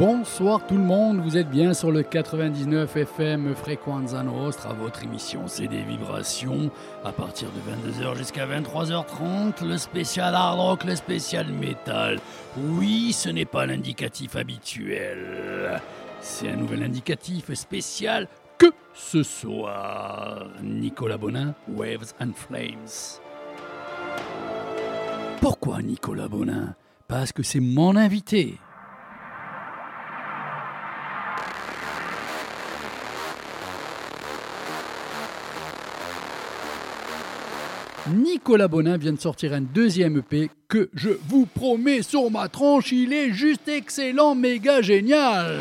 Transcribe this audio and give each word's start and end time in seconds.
Bonsoir 0.00 0.66
tout 0.66 0.78
le 0.78 0.82
monde, 0.82 1.20
vous 1.20 1.36
êtes 1.36 1.50
bien 1.50 1.74
sur 1.74 1.92
le 1.92 2.02
99 2.02 2.96
FM 2.96 3.54
Frequenza 3.54 4.22
Nostra, 4.22 4.72
votre 4.72 5.04
émission 5.04 5.42
c'est 5.46 5.66
des 5.66 5.82
vibrations 5.82 6.70
à 7.04 7.12
partir 7.12 7.48
de 7.50 8.00
22h 8.00 8.16
jusqu'à 8.16 8.46
23h30, 8.46 9.62
le 9.62 9.76
spécial 9.76 10.34
hard 10.34 10.58
rock, 10.58 10.84
le 10.84 10.96
spécial 10.96 11.48
metal. 11.48 12.18
Oui, 12.56 13.12
ce 13.12 13.28
n'est 13.28 13.44
pas 13.44 13.66
l'indicatif 13.66 14.36
habituel, 14.36 15.82
c'est 16.22 16.48
un 16.48 16.56
nouvel 16.56 16.82
indicatif 16.82 17.52
spécial 17.52 18.26
que 18.56 18.72
ce 18.94 19.22
soir. 19.22 20.46
Nicolas 20.62 21.18
Bonin, 21.18 21.54
Waves 21.68 22.14
and 22.18 22.32
Flames. 22.34 23.20
Pourquoi 25.42 25.82
Nicolas 25.82 26.28
Bonin? 26.28 26.74
Parce 27.06 27.32
que 27.32 27.42
c'est 27.42 27.60
mon 27.60 27.96
invité. 27.96 28.56
Nicolas 38.40 38.68
Bonin 38.68 38.96
vient 38.96 39.12
de 39.12 39.20
sortir 39.20 39.52
un 39.52 39.60
deuxième 39.60 40.16
EP 40.16 40.48
que 40.66 40.88
je 40.94 41.10
vous 41.28 41.44
promets 41.44 42.00
sur 42.00 42.30
ma 42.30 42.48
tranche, 42.48 42.90
il 42.90 43.12
est 43.12 43.32
juste 43.32 43.68
excellent, 43.68 44.34
méga 44.34 44.80
génial. 44.80 45.58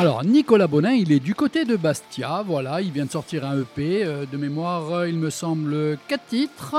Alors, 0.00 0.24
Nicolas 0.24 0.68
Bonin, 0.68 0.92
il 0.92 1.10
est 1.10 1.18
du 1.18 1.34
côté 1.34 1.64
de 1.64 1.74
Bastia, 1.74 2.44
voilà, 2.46 2.80
il 2.80 2.92
vient 2.92 3.04
de 3.04 3.10
sortir 3.10 3.44
un 3.44 3.60
EP, 3.60 4.04
euh, 4.04 4.26
de 4.30 4.36
mémoire, 4.36 4.92
euh, 4.92 5.08
il 5.08 5.16
me 5.16 5.28
semble 5.28 5.98
4 6.06 6.24
titres, 6.24 6.76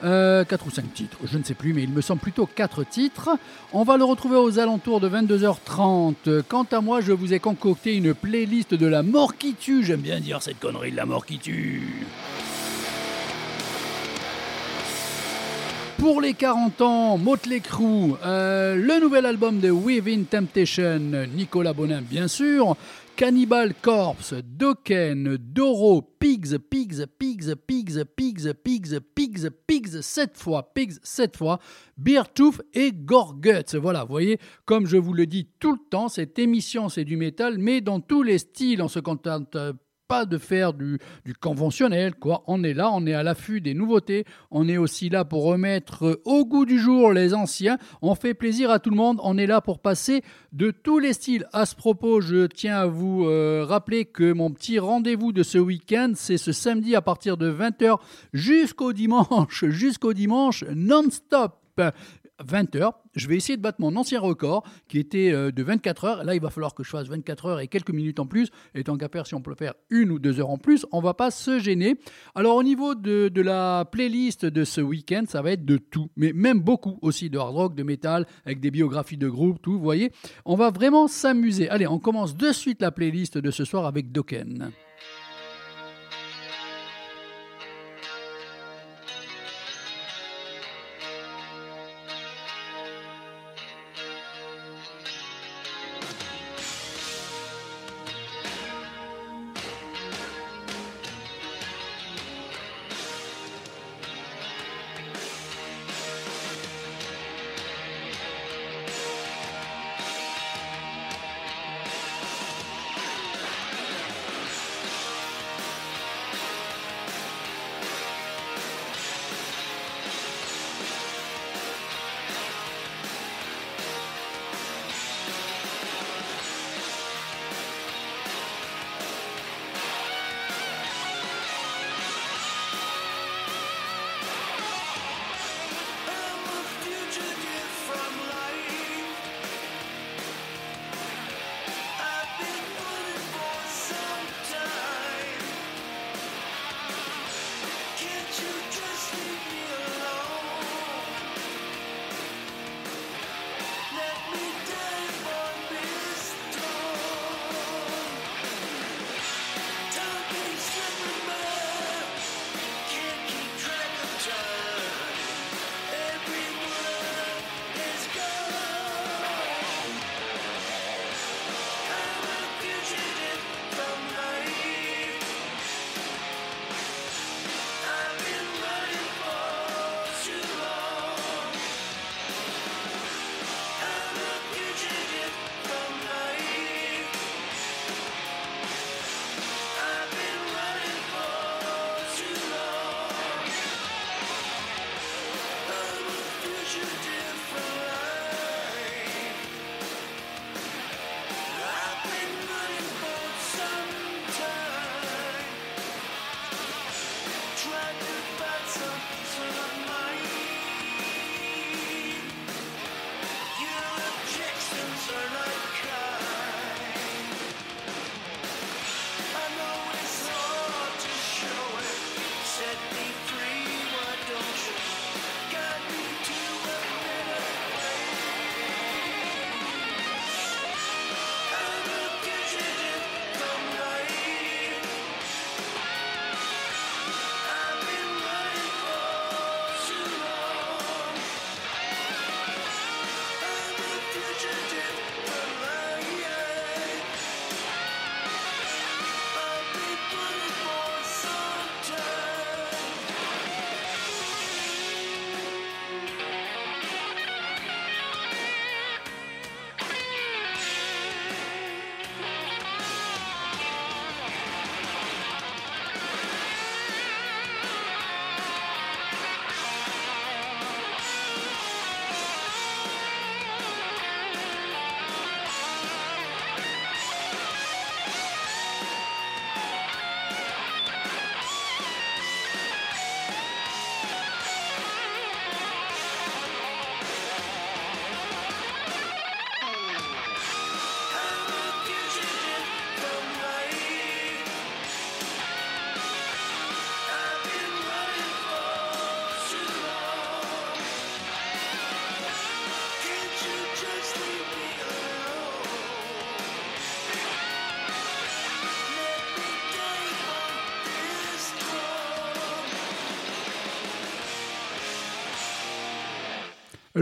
4 0.00 0.04
euh, 0.04 0.44
ou 0.66 0.70
5 0.70 0.94
titres, 0.94 1.18
je 1.30 1.36
ne 1.36 1.44
sais 1.44 1.52
plus, 1.52 1.74
mais 1.74 1.82
il 1.82 1.90
me 1.90 2.00
semble 2.00 2.22
plutôt 2.22 2.46
4 2.46 2.84
titres. 2.84 3.28
On 3.74 3.84
va 3.84 3.98
le 3.98 4.04
retrouver 4.04 4.36
aux 4.36 4.58
alentours 4.58 5.00
de 5.00 5.08
22h30. 5.10 6.44
Quant 6.48 6.66
à 6.72 6.80
moi, 6.80 7.02
je 7.02 7.12
vous 7.12 7.34
ai 7.34 7.40
concocté 7.40 7.94
une 7.94 8.14
playlist 8.14 8.72
de 8.72 8.86
la 8.86 9.02
mort 9.02 9.36
qui 9.36 9.52
tue, 9.52 9.84
j'aime 9.84 10.00
bien 10.00 10.18
dire 10.18 10.40
cette 10.42 10.58
connerie 10.58 10.92
de 10.92 10.96
la 10.96 11.04
mort 11.04 11.26
qui 11.26 11.36
tue. 11.36 12.06
Pour 16.02 16.20
les 16.20 16.34
40 16.34 16.80
ans, 16.80 17.16
Motley 17.16 17.60
Crue, 17.60 18.14
euh, 18.24 18.74
le 18.74 19.00
nouvel 19.00 19.24
album 19.24 19.60
de 19.60 19.70
Within 19.70 20.24
Temptation, 20.24 20.98
Nicolas 21.32 21.72
Bonin 21.72 22.02
bien 22.02 22.26
sûr, 22.26 22.76
Cannibal 23.14 23.72
Corpse, 23.80 24.34
Dokken, 24.44 25.36
Doro, 25.36 26.02
Pigs, 26.02 26.58
Pigs, 26.58 27.06
Pigs, 27.20 27.54
Pigs, 27.68 28.04
Pigs, 28.16 28.52
Pigs, 28.64 29.00
Pigs, 29.14 29.50
Pigs, 29.64 30.00
7 30.00 30.36
fois, 30.36 30.74
Pigs, 30.74 30.98
7 31.04 31.36
fois, 31.36 31.60
Beertooth 31.96 32.62
et 32.74 32.90
Gorguts. 32.90 33.76
Voilà, 33.76 34.02
vous 34.02 34.10
voyez, 34.10 34.40
comme 34.64 34.86
je 34.86 34.96
vous 34.96 35.12
le 35.12 35.26
dis 35.26 35.46
tout 35.60 35.70
le 35.70 35.88
temps, 35.88 36.08
cette 36.08 36.36
émission 36.40 36.88
c'est 36.88 37.04
du 37.04 37.16
métal, 37.16 37.58
mais 37.58 37.80
dans 37.80 38.00
tous 38.00 38.24
les 38.24 38.38
styles, 38.38 38.82
on 38.82 38.88
se 38.88 38.98
contente 38.98 39.56
de 40.26 40.38
faire 40.38 40.74
du, 40.74 40.98
conventionnel, 41.40 42.14
quoi. 42.14 42.44
On 42.46 42.62
est 42.62 42.74
là, 42.74 42.90
on 42.92 43.06
est 43.06 43.14
à 43.14 43.22
l'affût 43.22 43.60
des 43.60 43.74
nouveautés, 43.74 44.24
on 44.50 44.68
est 44.68 44.76
aussi 44.76 45.08
là 45.08 45.24
pour 45.24 45.44
remettre 45.44 46.20
au 46.24 46.44
goût 46.44 46.66
du 46.66 46.78
jour 46.78 47.12
les 47.12 47.34
anciens, 47.34 47.78
on 48.02 48.14
fait 48.14 48.34
plaisir 48.34 48.70
à 48.70 48.78
tout 48.78 48.90
le 48.90 48.96
monde, 48.96 49.18
on 49.22 49.38
est 49.38 49.46
là 49.46 49.60
pour 49.60 49.80
passer 49.80 50.22
de 50.52 50.70
tous 50.70 50.98
les 50.98 51.12
styles. 51.14 51.46
À 51.52 51.64
ce 51.64 51.74
propos, 51.74 52.20
je 52.20 52.46
tiens 52.46 52.76
à 52.76 52.86
vous 52.86 53.24
euh, 53.24 53.64
rappeler 53.66 54.04
que 54.04 54.32
mon 54.32 54.50
petit 54.50 54.78
rendez-vous 54.78 55.32
de 55.32 55.42
ce 55.42 55.58
week-end, 55.58 56.12
c'est 56.14 56.38
ce 56.38 56.52
samedi 56.52 56.94
à 56.94 57.00
partir 57.00 57.36
de 57.36 57.50
20h 57.50 57.98
jusqu'au 58.32 58.92
dimanche, 58.92 59.64
jusqu'au 59.68 60.12
dimanche 60.12 60.64
non-stop. 60.74 61.58
20h. 62.44 62.92
Je 63.14 63.28
vais 63.28 63.36
essayer 63.36 63.56
de 63.56 63.62
battre 63.62 63.80
mon 63.80 63.94
ancien 63.96 64.20
record 64.20 64.64
qui 64.88 64.98
était 64.98 65.32
euh, 65.32 65.50
de 65.50 65.62
24 65.62 66.04
heures. 66.04 66.24
Là, 66.24 66.34
il 66.34 66.40
va 66.40 66.50
falloir 66.50 66.74
que 66.74 66.82
je 66.82 66.90
fasse 66.90 67.08
24 67.08 67.46
heures 67.46 67.60
et 67.60 67.68
quelques 67.68 67.90
minutes 67.90 68.20
en 68.20 68.26
plus. 68.26 68.50
Et 68.74 68.84
tant 68.84 68.96
qu'à 68.96 69.08
faire, 69.08 69.26
si 69.26 69.34
on 69.34 69.42
peut 69.42 69.54
faire 69.54 69.74
une 69.90 70.10
ou 70.10 70.18
deux 70.18 70.40
heures 70.40 70.50
en 70.50 70.58
plus, 70.58 70.86
on 70.92 71.00
va 71.00 71.14
pas 71.14 71.30
se 71.30 71.58
gêner. 71.58 71.96
Alors, 72.34 72.56
au 72.56 72.62
niveau 72.62 72.94
de, 72.94 73.28
de 73.28 73.42
la 73.42 73.84
playlist 73.90 74.46
de 74.46 74.64
ce 74.64 74.80
week-end, 74.80 75.24
ça 75.28 75.42
va 75.42 75.52
être 75.52 75.64
de 75.64 75.76
tout, 75.76 76.08
mais 76.16 76.32
même 76.32 76.60
beaucoup 76.60 76.98
aussi 77.02 77.30
de 77.30 77.38
hard 77.38 77.54
rock, 77.54 77.74
de 77.74 77.82
métal, 77.82 78.26
avec 78.44 78.60
des 78.60 78.70
biographies 78.70 79.16
de 79.16 79.28
groupes, 79.28 79.60
tout, 79.60 79.72
vous 79.72 79.80
voyez. 79.80 80.10
On 80.44 80.56
va 80.56 80.70
vraiment 80.70 81.08
s'amuser. 81.08 81.68
Allez, 81.68 81.86
on 81.86 81.98
commence 81.98 82.36
de 82.36 82.52
suite 82.52 82.80
la 82.80 82.90
playlist 82.90 83.38
de 83.38 83.50
ce 83.50 83.64
soir 83.64 83.86
avec 83.86 84.12
Dokken. 84.12 84.72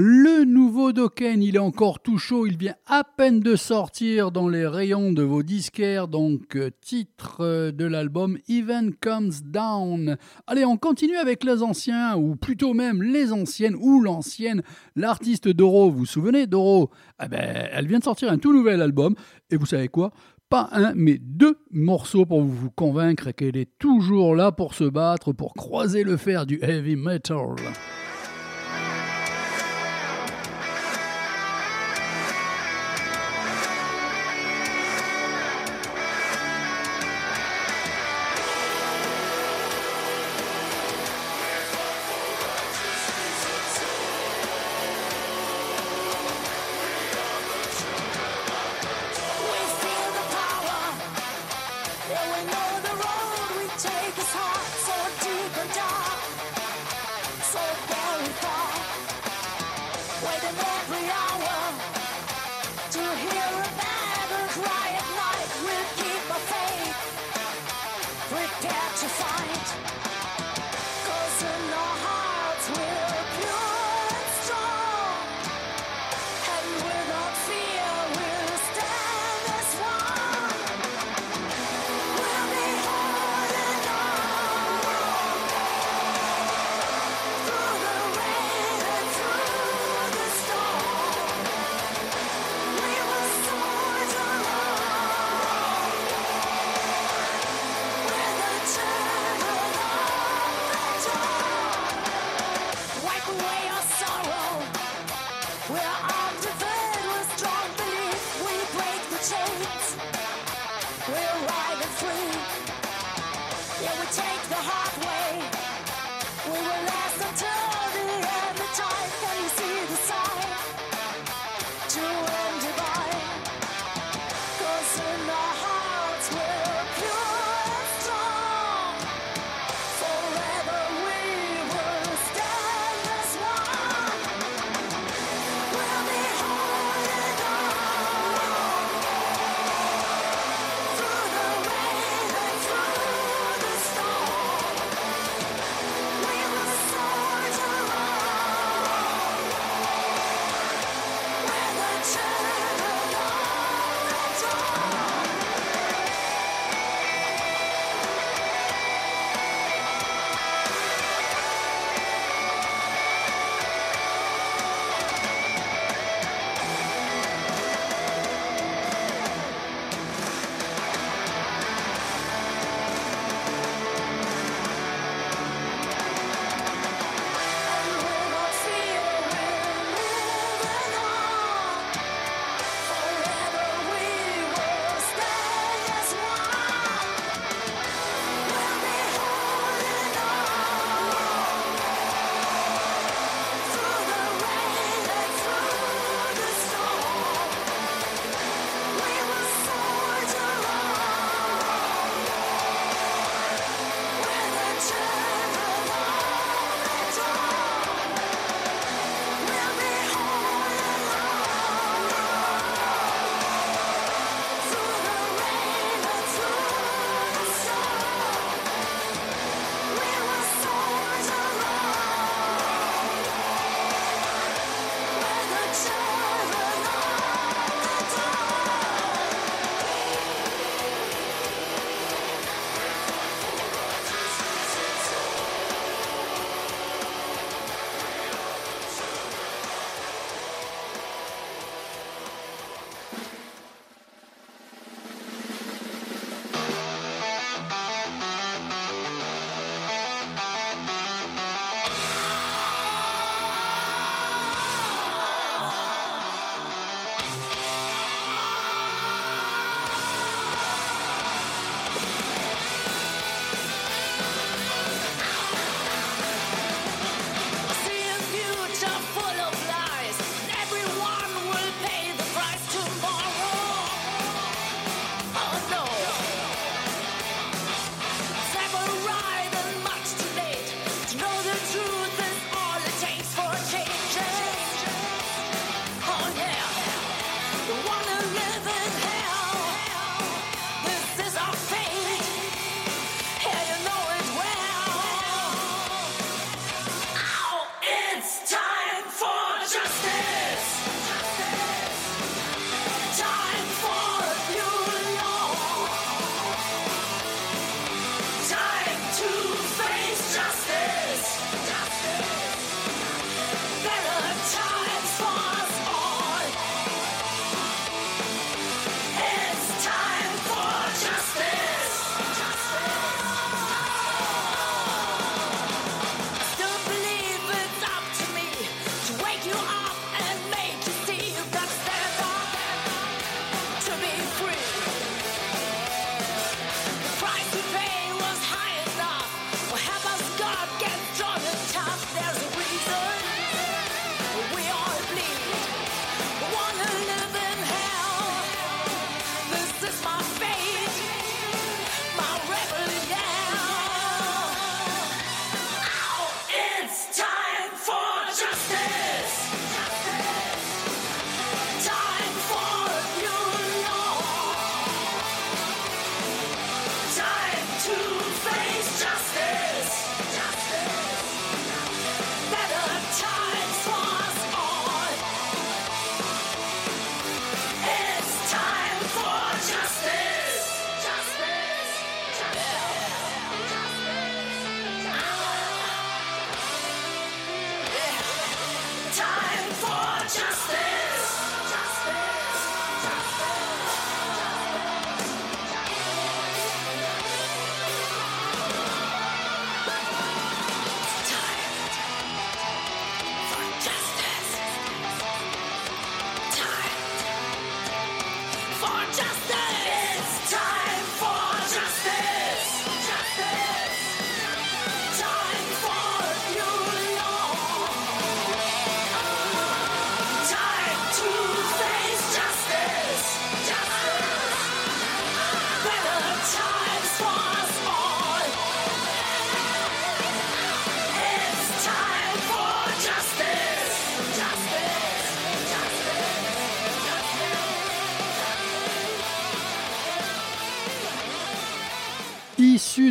Le 0.03 0.47
nouveau 0.47 0.95
Dokken, 0.95 1.43
il 1.43 1.57
est 1.57 1.59
encore 1.59 2.01
tout 2.01 2.17
chaud, 2.17 2.47
il 2.47 2.57
vient 2.57 2.75
à 2.87 3.05
peine 3.05 3.41
de 3.41 3.55
sortir 3.55 4.33
dans 4.33 4.49
les 4.49 4.67
rayons 4.67 5.13
de 5.13 5.23
vos 5.23 5.43
disquaires, 5.43 6.09
donc 6.09 6.57
euh, 6.57 6.71
titre 6.81 7.41
euh, 7.41 7.71
de 7.71 7.85
l'album 7.85 8.39
Even 8.49 8.95
Comes 8.95 9.35
Down. 9.45 10.17
Allez, 10.47 10.65
on 10.65 10.79
continue 10.79 11.17
avec 11.17 11.45
les 11.45 11.63
anciens, 11.63 12.17
ou 12.17 12.35
plutôt 12.35 12.73
même 12.73 13.03
les 13.03 13.31
anciennes, 13.31 13.77
ou 13.79 14.01
l'ancienne, 14.01 14.63
l'artiste 14.97 15.49
Doro, 15.49 15.91
vous 15.91 15.99
vous 15.99 16.07
souvenez 16.07 16.47
Doro? 16.47 16.89
Eh 17.23 17.29
ben, 17.29 17.69
Elle 17.71 17.87
vient 17.87 17.99
de 17.99 18.05
sortir 18.05 18.33
un 18.33 18.39
tout 18.39 18.55
nouvel 18.55 18.81
album, 18.81 19.15
et 19.51 19.59
vous 19.59 19.67
savez 19.67 19.89
quoi? 19.89 20.13
Pas 20.49 20.71
un, 20.73 20.95
mais 20.95 21.19
deux 21.21 21.59
morceaux 21.73 22.25
pour 22.25 22.41
vous 22.41 22.71
convaincre 22.71 23.33
qu'elle 23.33 23.59
est 23.59 23.79
toujours 23.79 24.35
là 24.35 24.51
pour 24.51 24.73
se 24.73 24.85
battre, 24.85 25.35
pour 25.35 25.53
croiser 25.53 26.05
le 26.05 26.17
fer 26.17 26.47
du 26.47 26.59
heavy 26.63 26.97
metal. 26.97 27.55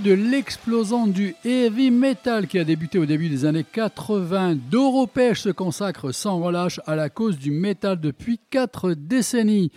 De 0.09 0.15
l'explosant 0.15 1.05
du 1.05 1.35
heavy 1.45 1.91
metal 1.91 2.47
qui 2.47 2.57
a 2.57 2.63
débuté 2.63 2.97
au 2.97 3.05
début 3.05 3.29
des 3.29 3.45
années 3.45 3.63
80, 3.63 4.55
Doropèche 4.55 5.41
se 5.41 5.49
consacre 5.49 6.11
sans 6.11 6.39
relâche 6.39 6.79
à 6.87 6.95
la 6.95 7.09
cause 7.09 7.37
du 7.37 7.51
métal 7.51 7.99
depuis 7.99 8.39
4 8.49 8.95
décennies. 8.95 9.71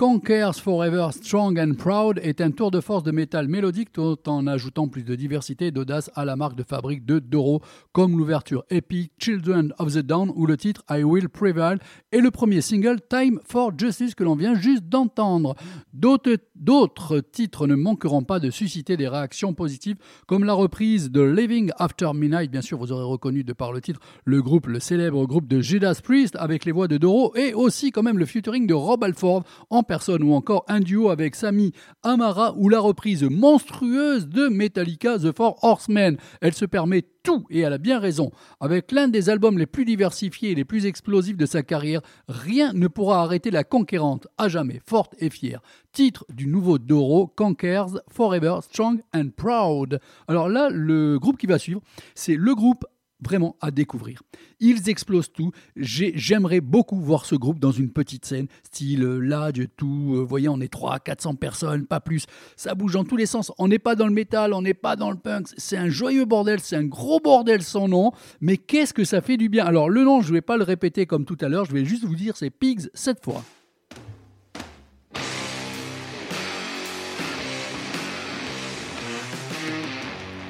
Conquers 0.00 0.54
Forever 0.54 1.08
Strong 1.12 1.60
and 1.60 1.74
Proud 1.74 2.20
est 2.22 2.40
un 2.40 2.52
tour 2.52 2.70
de 2.70 2.80
force 2.80 3.02
de 3.02 3.10
métal 3.10 3.48
mélodique 3.48 3.92
tout 3.92 4.16
en 4.30 4.46
ajoutant 4.46 4.88
plus 4.88 5.04
de 5.04 5.14
diversité 5.14 5.66
et 5.66 5.70
d'audace 5.72 6.10
à 6.14 6.24
la 6.24 6.36
marque 6.36 6.56
de 6.56 6.62
fabrique 6.62 7.04
de 7.04 7.18
Doro, 7.18 7.60
comme 7.92 8.16
l'ouverture 8.16 8.64
épique 8.70 9.12
Children 9.18 9.74
of 9.78 9.92
the 9.92 9.98
Dawn 9.98 10.32
ou 10.34 10.46
le 10.46 10.56
titre 10.56 10.82
I 10.88 11.02
Will 11.02 11.28
Prevail 11.28 11.76
et 12.12 12.20
le 12.20 12.30
premier 12.30 12.62
single 12.62 12.96
Time 13.10 13.40
for 13.44 13.72
Justice 13.76 14.14
que 14.14 14.24
l'on 14.24 14.36
vient 14.36 14.54
juste 14.54 14.84
d'entendre. 14.84 15.54
D'autres 15.92 17.20
titres 17.20 17.66
ne 17.66 17.74
manqueront 17.74 18.22
pas 18.22 18.40
de 18.40 18.48
susciter 18.48 18.96
des 18.96 19.06
réactions 19.06 19.52
positives, 19.52 19.98
comme 20.26 20.44
la 20.44 20.54
reprise 20.54 21.10
de 21.10 21.20
Living 21.20 21.72
After 21.76 22.12
Midnight, 22.14 22.50
bien 22.50 22.62
sûr 22.62 22.78
vous 22.78 22.90
aurez 22.90 23.04
reconnu 23.04 23.44
de 23.44 23.52
par 23.52 23.70
le 23.70 23.82
titre 23.82 24.00
le 24.24 24.40
groupe, 24.40 24.66
le 24.66 24.80
célèbre 24.80 25.26
groupe 25.26 25.46
de 25.46 25.60
Judas 25.60 26.00
Priest 26.02 26.36
avec 26.36 26.64
les 26.64 26.72
voix 26.72 26.88
de 26.88 26.96
Doro 26.96 27.36
et 27.36 27.52
aussi 27.52 27.90
quand 27.90 28.02
même 28.02 28.16
le 28.16 28.24
featuring 28.24 28.66
de 28.66 28.72
Rob 28.72 29.04
Alford 29.04 29.44
en 29.68 29.82
personne 29.90 30.22
ou 30.22 30.34
encore 30.34 30.64
un 30.68 30.78
duo 30.78 31.10
avec 31.10 31.34
Sami 31.34 31.72
Amara 32.04 32.54
ou 32.56 32.68
la 32.68 32.78
reprise 32.78 33.24
monstrueuse 33.24 34.28
de 34.28 34.46
Metallica 34.46 35.18
The 35.18 35.36
Four 35.36 35.58
Horsemen. 35.64 36.16
Elle 36.40 36.54
se 36.54 36.64
permet 36.64 37.02
tout 37.24 37.44
et 37.50 37.58
elle 37.58 37.72
a 37.72 37.78
bien 37.78 37.98
raison. 37.98 38.30
Avec 38.60 38.92
l'un 38.92 39.08
des 39.08 39.30
albums 39.30 39.58
les 39.58 39.66
plus 39.66 39.84
diversifiés 39.84 40.52
et 40.52 40.54
les 40.54 40.64
plus 40.64 40.86
explosifs 40.86 41.36
de 41.36 41.44
sa 41.44 41.64
carrière, 41.64 42.02
rien 42.28 42.72
ne 42.72 42.86
pourra 42.86 43.20
arrêter 43.22 43.50
la 43.50 43.64
conquérante, 43.64 44.28
à 44.38 44.48
jamais 44.48 44.80
forte 44.86 45.16
et 45.18 45.28
fière. 45.28 45.60
Titre 45.90 46.24
du 46.32 46.46
nouveau 46.46 46.78
Doro, 46.78 47.26
Conquers 47.26 48.00
Forever 48.08 48.58
Strong 48.62 49.02
and 49.12 49.30
Proud. 49.36 49.98
Alors 50.28 50.48
là, 50.48 50.68
le 50.70 51.18
groupe 51.18 51.36
qui 51.36 51.48
va 51.48 51.58
suivre, 51.58 51.82
c'est 52.14 52.36
le 52.36 52.54
groupe 52.54 52.84
vraiment 53.22 53.56
à 53.60 53.70
découvrir. 53.70 54.22
Ils 54.60 54.88
explosent 54.88 55.32
tout. 55.32 55.52
J'aimerais 55.76 56.60
beaucoup 56.60 57.00
voir 57.00 57.24
ce 57.24 57.34
groupe 57.34 57.58
dans 57.58 57.72
une 57.72 57.90
petite 57.90 58.24
scène, 58.24 58.46
style 58.62 59.04
euh, 59.04 59.18
Lodge, 59.18 59.66
tout. 59.76 60.14
Euh, 60.14 60.20
vous 60.20 60.26
voyez, 60.26 60.48
on 60.48 60.60
est 60.60 60.68
300, 60.68 60.98
400 61.04 61.34
personnes, 61.36 61.86
pas 61.86 62.00
plus. 62.00 62.26
Ça 62.56 62.74
bouge 62.74 62.92
dans 62.92 63.04
tous 63.04 63.16
les 63.16 63.26
sens. 63.26 63.52
On 63.58 63.68
n'est 63.68 63.78
pas 63.78 63.94
dans 63.94 64.06
le 64.06 64.12
métal, 64.12 64.52
on 64.52 64.62
n'est 64.62 64.74
pas 64.74 64.96
dans 64.96 65.10
le 65.10 65.16
punk. 65.16 65.48
C'est 65.56 65.76
un 65.76 65.88
joyeux 65.88 66.24
bordel, 66.24 66.60
c'est 66.60 66.76
un 66.76 66.84
gros 66.84 67.20
bordel 67.20 67.62
sans 67.62 67.88
nom. 67.88 68.12
Mais 68.40 68.56
qu'est-ce 68.56 68.94
que 68.94 69.04
ça 69.04 69.20
fait 69.20 69.36
du 69.36 69.48
bien? 69.48 69.64
Alors, 69.64 69.88
le 69.88 70.04
nom, 70.04 70.20
je 70.20 70.28
ne 70.28 70.34
vais 70.34 70.42
pas 70.42 70.56
le 70.56 70.64
répéter 70.64 71.06
comme 71.06 71.24
tout 71.24 71.38
à 71.40 71.48
l'heure. 71.48 71.64
Je 71.64 71.72
vais 71.72 71.84
juste 71.84 72.04
vous 72.04 72.16
dire, 72.16 72.36
c'est 72.36 72.50
Pigs 72.50 72.88
cette 72.94 73.24
fois. 73.24 73.42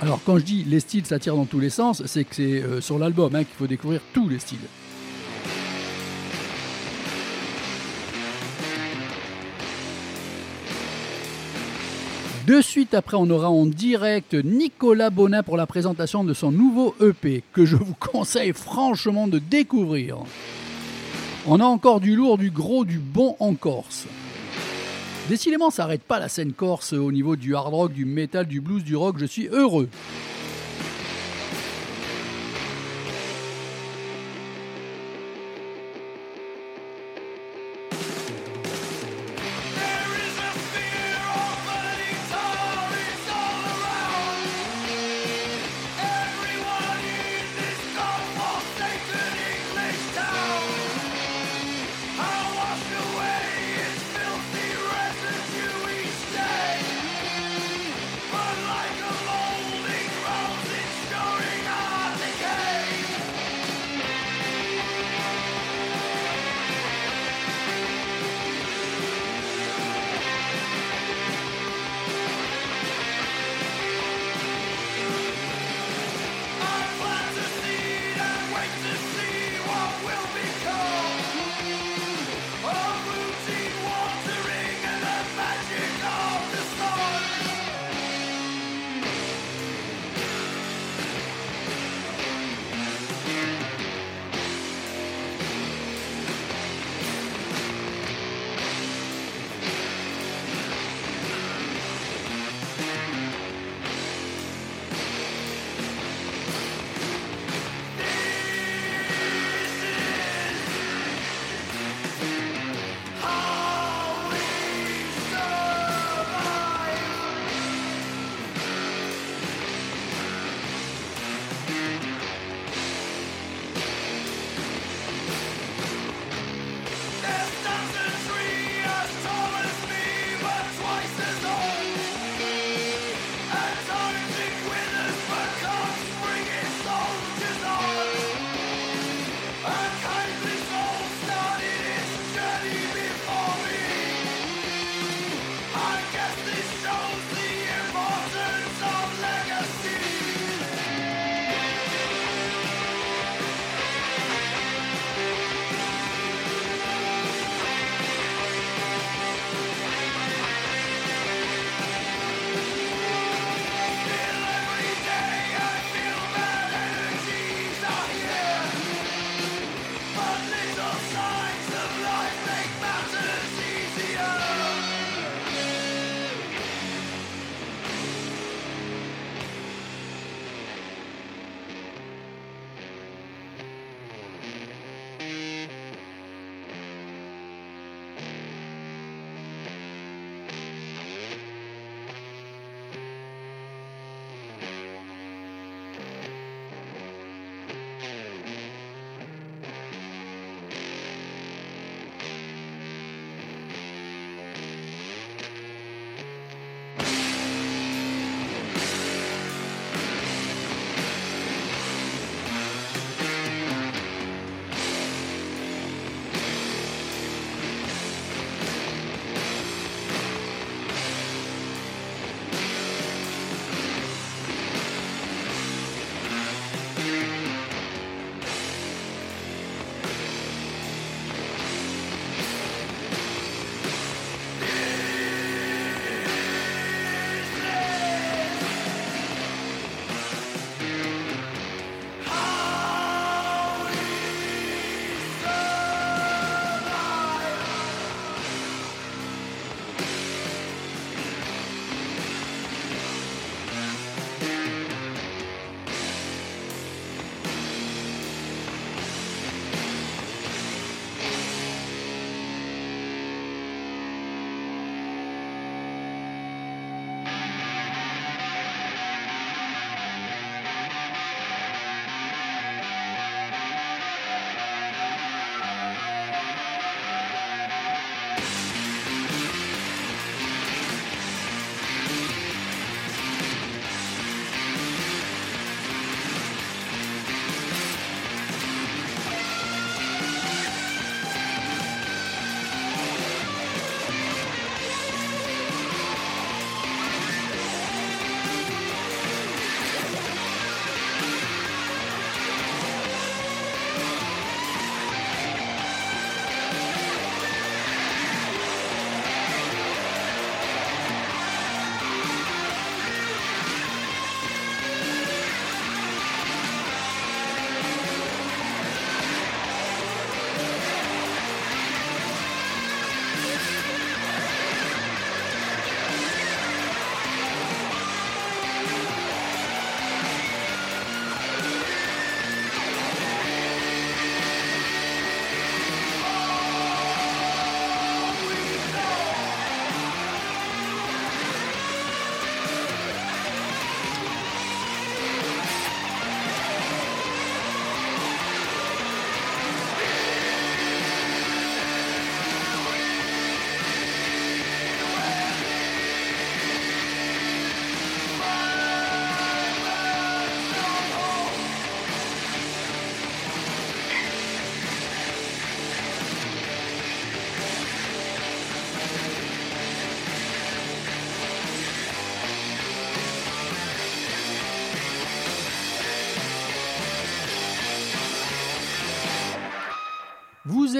Alors 0.01 0.21
quand 0.25 0.39
je 0.39 0.45
dis 0.45 0.65
les 0.65 0.81
styles 0.81 1.05
s'attirent 1.05 1.37
dans 1.37 1.45
tous 1.45 1.61
les 1.61 1.69
sens, 1.69 2.03
c'est 2.07 2.25
que 2.25 2.35
c'est 2.35 2.63
euh, 2.63 2.81
sur 2.81 2.99
l'album 2.99 3.35
hein, 3.35 3.45
qu'il 3.45 3.55
faut 3.57 3.67
découvrir 3.67 4.01
tous 4.15 4.29
les 4.29 4.39
styles. 4.39 4.59
De 12.47 12.63
suite 12.63 12.95
après, 12.95 13.17
on 13.17 13.29
aura 13.29 13.51
en 13.51 13.67
direct 13.67 14.35
Nicolas 14.35 15.11
Bonin 15.11 15.43
pour 15.43 15.59
la 15.59 15.67
présentation 15.67 16.25
de 16.25 16.33
son 16.33 16.51
nouveau 16.51 16.97
EP 17.01 17.45
que 17.53 17.67
je 17.67 17.77
vous 17.77 17.95
conseille 18.01 18.55
franchement 18.55 19.29
de 19.29 19.39
découvrir. 19.39 20.17
On 21.47 21.61
a 21.61 21.65
encore 21.65 22.01
du 22.01 22.17
lourd, 22.17 22.39
du 22.39 22.51
gros, 22.51 22.85
du 22.85 22.99
bon 22.99 23.37
en 23.39 23.55
Corse. 23.55 24.07
Décidément, 25.31 25.71
ça 25.71 25.85
n'arrête 25.85 26.03
pas 26.03 26.19
la 26.19 26.29
scène 26.29 26.53
corse 26.53 26.93
au 26.93 27.13
niveau 27.13 27.37
du 27.37 27.55
hard 27.55 27.73
rock, 27.73 27.93
du 27.93 28.05
metal, 28.05 28.47
du 28.47 28.61
blues, 28.61 28.83
du 28.83 28.97
rock. 28.97 29.15
Je 29.17 29.27
suis 29.27 29.47
heureux. 29.47 29.89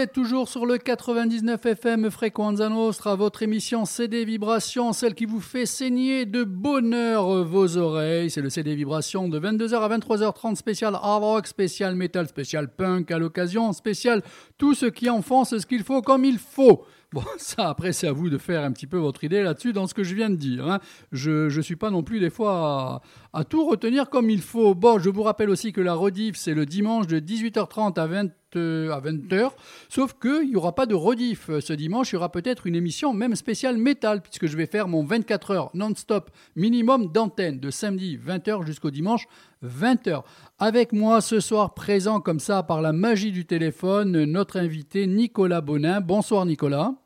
Toujours 0.07 0.49
sur 0.49 0.67
le 0.67 0.79
99 0.79 1.67
FM 1.67 2.11
Frequenza 2.11 2.69
Nostra, 2.69 3.17
votre 3.17 3.43
émission 3.43 3.85
CD 3.85 4.25
Vibration, 4.25 4.93
celle 4.93 5.15
qui 5.15 5.27
vous 5.27 5.41
fait 5.41 5.67
saigner 5.67 6.27
de 6.27 6.45
bonheur 6.45 7.45
vos 7.45 7.77
oreilles. 7.77 8.31
C'est 8.31 8.41
le 8.41 8.51
CD 8.51 8.75
Vibration 8.75 9.29
de 9.29 9.39
22h 9.39 9.75
à 9.75 9.99
23h30, 9.99 10.57
spécial 10.57 10.95
hard 10.95 11.23
rock, 11.23 11.47
spécial 11.47 11.95
metal, 11.95 12.27
spécial 12.29 12.69
punk 12.75 13.11
à 13.11 13.19
l'occasion, 13.19 13.73
spécial 13.73 14.23
tout 14.57 14.75
ce 14.75 14.87
qui 14.87 15.11
enfonce 15.11 15.57
ce 15.57 15.67
qu'il 15.67 15.83
faut 15.83 16.03
comme 16.03 16.25
il 16.25 16.39
faut. 16.39 16.85
Bon, 17.13 17.25
ça, 17.39 17.69
après, 17.69 17.93
c'est 17.93 18.07
à 18.07 18.13
vous 18.13 18.31
de 18.31 18.39
faire 18.39 18.63
un 18.63 18.73
petit 18.73 18.87
peu 18.87 18.99
votre 18.99 19.25
idée 19.25 19.43
là-dessus 19.43 19.73
dans 19.73 19.87
ce 19.87 19.95
que 19.95 20.05
je 20.05 20.15
viens 20.15 20.31
de 20.31 20.37
dire. 20.37 20.67
Hein. 20.67 20.79
Je 21.11 21.55
ne 21.55 21.63
suis 21.63 21.77
pas 21.77 21.91
non 21.91 22.03
plus 22.03 22.21
des 22.21 22.31
fois 22.31 23.03
à, 23.33 23.45
tout 23.45 23.67
retenir 23.67 24.11
comme 24.11 24.31
il 24.31 24.43
faut. 24.43 24.75
Bon, 24.75 24.99
je 24.99 25.11
vous 25.11 25.23
rappelle 25.23 25.51
aussi 25.51 25.73
que 25.73 25.81
la 25.81 25.95
rediff, 25.95 26.37
c'est 26.37 26.55
le 26.55 26.67
dimanche 26.67 27.07
de 27.09 27.19
18h30 27.19 27.99
à 27.99 28.07
20 28.07 28.31
euh, 28.57 28.91
à 28.91 29.01
20h, 29.01 29.53
sauf 29.89 30.15
qu'il 30.21 30.49
n'y 30.49 30.57
aura 30.57 30.75
pas 30.75 30.87
de 30.87 30.95
rediff 30.95 31.51
ce 31.61 31.73
dimanche, 31.73 32.11
il 32.11 32.15
y 32.15 32.17
aura 32.17 32.33
peut-être 32.33 32.67
une 32.67 32.75
émission 32.75 33.15
même 33.15 33.37
spéciale 33.37 33.77
métal, 33.77 34.23
puisque 34.23 34.47
je 34.49 34.57
vais 34.57 34.67
faire 34.67 34.89
mon 34.89 35.05
24 35.05 35.55
h 35.55 35.71
non-stop 35.75 36.33
minimum 36.57 37.13
d'antenne, 37.13 37.61
de 37.61 37.71
samedi 37.71 38.19
20h 38.19 38.67
jusqu'au 38.67 38.91
dimanche 38.91 39.27
20h. 39.65 40.25
Avec 40.59 40.93
moi 40.93 41.21
ce 41.21 41.39
soir, 41.39 41.75
présent 41.75 42.21
comme 42.21 42.41
ça 42.41 42.65
par 42.65 42.83
la 42.83 42.93
magie 42.93 43.31
du 43.31 43.47
téléphone, 43.47 44.25
notre 44.25 44.59
invité 44.59 45.07
Nicolas 45.07 45.61
Bonin. 45.61 46.01
Bonsoir 46.01 46.45
Nicolas. 46.45 47.00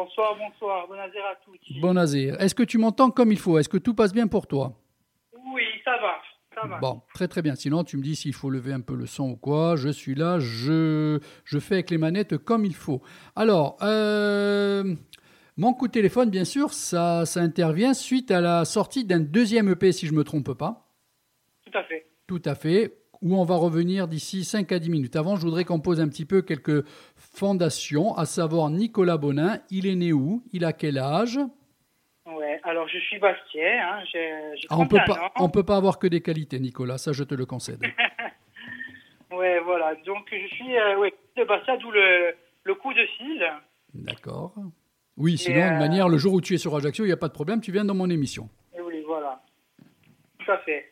Bonsoir, 0.00 0.34
bonsoir, 0.34 0.88
bon 0.88 0.94
à 0.94 1.08
tous. 1.44 1.78
Bon 1.78 1.94
Est-ce 1.94 2.54
que 2.54 2.62
tu 2.62 2.78
m'entends 2.78 3.10
comme 3.10 3.32
il 3.32 3.38
faut? 3.38 3.58
Est-ce 3.58 3.68
que 3.68 3.76
tout 3.76 3.92
passe 3.92 4.14
bien 4.14 4.28
pour 4.28 4.46
toi? 4.46 4.72
Oui, 5.52 5.62
ça 5.84 5.94
va. 5.98 6.78
Bon, 6.80 7.02
très 7.12 7.28
très 7.28 7.42
bien. 7.42 7.54
Sinon, 7.54 7.84
tu 7.84 7.98
me 7.98 8.02
dis 8.02 8.16
s'il 8.16 8.32
faut 8.32 8.48
lever 8.48 8.72
un 8.72 8.80
peu 8.80 8.94
le 8.94 9.04
son 9.04 9.32
ou 9.32 9.36
quoi. 9.36 9.76
Je 9.76 9.90
suis 9.90 10.14
là, 10.14 10.38
je, 10.38 11.20
je 11.44 11.58
fais 11.58 11.74
avec 11.74 11.90
les 11.90 11.98
manettes 11.98 12.38
comme 12.38 12.64
il 12.64 12.74
faut. 12.74 13.02
Alors, 13.36 13.76
euh, 13.82 14.94
mon 15.58 15.74
coup 15.74 15.86
de 15.86 15.92
téléphone, 15.92 16.30
bien 16.30 16.46
sûr, 16.46 16.72
ça, 16.72 17.26
ça 17.26 17.40
intervient 17.40 17.92
suite 17.92 18.30
à 18.30 18.40
la 18.40 18.64
sortie 18.64 19.04
d'un 19.04 19.20
deuxième 19.20 19.68
EP, 19.68 19.92
si 19.92 20.06
je 20.06 20.12
ne 20.12 20.16
me 20.16 20.24
trompe 20.24 20.54
pas. 20.54 20.88
Tout 21.70 21.76
à 21.76 21.82
fait. 21.84 22.06
Tout 22.26 22.42
à 22.46 22.54
fait. 22.54 22.99
Où 23.22 23.36
on 23.36 23.44
va 23.44 23.56
revenir 23.56 24.08
d'ici 24.08 24.44
5 24.44 24.72
à 24.72 24.78
10 24.78 24.90
minutes. 24.90 25.16
Avant, 25.16 25.36
je 25.36 25.42
voudrais 25.42 25.64
qu'on 25.64 25.80
pose 25.80 26.00
un 26.00 26.08
petit 26.08 26.24
peu 26.24 26.40
quelques 26.40 26.86
fondations, 27.16 28.14
à 28.16 28.24
savoir 28.24 28.70
Nicolas 28.70 29.18
Bonin. 29.18 29.58
Il 29.70 29.86
est 29.86 29.94
né 29.94 30.12
où? 30.12 30.42
Il 30.52 30.64
a 30.64 30.72
quel 30.72 30.96
âge? 30.98 31.38
Ouais, 32.26 32.60
alors 32.62 32.88
je 32.88 32.98
suis 32.98 33.18
Bastien, 33.18 33.62
hein, 33.82 34.04
j'ai 34.10 34.30
ah, 34.68 34.76
on 34.78 34.86
peut 34.86 35.00
pas, 35.06 35.32
On 35.36 35.48
peut 35.48 35.64
pas 35.64 35.76
avoir 35.76 35.98
que 35.98 36.06
des 36.06 36.20
qualités, 36.20 36.60
Nicolas, 36.60 36.96
ça 36.98 37.12
je 37.12 37.24
te 37.24 37.34
le 37.34 37.44
concède. 37.44 37.80
ouais, 39.32 39.58
voilà, 39.60 39.94
donc 40.06 40.28
je 40.30 40.54
suis 40.54 40.76
euh, 40.76 40.98
ouais, 40.98 41.12
de 41.36 41.44
Bastia, 41.44 41.76
d'où 41.78 41.90
le, 41.90 42.34
le 42.62 42.74
coup 42.74 42.92
de 42.94 43.04
fil. 43.18 43.44
D'accord. 43.94 44.54
Oui, 45.16 45.36
sinon, 45.36 45.74
de 45.74 45.78
manière, 45.78 46.08
le 46.08 46.18
jour 46.18 46.34
où 46.34 46.40
tu 46.40 46.54
es 46.54 46.58
sur 46.58 46.74
Ajaccio, 46.74 47.04
il 47.04 47.08
n'y 47.08 47.12
a 47.12 47.16
pas 47.16 47.28
de 47.28 47.32
problème, 47.32 47.60
tu 47.60 47.72
viens 47.72 47.84
dans 47.84 47.94
mon 47.94 48.08
émission. 48.08 48.48
Oui, 48.82 49.02
voilà. 49.06 49.42
Tout 50.38 50.50
à 50.50 50.58
fait. 50.58 50.89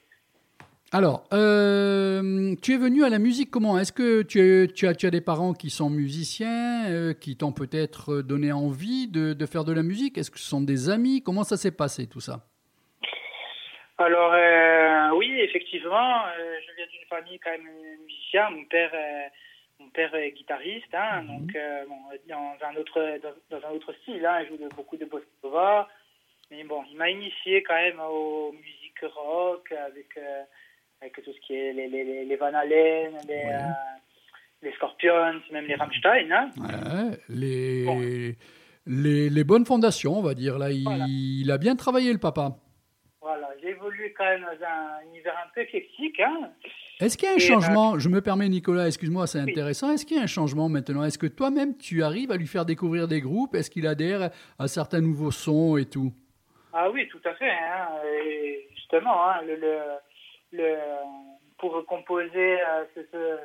Alors, 0.90 1.28
euh, 1.34 2.54
tu 2.62 2.72
es 2.72 2.78
venu 2.78 3.04
à 3.04 3.10
la 3.10 3.18
musique 3.18 3.50
comment? 3.50 3.78
Est-ce 3.78 3.92
que 3.92 4.22
tu, 4.22 4.72
tu, 4.72 4.88
as, 4.88 4.94
tu, 4.94 5.06
as, 5.06 5.10
des 5.10 5.20
parents 5.20 5.52
qui 5.52 5.68
sont 5.68 5.90
musiciens, 5.90 6.86
euh, 6.88 7.12
qui 7.12 7.36
t'ont 7.36 7.52
peut-être 7.52 8.22
donné 8.22 8.52
envie 8.52 9.06
de, 9.06 9.34
de, 9.34 9.46
faire 9.46 9.64
de 9.64 9.74
la 9.74 9.82
musique? 9.82 10.16
Est-ce 10.16 10.30
que 10.30 10.38
ce 10.38 10.48
sont 10.48 10.62
des 10.62 10.88
amis? 10.88 11.22
Comment 11.22 11.44
ça 11.44 11.58
s'est 11.58 11.76
passé 11.76 12.08
tout 12.08 12.20
ça? 12.20 12.40
Alors, 13.98 14.32
euh, 14.32 15.10
oui, 15.18 15.30
effectivement, 15.40 16.24
je 16.38 16.76
viens 16.76 16.86
d'une 16.86 17.06
famille 17.10 17.38
quand 17.38 17.50
même 17.50 17.68
musicien. 18.06 18.48
Mon 18.48 18.64
père, 18.64 18.92
mon 19.80 19.88
père 19.90 20.14
est 20.14 20.30
guitariste, 20.30 20.94
hein, 20.94 21.20
-hmm. 21.22 21.26
donc 21.26 21.58
bon, 21.88 21.98
dans, 22.28 22.56
un 22.66 22.76
autre, 22.80 23.18
dans, 23.22 23.58
dans, 23.58 23.66
un 23.66 23.72
autre 23.72 23.92
style. 24.00 24.24
Hein, 24.24 24.40
il 24.40 24.48
joue 24.48 24.56
de, 24.56 24.74
beaucoup 24.74 24.96
de 24.96 25.04
bossa 25.04 25.26
nova. 25.44 25.86
Mais 26.50 26.64
bon, 26.64 26.82
il 26.90 26.96
m'a 26.96 27.10
initié 27.10 27.62
quand 27.62 27.74
même 27.74 28.00
aux 28.00 28.52
musiques 28.52 29.04
rock 29.14 29.70
avec 29.72 30.16
avec 31.00 31.14
tout 31.22 31.32
ce 31.32 31.46
qui 31.46 31.54
est 31.54 31.72
les, 31.72 31.88
les, 31.88 32.24
les 32.24 32.36
Van 32.36 32.46
Halen, 32.46 33.12
les, 33.28 33.34
ouais. 33.34 33.52
euh, 33.52 33.58
les 34.62 34.72
Scorpions, 34.72 35.40
même 35.52 35.66
les 35.66 35.74
Rammstein. 35.74 36.30
Hein. 36.32 36.50
Ouais, 36.58 37.18
les, 37.28 37.84
bon. 37.84 38.00
les, 38.86 39.30
les, 39.30 39.44
bonnes 39.44 39.64
fondations, 39.66 40.18
on 40.18 40.22
va 40.22 40.34
dire. 40.34 40.58
Là, 40.58 40.70
il, 40.70 40.82
voilà. 40.84 41.04
il 41.08 41.50
a 41.50 41.58
bien 41.58 41.76
travaillé, 41.76 42.12
le 42.12 42.18
papa. 42.18 42.56
Voilà, 43.20 43.48
j'ai 43.60 43.70
évolué 43.70 44.12
quand 44.16 44.24
même 44.24 44.40
dans 44.42 44.66
un 44.66 45.08
univers 45.10 45.34
un 45.44 45.50
peu 45.54 45.60
éclectique. 45.60 46.18
Hein. 46.20 46.50
Est-ce 47.00 47.16
qu'il 47.16 47.28
y 47.28 47.30
a 47.30 47.34
un 47.34 47.36
Et 47.36 47.40
changement 47.40 47.94
euh, 47.94 47.98
Je 47.98 48.08
me 48.08 48.20
permets, 48.20 48.48
Nicolas, 48.48 48.86
excuse-moi, 48.86 49.26
c'est 49.26 49.40
oui. 49.42 49.50
intéressant. 49.50 49.92
Est-ce 49.92 50.04
qu'il 50.06 50.16
y 50.16 50.20
a 50.20 50.22
un 50.22 50.26
changement 50.26 50.68
maintenant? 50.68 51.04
Est-ce 51.04 51.18
que 51.18 51.26
toi-même, 51.26 51.76
tu 51.76 52.02
arrives 52.02 52.32
à 52.32 52.36
lui 52.36 52.46
faire 52.46 52.64
découvrir 52.64 53.06
des 53.06 53.20
groupes? 53.20 53.54
Est-ce 53.54 53.70
qu'il 53.70 53.86
adhère 53.86 54.30
à 54.58 54.66
certains 54.66 55.00
nouveaux 55.00 55.30
sons 55.30 55.76
et 55.76 55.84
tout? 55.84 56.12
Ah 56.72 56.90
oui, 56.90 57.06
tout 57.08 57.20
à 57.24 57.34
fait. 57.34 57.50
Hein. 57.50 57.88
Et 58.24 58.66
justement, 58.74 59.28
hein, 59.28 59.42
le, 59.46 59.56
le 59.56 59.78
le, 60.52 60.76
pour 61.58 61.84
composer 61.86 62.60
euh, 62.60 62.84
ce, 62.94 63.00
ce, 63.12 63.38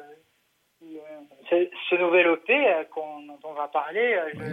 ce, 1.90 1.96
nouvel 1.96 2.28
EP 2.28 2.68
euh, 2.68 2.84
qu'on, 2.86 3.22
dont 3.22 3.40
on 3.44 3.54
va 3.54 3.68
parler, 3.68 4.14
euh, 4.14 4.30
oui. 4.36 4.46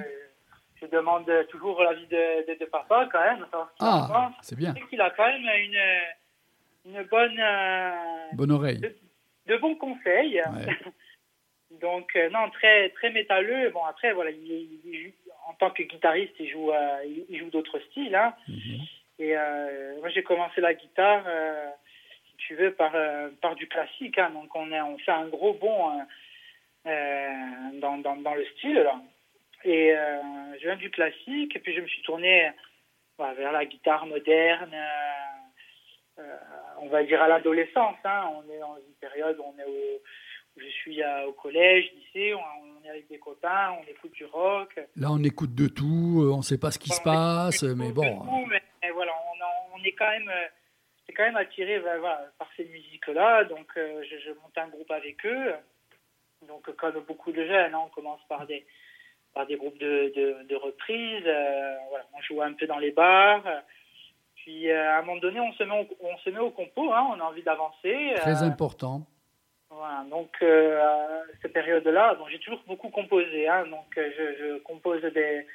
je, 0.80 0.86
je, 0.86 0.90
demande 0.90 1.30
toujours 1.50 1.82
l'avis 1.82 2.06
de, 2.06 2.52
de, 2.52 2.58
de, 2.58 2.64
papa 2.66 3.08
quand 3.12 3.22
même. 3.22 3.46
Ah, 3.80 4.30
c'est 4.42 4.56
bien. 4.56 4.74
Je 4.74 4.80
sais 4.80 4.88
qu'il 4.88 5.00
a 5.00 5.10
quand 5.10 5.26
même 5.26 5.42
une, 5.42 6.92
une 6.92 7.02
bonne, 7.04 7.42
bonne 8.34 8.52
oreille. 8.52 8.78
De, 8.78 8.94
de 9.46 9.56
bons 9.56 9.74
conseils. 9.76 10.40
Ouais. 10.40 10.78
Donc, 11.80 12.18
non, 12.32 12.50
très, 12.50 12.90
très 12.90 13.10
métalleux. 13.10 13.70
Bon, 13.70 13.84
après, 13.84 14.12
voilà, 14.12 14.30
il, 14.30 14.80
il, 14.84 15.12
en 15.50 15.54
tant 15.54 15.70
que 15.70 15.82
guitariste, 15.82 16.34
il 16.38 16.48
joue, 16.48 16.72
euh, 16.72 17.04
il, 17.28 17.38
joue 17.38 17.50
d'autres 17.50 17.78
styles. 17.90 18.14
Hein. 18.14 18.34
Mm 18.48 18.54
-hmm. 18.54 18.80
Et 19.18 19.36
euh, 19.36 19.98
moi, 20.00 20.08
j'ai 20.10 20.22
commencé 20.22 20.60
la 20.60 20.74
guitare 20.74 21.24
euh, 21.26 21.70
tu 22.40 22.54
veux, 22.54 22.72
par, 22.72 22.92
euh, 22.94 23.28
par 23.40 23.54
du 23.54 23.66
classique. 23.68 24.18
Hein. 24.18 24.30
Donc 24.30 24.54
on, 24.54 24.72
est, 24.72 24.80
on 24.80 24.98
fait 24.98 25.12
un 25.12 25.28
gros 25.28 25.54
bond 25.54 25.90
euh, 25.90 26.02
euh, 26.86 27.80
dans, 27.80 27.98
dans, 27.98 28.16
dans, 28.16 28.34
le 28.34 28.44
style. 28.56 28.74
Là. 28.74 29.00
Et 29.64 29.94
je 30.58 30.62
viens 30.62 30.76
du 30.76 30.90
classique, 30.90 31.54
et 31.54 31.58
puis 31.58 31.74
je 31.74 31.82
me 31.82 31.86
suis 31.86 32.02
tourné 32.02 32.50
bah, 33.18 33.34
vers 33.34 33.52
la 33.52 33.66
guitare 33.66 34.06
moderne, 34.06 34.74
on 36.78 36.88
va 36.88 37.04
dire 37.04 37.22
à 37.22 37.28
l'adolescence. 37.28 37.96
Hein. 38.04 38.30
On 38.36 38.50
est 38.50 38.58
dans 38.58 38.76
une 38.76 38.94
période 39.00 39.38
où, 39.38 39.42
on 39.42 39.58
est 39.60 39.66
au, 39.66 40.00
où 40.56 40.60
je 40.60 40.66
suis 40.66 41.02
à, 41.02 41.28
au 41.28 41.32
collège, 41.32 41.92
lycée, 41.94 42.32
on, 42.32 42.38
on, 42.38 42.86
est 42.86 42.88
avec 42.88 43.08
des 43.08 43.18
copains, 43.18 43.76
on 43.78 43.90
écoute 43.90 44.12
du 44.12 44.24
rock. 44.24 44.80
Là, 44.96 45.08
on 45.10 45.22
écoute 45.22 45.54
de 45.54 45.68
tout, 45.68 46.30
on 46.32 46.38
ne 46.38 46.42
sait 46.42 46.58
pas 46.58 46.70
ce 46.70 46.78
qui 46.78 46.90
on 46.92 46.94
se 46.94 47.02
passe, 47.02 47.62
mais 47.62 47.92
bon. 47.92 48.18
Tout, 48.18 48.46
mais, 48.46 48.62
mais, 48.82 48.90
voilà, 48.92 49.12
on, 49.12 49.78
on, 49.78 49.84
est 49.84 49.92
quand 49.92 50.08
même 50.08 50.30
quand 51.20 51.26
même 51.26 51.36
attiré 51.36 51.78
voilà, 51.78 52.24
par 52.38 52.48
ces 52.56 52.64
musiques-là. 52.64 53.44
Donc, 53.44 53.66
euh, 53.76 54.02
je, 54.10 54.16
je, 54.18 54.30
monte 54.30 54.56
un 54.56 54.68
groupe 54.68 54.90
avec 54.90 55.24
eux. 55.26 55.52
Donc, 56.48 56.74
comme 56.76 57.04
beaucoup 57.06 57.30
de 57.30 57.44
jeunes, 57.44 57.74
hein, 57.74 57.80
on 57.84 57.90
commence 57.90 58.20
par 58.26 58.46
des, 58.46 58.64
par 59.34 59.46
des 59.46 59.56
groupes 59.56 59.78
de, 59.78 60.10
de, 60.16 60.46
de 60.48 60.56
reprises. 60.56 61.26
Euh, 61.26 61.76
voilà, 61.90 62.06
on 62.14 62.22
joue 62.22 62.40
un 62.40 62.54
peu 62.54 62.66
dans 62.66 62.78
les 62.78 62.92
bars. 62.92 63.44
Puis, 64.36 64.70
euh, 64.70 64.92
à 64.92 64.98
un 64.98 65.02
moment 65.02 65.20
donné, 65.20 65.40
on 65.40 65.52
se 65.52 65.62
met 65.62 65.78
au, 65.78 65.86
on 66.00 66.16
se 66.18 66.30
met 66.30 66.38
au 66.38 66.50
compo. 66.50 66.90
Hein, 66.90 67.06
on 67.10 67.20
a 67.20 67.24
envie 67.24 67.42
d'avancer. 67.42 68.14
Très 68.16 68.42
important. 68.42 69.02
Voilà, 69.68 70.04
donc, 70.10 70.42
à 70.42 71.22
cette 71.42 71.52
période-là, 71.52 72.14
bon, 72.14 72.26
j'ai 72.28 72.38
toujours 72.38 72.62
beaucoup 72.66 72.88
composé. 72.88 73.46
Hein, 73.46 73.66
donc, 73.66 73.86
je, 73.94 74.36
je 74.38 74.58
compose 74.60 75.02
des, 75.02 75.46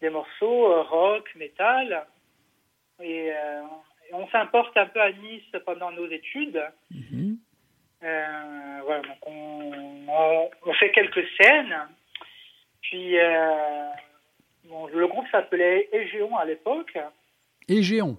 des 0.00 0.10
morceaux 0.10 0.82
rock, 0.82 1.32
métal. 1.36 2.04
Et 3.00 3.32
on 4.14 4.28
s'importe 4.28 4.76
un 4.76 4.86
peu 4.86 5.00
à 5.00 5.12
Nice 5.12 5.42
pendant 5.64 5.90
nos 5.90 6.08
études. 6.08 6.62
-hmm. 6.92 7.36
euh, 8.02 8.80
voilà, 8.84 9.02
donc 9.02 9.20
on, 9.26 9.72
on, 10.08 10.50
on, 10.66 10.72
fait 10.74 10.90
quelques 10.92 11.26
scènes. 11.36 11.76
Puis, 12.82 13.18
euh, 13.18 13.88
bon, 14.64 14.86
le 14.86 15.06
groupe 15.06 15.26
s'appelait 15.30 15.88
Égéon 15.92 16.36
à 16.36 16.44
l'époque. 16.44 16.96
Égéon 17.68 18.16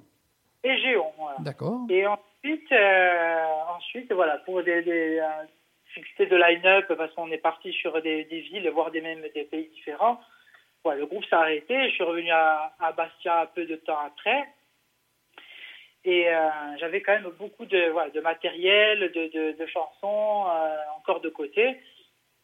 Égéon, 0.64 1.12
voilà. 1.18 1.38
D'accord. 1.40 1.82
Et 1.90 2.08
ensuite, 2.08 2.72
euh, 2.72 3.76
ensuite, 3.78 4.12
voilà, 4.12 4.38
pour 4.40 4.64
des, 4.64 4.82
des 4.82 5.22
fixer 5.96 6.26
de 6.26 6.36
line-up, 6.36 6.92
parce 6.98 7.14
qu'on 7.14 7.32
est 7.32 7.38
parti 7.38 7.72
sur 7.74 8.02
des, 8.02 8.26
des, 8.26 8.42
villes, 8.42 8.70
voire 8.70 8.92
des 8.92 9.02
même 9.02 9.22
des 9.34 9.46
pays 9.46 9.70
différents. 9.76 10.20
Voilà, 10.84 11.00
le 11.00 11.06
groupe 11.08 11.26
s'est 11.26 11.36
arrêté. 11.36 11.90
Je 11.90 11.94
suis 11.96 12.04
revenu 12.04 12.32
à, 12.32 12.74
à 12.80 12.92
Bastia 12.92 13.42
un 13.42 13.46
peu 13.48 13.66
de 13.66 13.76
temps 13.78 13.98
après. 14.06 14.42
Et 16.06 16.30
euh, 16.30 16.50
j'avais 16.78 17.02
quand 17.02 17.14
même 17.14 17.32
beaucoup 17.40 17.66
de, 17.66 17.90
voilà, 17.90 18.12
de 18.12 18.22
matériel, 18.22 19.00
de, 19.00 19.28
de, 19.28 19.58
de 19.58 19.66
chansons 19.66 20.46
euh, 20.48 20.78
encore 20.98 21.20
de 21.20 21.30
côté. 21.30 21.78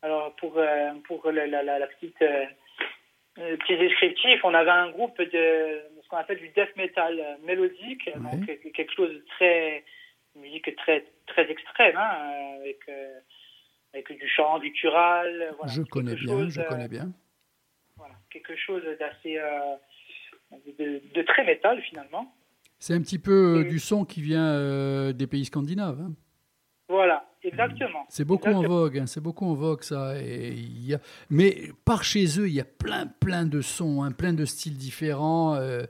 Alors 0.02 0.36
pour, 0.38 0.58
euh, 0.58 0.94
pour 1.06 1.32
la, 1.32 1.46
la, 1.46 1.62
la 1.62 1.88
petite, 1.88 2.20
euh, 2.24 2.46
petit 3.36 3.78
descriptif, 3.78 4.44
on 4.44 4.56
avait 4.56 4.72
un 4.72 4.90
groupe 4.90 5.22
de 5.22 5.80
ce 6.02 6.10
qu'on 6.10 6.18
appelle 6.18 6.40
du 6.40 6.50
death 6.50 6.76
metal 6.76 7.38
mélodique, 7.44 8.10
oui. 8.16 8.22
donc 8.32 8.74
quelque 8.74 8.94
chose 8.94 9.12
de 9.12 9.24
très 9.36 9.84
musique 10.36 10.76
très 10.78 11.06
très 11.28 11.50
extrême, 11.52 11.98
hein, 11.98 12.56
avec 12.60 12.80
avec 13.94 14.12
du 14.12 14.28
chant, 14.28 14.58
du 14.58 14.74
choral. 14.74 15.54
Voilà, 15.60 15.72
je 15.72 15.84
connais 15.84 16.16
bien, 16.16 16.26
chose, 16.26 16.54
je 16.56 16.62
connais 16.62 16.88
bien. 16.88 17.12
Voilà, 17.96 18.16
quelque 18.32 18.56
chose 18.56 18.84
d'assez 18.98 19.40
de, 20.80 21.02
de, 21.14 21.22
très 21.22 21.44
métal 21.44 21.80
finalement. 21.84 22.34
C'est 22.82 22.96
un 22.96 23.02
petit 23.02 23.20
peu 23.20 23.60
euh, 23.60 23.64
du 23.64 23.78
son 23.78 24.06
qui 24.06 24.24
vient 24.24 24.44
euh, 24.44 25.14
des 25.14 25.28
pays 25.28 25.46
scandinaves. 25.46 26.02
Hein. 26.02 26.14
Voilà, 26.90 27.24
exactement. 27.44 28.04
C'est 28.10 28.26
beaucoup 28.26 28.50
exactement. 28.50 28.74
en 28.74 28.80
vogue, 28.80 28.98
hein, 28.98 29.06
c'est 29.06 29.22
beaucoup 29.22 29.46
en 29.46 29.54
vogue 29.54 29.84
ça. 29.84 30.20
Et 30.20 30.56
y 30.56 30.96
a... 30.96 31.00
Mais 31.30 31.70
par 31.86 32.04
chez 32.04 32.26
eux, 32.40 32.48
il 32.48 32.56
y 32.56 32.60
a 32.60 32.66
plein, 32.66 33.06
plein 33.06 33.46
de 33.46 33.62
sons, 33.62 34.02
hein, 34.02 34.12
plein 34.12 34.34
de 34.34 34.46
styles 34.46 34.78
différents. 34.78 35.54
Euh, 35.54 35.84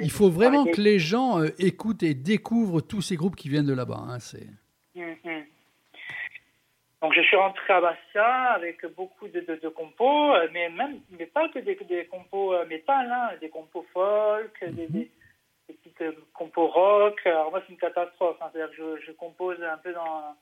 il 0.00 0.10
faut 0.10 0.30
vraiment 0.30 0.64
que 0.64 0.80
les 0.80 0.98
gens 0.98 1.42
euh, 1.42 1.50
écoutent 1.58 2.02
et 2.02 2.14
découvrent 2.14 2.80
tous 2.80 3.02
ces 3.02 3.16
groupes 3.16 3.36
qui 3.36 3.50
viennent 3.50 3.66
de 3.66 3.74
là-bas. 3.74 4.02
Hein. 4.08 4.16
Mm 4.94 5.00
-hmm. 5.22 5.44
Donc 7.02 7.12
je 7.16 7.20
suis 7.28 7.36
rentré 7.36 7.70
à 7.74 7.80
Bastia 7.82 8.30
avec 8.58 8.78
beaucoup 8.96 9.28
de, 9.28 9.40
de, 9.48 9.54
de 9.64 9.68
compos, 9.80 10.32
mais 10.54 10.70
même 10.70 10.94
mais 11.18 11.26
pas 11.26 11.46
que 11.52 11.58
des, 11.66 11.76
des 11.94 12.06
compos 12.14 12.54
métal, 12.74 13.06
des 13.42 13.50
compos 13.50 13.84
folk, 13.92 14.56
mm 14.62 14.66
-hmm. 14.66 14.76
des, 14.76 14.86
des 14.96 15.10
petites 16.08 16.32
compos 16.32 16.68
rock. 16.68 17.20
Alors 17.24 17.50
moi, 17.50 17.62
c'est 17.66 17.72
une 17.72 17.78
catastrophe. 17.78 18.36
Hein. 18.40 18.46
C'est-à-dire 18.52 18.76
que 18.76 18.96
je, 18.98 19.06
je, 19.06 19.12
compose 19.12 19.56
un 19.62 19.76
peu 19.78 19.92
dans, 19.92 20.34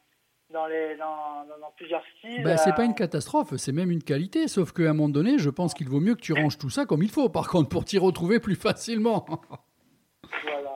dans, 0.51 0.67
les, 0.67 0.97
dans, 0.97 1.45
dans 1.61 1.71
plusieurs 1.77 2.03
styles. 2.19 2.43
Ben, 2.43 2.57
c'est 2.57 2.75
pas 2.75 2.85
une 2.85 2.95
catastrophe, 2.95 3.57
c'est 3.57 3.73
même 3.73 3.91
une 3.91 4.03
qualité. 4.03 4.49
Sauf 4.49 4.73
qu'à 4.73 4.85
un 4.85 4.95
moment 4.95 5.09
donné, 5.09 5.39
je 5.39 5.51
pense 5.51 5.75
qu'il 5.75 5.89
vaut 5.89 6.01
mieux 6.01 6.15
que 6.15 6.21
tu 6.21 6.33
ranges 6.33 6.59
tout 6.59 6.71
ça 6.71 6.87
comme 6.87 7.03
il 7.03 7.11
faut, 7.11 7.29
par 7.29 7.49
contre, 7.49 7.69
pour 7.69 7.85
t'y 7.85 7.99
retrouver 7.99 8.41
plus 8.41 8.57
facilement. 8.57 9.27
voilà. 10.45 10.75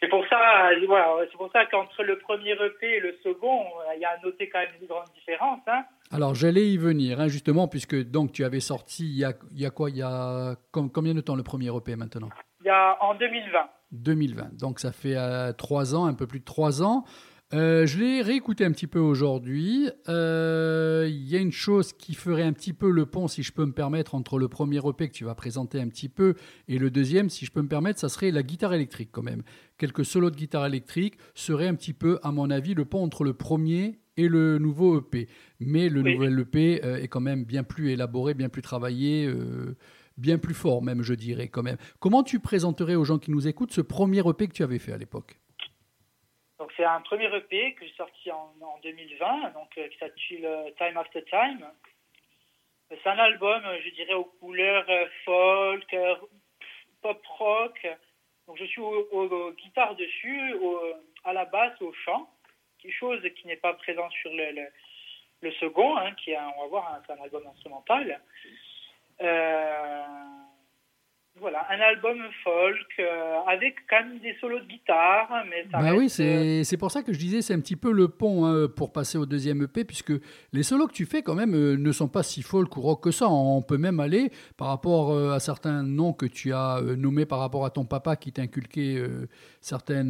C'est 0.00 0.08
pour 0.08 0.24
ça, 0.28 0.70
voilà, 0.86 1.26
c'est 1.28 1.36
pour 1.36 1.50
ça 1.50 1.66
qu'entre 1.66 2.04
le 2.04 2.18
premier 2.18 2.52
EP 2.52 2.86
et 2.86 3.00
le 3.00 3.16
second, 3.24 3.64
il 3.96 4.00
y 4.00 4.04
a 4.04 4.10
à 4.10 4.18
noter 4.24 4.48
quand 4.48 4.60
même 4.60 4.68
une 4.80 4.86
grande 4.86 5.08
différence. 5.12 5.60
Hein. 5.66 5.84
Alors 6.12 6.36
j'allais 6.36 6.68
y 6.68 6.78
venir, 6.78 7.20
hein, 7.20 7.26
justement, 7.26 7.66
puisque 7.66 7.96
donc 8.08 8.30
tu 8.32 8.44
avais 8.44 8.60
sorti 8.60 9.04
il 9.04 9.18
y 9.18 9.24
a, 9.24 9.32
il 9.50 9.60
y 9.60 9.66
a 9.66 9.70
quoi 9.70 9.90
Il 9.90 9.96
y 9.96 10.02
a 10.02 10.54
combien 10.70 11.14
de 11.14 11.20
temps 11.20 11.34
le 11.34 11.42
premier 11.42 11.74
EP 11.74 11.96
maintenant? 11.96 12.28
Il 12.60 12.66
y 12.66 12.70
a 12.70 12.96
en 13.00 13.14
2020. 13.14 13.68
2020. 13.92 14.58
Donc 14.58 14.80
ça 14.80 14.92
fait 14.92 15.16
euh, 15.16 15.52
trois 15.52 15.94
ans, 15.94 16.06
un 16.06 16.14
peu 16.14 16.26
plus 16.26 16.40
de 16.40 16.44
trois 16.44 16.82
ans. 16.82 17.04
Euh, 17.54 17.86
je 17.86 17.98
l'ai 17.98 18.20
réécouté 18.20 18.66
un 18.66 18.72
petit 18.72 18.86
peu 18.86 18.98
aujourd'hui. 18.98 19.88
Euh, 20.08 21.06
il 21.08 21.26
y 21.26 21.34
a 21.34 21.38
une 21.38 21.52
chose 21.52 21.94
qui 21.94 22.12
ferait 22.12 22.42
un 22.42 22.52
petit 22.52 22.74
peu 22.74 22.90
le 22.90 23.06
pont, 23.06 23.26
si 23.26 23.42
je 23.42 23.52
peux 23.52 23.64
me 23.64 23.72
permettre, 23.72 24.14
entre 24.14 24.38
le 24.38 24.48
premier 24.48 24.80
EP 24.86 25.08
que 25.08 25.14
tu 25.14 25.24
vas 25.24 25.34
présenter 25.34 25.80
un 25.80 25.88
petit 25.88 26.10
peu 26.10 26.34
et 26.68 26.76
le 26.78 26.90
deuxième, 26.90 27.30
si 27.30 27.46
je 27.46 27.50
peux 27.50 27.62
me 27.62 27.68
permettre, 27.68 28.00
ça 28.00 28.10
serait 28.10 28.30
la 28.30 28.42
guitare 28.42 28.74
électrique 28.74 29.08
quand 29.12 29.22
même. 29.22 29.42
Quelques 29.78 30.04
solos 30.04 30.30
de 30.30 30.36
guitare 30.36 30.66
électrique 30.66 31.14
seraient 31.34 31.68
un 31.68 31.74
petit 31.74 31.94
peu, 31.94 32.18
à 32.22 32.32
mon 32.32 32.50
avis, 32.50 32.74
le 32.74 32.84
pont 32.84 33.02
entre 33.02 33.24
le 33.24 33.32
premier 33.32 33.98
et 34.18 34.28
le 34.28 34.58
nouveau 34.58 35.00
EP. 35.00 35.28
Mais 35.60 35.88
le 35.88 36.02
nouvel 36.02 36.38
EP 36.40 36.84
est 36.84 37.08
quand 37.08 37.20
même 37.20 37.44
bien 37.44 37.62
plus 37.62 37.92
élaboré, 37.92 38.34
bien 38.34 38.50
plus 38.50 38.62
travaillé, 38.62 39.32
bien 40.18 40.38
plus 40.38 40.54
fort 40.54 40.82
même, 40.82 41.02
je 41.02 41.14
dirais 41.14 41.48
quand 41.48 41.62
même. 41.62 41.78
Comment 42.00 42.22
tu 42.22 42.40
présenterais 42.40 42.96
aux 42.96 43.04
gens 43.04 43.18
qui 43.18 43.30
nous 43.30 43.48
écoutent 43.48 43.72
ce 43.72 43.80
premier 43.80 44.20
EP 44.28 44.48
que 44.48 44.52
tu 44.52 44.62
avais 44.62 44.78
fait 44.78 44.92
à 44.92 44.98
l'époque? 44.98 45.36
Donc 46.58 46.72
c'est 46.76 46.84
un 46.84 47.00
premier 47.02 47.26
EP 47.34 47.74
que 47.74 47.86
j'ai 47.86 47.94
sorti 47.94 48.30
en, 48.32 48.52
2020, 48.82 49.50
donc 49.50 49.70
qui 49.70 49.98
s'appelle 49.98 50.74
Time 50.76 50.96
After 50.96 51.24
Time. 51.24 51.64
C'est 52.90 53.08
un 53.08 53.18
album, 53.18 53.62
je 53.84 53.90
dirais, 53.90 54.14
aux 54.14 54.24
couleurs 54.24 54.86
folk, 55.24 55.96
pop 57.02 57.26
rock. 57.38 57.86
Donc 58.46 58.56
je 58.56 58.64
suis 58.64 58.80
aux, 58.80 59.52
guitares 59.52 59.94
dessus, 59.94 60.54
à 61.24 61.32
la 61.32 61.44
basse, 61.44 61.80
au 61.80 61.92
chant, 61.92 62.28
quelque 62.80 62.96
chose 62.96 63.20
qui 63.36 63.46
n'est 63.46 63.56
pas 63.56 63.74
présent 63.74 64.08
sur 64.10 64.30
le, 64.32 65.52
second, 65.60 65.96
hein, 65.96 66.12
qui 66.14 66.30
est, 66.30 66.36
va 66.36 66.66
voir, 66.68 67.00
un 67.08 67.22
album 67.22 67.46
instrumental. 67.46 68.20
Euh, 69.22 69.98
voilà, 71.40 71.66
un 71.70 71.80
album 71.80 72.18
folk 72.42 72.76
euh, 72.98 73.38
avec 73.46 73.76
quand 73.88 74.04
même 74.04 74.18
des 74.18 74.34
solos 74.40 74.60
de 74.60 74.64
guitare. 74.64 75.28
Mais 75.48 75.64
bah 75.70 75.94
oui, 75.94 76.12
euh, 76.20 76.62
c'est 76.64 76.76
pour 76.76 76.90
ça 76.90 77.02
que 77.02 77.12
je 77.12 77.18
disais 77.18 77.42
c'est 77.42 77.54
un 77.54 77.60
petit 77.60 77.76
peu 77.76 77.92
le 77.92 78.08
pont 78.08 78.44
hein, 78.44 78.68
pour 78.68 78.92
passer 78.92 79.18
au 79.18 79.26
deuxième 79.26 79.62
EP, 79.62 79.84
puisque 79.84 80.12
les 80.52 80.62
solos 80.62 80.88
que 80.88 80.92
tu 80.92 81.06
fais 81.06 81.22
quand 81.22 81.34
même 81.34 81.54
euh, 81.54 81.76
ne 81.76 81.92
sont 81.92 82.08
pas 82.08 82.22
si 82.22 82.42
folk 82.42 82.76
ou 82.76 82.80
rock 82.80 83.04
que 83.04 83.10
ça. 83.10 83.28
On 83.28 83.62
peut 83.62 83.78
même 83.78 84.00
aller 84.00 84.30
par 84.56 84.68
rapport 84.68 85.16
à 85.32 85.40
certains 85.40 85.82
noms 85.82 86.12
que 86.12 86.26
tu 86.26 86.52
as 86.52 86.80
nommés 86.96 87.26
par 87.26 87.38
rapport 87.38 87.64
à 87.64 87.70
ton 87.70 87.84
papa 87.84 88.16
qui 88.16 88.32
t'a 88.32 88.42
inculqué 88.42 89.04
certains 89.60 90.04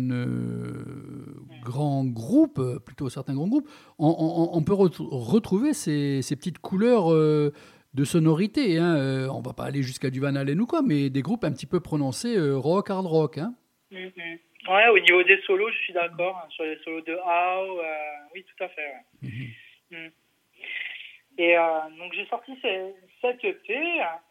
grands 1.62 2.04
groupes, 2.04 2.60
plutôt 2.84 3.08
certains 3.08 3.34
grands 3.34 3.48
groupes. 3.48 3.68
On, 3.98 4.50
on, 4.52 4.62
peut 4.62 4.74
retrouver 4.74 5.74
ces, 5.74 6.22
ces, 6.22 6.36
petites 6.36 6.58
couleurs 6.58 7.12
de 7.94 8.04
sonorité. 8.04 8.78
Hein. 8.78 8.96
Euh, 8.96 9.28
on 9.28 9.40
va 9.40 9.52
pas 9.52 9.64
aller 9.64 9.82
jusqu'à 9.82 10.10
du 10.10 10.20
Van 10.20 10.34
Halen 10.34 10.60
ou 10.60 10.66
quoi, 10.66 10.82
mais 10.82 11.10
des 11.10 11.22
groupes 11.22 11.44
un 11.44 11.52
petit 11.52 11.66
peu 11.66 11.80
prononcés 11.80 12.36
euh, 12.36 12.56
rock, 12.56 12.90
hard 12.90 13.06
rock. 13.06 13.38
Hein. 13.38 13.54
Ouais, 13.90 14.88
au 14.88 14.98
niveau 14.98 15.22
des 15.22 15.40
solos, 15.46 15.70
je 15.70 15.78
suis 15.78 15.92
d'accord. 15.92 16.36
Hein, 16.36 16.48
sur 16.50 16.64
les 16.64 16.78
solos 16.84 17.00
de 17.02 17.14
How, 17.14 17.80
euh, 17.80 17.84
oui, 18.34 18.44
tout 18.44 18.64
à 18.64 18.68
fait. 18.68 18.92
Mm-hmm. 19.24 19.54
Mm. 19.90 20.10
Et 21.40 21.54
donc 22.00 22.12
j'ai 22.14 22.26
sorti 22.26 22.50
cette 23.20 23.44
EP 23.44 23.74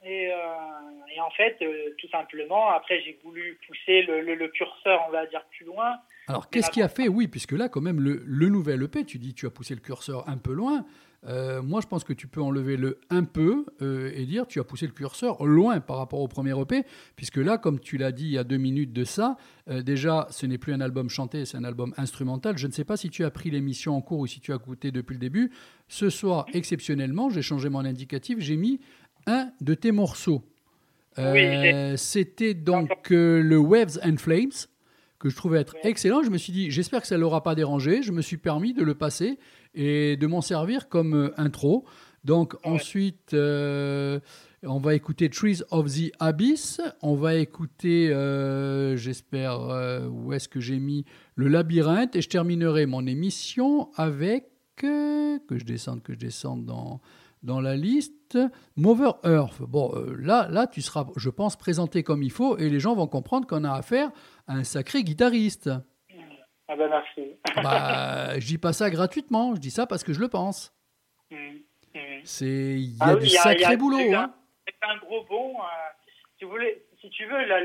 et, 0.04 0.24
et 0.24 1.22
en 1.22 1.30
fait, 1.38 1.58
tout 1.98 2.10
simplement, 2.10 2.68
après 2.68 3.02
j'ai 3.02 3.18
voulu 3.24 3.58
pousser 3.66 4.02
le, 4.02 4.48
curseur, 4.50 5.06
on 5.08 5.12
va 5.12 5.26
dire, 5.26 5.42
plus 5.52 5.66
loin. 5.66 5.96
Alors 6.28 6.50
qu'est-ce 6.50 6.70
qui 6.70 6.82
a 6.82 6.90
fait, 6.90 7.08
oui, 7.08 7.30
puisque 7.30 7.54
là 7.54 7.70
quand 7.70 7.80
même 7.80 8.02
le, 8.02 8.22
le 8.26 8.50
nouvel 8.50 8.84
EP, 8.84 9.06
tu 9.06 9.20
dis 9.20 9.34
tu 9.34 9.46
as 9.46 9.50
poussé 9.50 9.74
le 9.74 9.80
curseur 9.80 10.28
un 10.28 10.38
peu 10.38 10.52
loin, 10.52 10.86
euh, 11.28 11.62
moi, 11.62 11.82
je 11.82 11.88
pense 11.88 12.04
que 12.04 12.14
tu 12.14 12.28
peux 12.28 12.42
enlever 12.42 12.78
le 12.78 13.00
un 13.10 13.24
peu 13.24 13.66
euh, 13.82 14.12
et 14.14 14.26
dire 14.26 14.48
tu 14.48 14.60
as 14.60 14.64
poussé 14.64 14.86
le 14.86 14.94
curseur 14.94 15.44
loin 15.46 15.80
par 15.80 15.98
rapport 15.98 16.22
au 16.22 16.28
premier 16.28 16.60
EP, 16.60 16.84
puisque 17.16 17.38
là, 17.38 17.58
comme 17.58 17.80
tu 17.80 17.98
l'as 17.98 18.12
dit 18.12 18.26
il 18.26 18.32
y 18.32 18.38
a 18.38 18.44
deux 18.44 18.58
minutes 18.58 18.94
de 18.94 19.04
ça, 19.04 19.38
euh, 19.70 19.82
déjà, 19.82 20.28
ce 20.30 20.46
n'est 20.46 20.58
plus 20.58 20.74
un 20.74 20.82
album 20.82 21.10
chanté, 21.10 21.46
c'est 21.46 21.58
un 21.58 21.64
album 21.64 21.94
instrumental. 21.98 22.58
Je 22.58 22.68
ne 22.68 22.72
sais 22.72 22.86
pas 22.86 22.98
si 22.98 23.10
tu 23.10 23.26
as 23.26 23.32
pris 23.32 23.52
l'émission 23.52 23.96
en 23.96 24.02
cours 24.02 24.20
ou 24.20 24.28
si 24.28 24.40
tu 24.40 24.54
as 24.54 24.56
écouté 24.56 24.92
depuis 24.92 25.14
le 25.14 25.20
début. 25.20 25.52
Ce 25.90 26.10
soir, 26.10 26.46
exceptionnellement, 26.54 27.30
j'ai 27.30 27.42
changé 27.42 27.70
mon 27.70 27.84
indicatif, 27.84 28.40
j'ai 28.40 28.56
mis 28.56 28.80
un 29.26 29.52
de 29.60 29.74
tes 29.74 29.92
morceaux. 29.92 30.44
C'était 31.96 32.54
donc 32.54 33.10
le 33.10 33.58
Waves 33.58 34.00
and 34.04 34.18
Flames 34.18 34.52
que 35.20 35.30
je 35.30 35.36
trouvais 35.36 35.60
être 35.60 35.76
excellent. 35.84 36.22
Je 36.22 36.30
me 36.30 36.38
suis 36.38 36.54
dit, 36.54 36.70
j'espère 36.70 37.02
que 37.02 37.08
ça 37.08 37.16
ne 37.16 37.22
l'aura 37.22 37.42
pas 37.42 37.56
dérangé. 37.56 38.04
Je 38.04 38.12
me 38.12 38.22
suis 38.22 38.38
permis 38.38 38.74
de 38.74 38.84
le 38.84 38.94
passer 38.94 39.40
et 39.78 40.18
de 40.18 40.28
m'en 40.28 40.42
servir 40.42 40.90
comme 40.90 41.14
euh, 41.14 41.34
intro. 41.38 41.86
Donc 42.24 42.56
ensuite, 42.66 43.34
euh, 43.34 44.20
on 44.64 44.80
va 44.80 44.96
écouter 44.96 45.30
Trees 45.30 45.62
of 45.70 45.94
the 45.94 46.12
Abyss. 46.20 46.82
On 47.02 47.16
va 47.16 47.36
écouter, 47.36 48.10
euh, 48.10 48.98
j'espère, 48.98 49.60
où 50.12 50.34
est-ce 50.34 50.50
que 50.50 50.60
j'ai 50.60 50.80
mis 50.80 51.06
le 51.36 51.48
labyrinthe. 51.48 52.18
Et 52.18 52.22
je 52.22 52.28
terminerai 52.28 52.86
mon 52.86 53.06
émission 53.06 53.90
avec, 53.96 54.50
que 54.76 55.40
je 55.52 55.64
descende, 55.64 56.04
que 56.04 56.14
je 56.14 56.20
descende 56.20 56.66
dans, 56.66 57.00
dans 57.44 57.62
la 57.62 57.78
liste, 57.78 58.38
Mover 58.76 59.12
Earth. 59.24 59.62
Bon, 59.62 59.94
là, 60.20 60.50
là, 60.50 60.68
tu 60.68 60.82
seras, 60.82 61.06
je 61.16 61.30
pense, 61.30 61.56
présenté 61.56 62.04
comme 62.04 62.24
il 62.24 62.32
faut 62.32 62.58
et 62.58 62.68
les 62.68 62.80
gens 62.80 62.94
vont 62.94 63.08
comprendre 63.08 63.48
qu'on 63.48 63.64
a 63.64 63.72
affaire 63.72 64.12
à 64.48 64.56
un 64.56 64.64
sacré 64.66 65.04
guitariste. 65.04 65.70
Ah 66.68 66.76
ben 66.76 66.90
merci. 66.90 67.36
bah, 67.64 68.40
je 68.40 68.46
dis 68.46 68.58
pas 68.58 68.74
ça 68.74 68.90
gratuitement, 68.90 69.56
je 69.56 69.62
dis 69.62 69.72
ça 69.72 69.88
parce 69.88 70.04
que 70.04 70.14
je 70.14 70.20
le 70.20 70.28
pense. 70.28 70.74
Mmh, 71.32 71.36
mmh. 71.96 72.00
C'est 72.24 72.46
il 72.46 72.98
y 72.98 73.02
a 73.02 73.06
ah 73.08 73.16
du 73.16 73.30
sacré 73.30 73.78
boulot. 73.78 74.00
Hein. 74.14 74.34
C'est 74.66 74.88
un 74.88 74.98
gros 74.98 75.24
bon. 75.24 75.56
Euh, 75.60 75.66
si, 76.38 76.44
vous 76.44 76.52
voulez, 76.52 76.84
si 77.00 77.10
tu 77.10 77.26
veux, 77.26 77.46
la, 77.46 77.60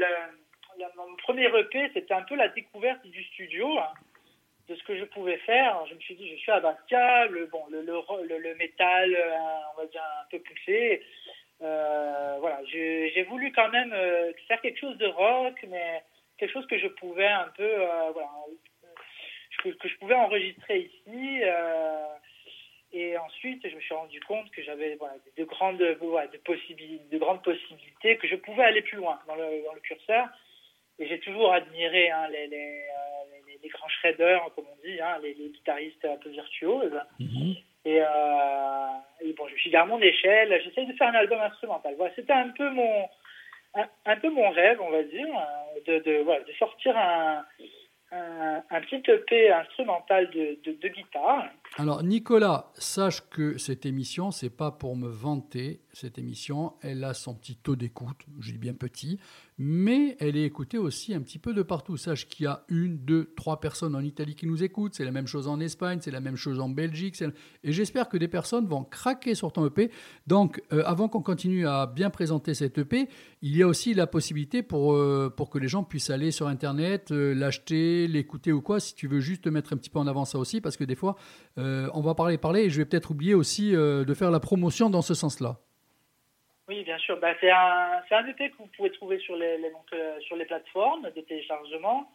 mon 0.96 1.16
premier 1.16 1.46
EP, 1.46 1.90
c'était 1.94 2.14
un 2.14 2.22
peu 2.22 2.36
la 2.36 2.48
découverte 2.48 3.04
du 3.04 3.24
studio, 3.24 3.76
hein, 3.78 3.92
de 4.68 4.76
ce 4.76 4.82
que 4.84 4.96
je 4.96 5.04
pouvais 5.04 5.38
faire. 5.38 5.84
Je 5.88 5.94
me 5.94 6.00
suis 6.00 6.14
dit, 6.14 6.30
je 6.30 6.36
suis 6.36 6.52
à 6.52 6.60
Bastia, 6.60 7.26
le, 7.26 7.46
bon, 7.46 7.64
le, 7.70 7.82
le, 7.82 8.38
le, 8.38 8.54
métal, 8.54 9.14
euh, 9.14 9.36
on 9.74 9.80
va 9.80 9.86
dire 9.86 10.02
un 10.02 10.28
peu 10.30 10.38
poussé. 10.38 11.02
Euh, 11.60 12.36
voilà, 12.40 12.60
j'ai 12.66 13.26
voulu 13.28 13.52
quand 13.52 13.68
même 13.68 13.94
faire 14.48 14.60
quelque 14.60 14.78
chose 14.78 14.96
de 14.98 15.06
rock, 15.06 15.54
mais 15.68 16.02
quelque 16.38 16.52
chose 16.52 16.66
que 16.66 16.78
je 16.78 16.88
pouvais 16.88 17.28
un 17.28 17.48
peu, 17.56 17.70
voilà, 18.12 18.30
que, 19.62 19.88
je 19.88 19.96
pouvais 19.98 20.14
enregistrer 20.14 20.90
ici. 20.90 21.40
Euh, 21.42 22.06
et 22.92 23.16
ensuite, 23.16 23.66
je 23.66 23.74
me 23.74 23.80
suis 23.80 23.94
rendu 23.94 24.20
compte 24.20 24.50
que 24.50 24.62
j'avais 24.62 24.96
voilà, 24.96 25.14
de, 25.36 25.44
grandes, 25.44 25.78
de, 25.78 26.38
possibilités, 26.44 27.04
de 27.10 27.18
grandes 27.18 27.42
possibilités, 27.42 28.18
que 28.18 28.28
je 28.28 28.36
pouvais 28.36 28.64
aller 28.64 28.82
plus 28.82 28.98
loin 28.98 29.18
dans 29.26 29.34
le, 29.34 29.64
dans 29.64 29.72
le 29.72 29.80
curseur. 29.80 30.28
Et 30.98 31.08
j'ai 31.08 31.18
toujours 31.20 31.52
admiré 31.54 32.10
hein, 32.10 32.28
les, 32.30 32.48
les, 32.48 32.82
euh, 32.82 33.56
les, 33.62 33.68
grands 33.70 33.88
shredders, 33.88 34.44
comme 34.54 34.66
on 34.70 34.86
dit, 34.86 35.00
hein, 35.00 35.18
les, 35.22 35.34
guitaristes 35.34 36.04
un 36.04 36.16
peu 36.16 36.28
virtuoses. 36.28 37.00
Mhm. 37.18 37.54
Et, 37.84 38.00
euh, 38.00 38.86
et, 39.22 39.32
bon, 39.32 39.48
je 39.48 39.56
suis 39.56 39.74
à 39.74 39.86
mon 39.86 40.00
échelle. 40.00 40.60
J'essaye 40.62 40.86
de 40.86 40.92
faire 40.92 41.08
un 41.08 41.14
album 41.14 41.40
instrumental. 41.40 41.94
Voilà, 41.96 42.12
c'était 42.14 42.34
un 42.34 42.50
peu 42.50 42.68
mon, 42.70 43.08
un, 44.04 44.16
peu 44.16 44.28
mon 44.28 44.50
rêve, 44.50 44.80
on 44.82 44.90
va 44.90 45.02
dire, 45.02 45.26
de, 45.86 45.98
de, 46.00 46.18
voilà, 46.18 46.44
de 46.44 46.52
sortir 46.52 46.94
un, 46.96 47.42
un, 48.12 48.80
petit 48.80 49.02
EP 49.10 49.50
instrumental 49.60 50.30
de, 50.30 50.58
de, 50.64 50.88
guitare. 50.88 51.50
Alors 51.78 52.02
Nicolas, 52.02 52.70
sache 52.74 53.22
que 53.30 53.56
cette 53.56 53.86
émission, 53.86 54.30
c'est 54.30 54.50
pas 54.50 54.70
pour 54.70 54.94
me 54.94 55.08
vanter. 55.08 55.80
Cette 55.94 56.18
émission, 56.18 56.74
elle 56.82 57.02
a 57.02 57.14
son 57.14 57.34
petit 57.34 57.56
taux 57.56 57.76
d'écoute, 57.76 58.26
je 58.40 58.52
dis 58.52 58.58
bien 58.58 58.74
petit, 58.74 59.18
mais 59.58 60.16
elle 60.18 60.36
est 60.36 60.44
écoutée 60.44 60.78
aussi 60.78 61.14
un 61.14 61.20
petit 61.20 61.38
peu 61.38 61.54
de 61.54 61.62
partout. 61.62 61.96
Sache 61.96 62.26
qu'il 62.26 62.44
y 62.44 62.46
a 62.46 62.64
une, 62.68 62.98
deux, 62.98 63.32
trois 63.36 63.60
personnes 63.60 63.94
en 63.94 64.00
Italie 64.00 64.34
qui 64.34 64.46
nous 64.46 64.62
écoutent. 64.62 64.94
C'est 64.94 65.04
la 65.04 65.12
même 65.12 65.26
chose 65.26 65.46
en 65.46 65.60
Espagne, 65.60 65.98
c'est 66.02 66.10
la 66.10 66.20
même 66.20 66.36
chose 66.36 66.58
en 66.58 66.68
Belgique. 66.68 67.22
Et 67.62 67.72
j'espère 67.72 68.08
que 68.08 68.16
des 68.16 68.28
personnes 68.28 68.66
vont 68.66 68.84
craquer 68.84 69.34
sur 69.34 69.52
ton 69.52 69.66
EP. 69.66 69.90
Donc, 70.26 70.62
euh, 70.72 70.82
avant 70.84 71.08
qu'on 71.08 71.22
continue 71.22 71.66
à 71.66 71.86
bien 71.86 72.10
présenter 72.10 72.54
cet 72.54 72.78
EP, 72.78 73.08
il 73.42 73.56
y 73.56 73.62
a 73.62 73.66
aussi 73.66 73.94
la 73.94 74.06
possibilité 74.06 74.62
pour, 74.62 74.94
euh, 74.94 75.32
pour 75.34 75.48
que 75.48 75.58
les 75.58 75.68
gens 75.68 75.84
puissent 75.84 76.10
aller 76.10 76.30
sur 76.32 76.48
Internet, 76.48 77.12
euh, 77.12 77.34
l'acheter, 77.34 78.08
l'écouter 78.08 78.52
ou 78.52 78.62
quoi. 78.62 78.80
Si 78.80 78.94
tu 78.94 79.06
veux 79.06 79.20
juste 79.20 79.46
mettre 79.46 79.74
un 79.74 79.76
petit 79.76 79.90
peu 79.90 79.98
en 79.98 80.06
avant 80.06 80.24
ça 80.24 80.38
aussi, 80.38 80.60
parce 80.60 80.76
que 80.76 80.84
des 80.84 80.96
fois, 80.96 81.16
on 81.94 82.00
va 82.00 82.14
parler, 82.14 82.38
parler, 82.38 82.64
et 82.64 82.70
je 82.70 82.78
vais 82.78 82.84
peut-être 82.84 83.10
oublier 83.10 83.34
aussi 83.34 83.72
de 83.72 84.14
faire 84.14 84.30
la 84.30 84.40
promotion 84.40 84.90
dans 84.90 85.02
ce 85.02 85.14
sens-là. 85.14 85.56
Oui, 86.68 86.84
bien 86.84 86.98
sûr. 86.98 87.18
Bah, 87.18 87.34
c'est 87.40 87.50
un, 87.50 88.02
un 88.10 88.26
EP 88.26 88.50
que 88.50 88.56
vous 88.56 88.68
pouvez 88.76 88.90
trouver 88.92 89.18
sur 89.18 89.36
les, 89.36 89.58
euh, 89.92 90.20
sur 90.20 90.36
les 90.36 90.46
plateformes 90.46 91.10
de 91.14 91.20
téléchargement. 91.20 92.10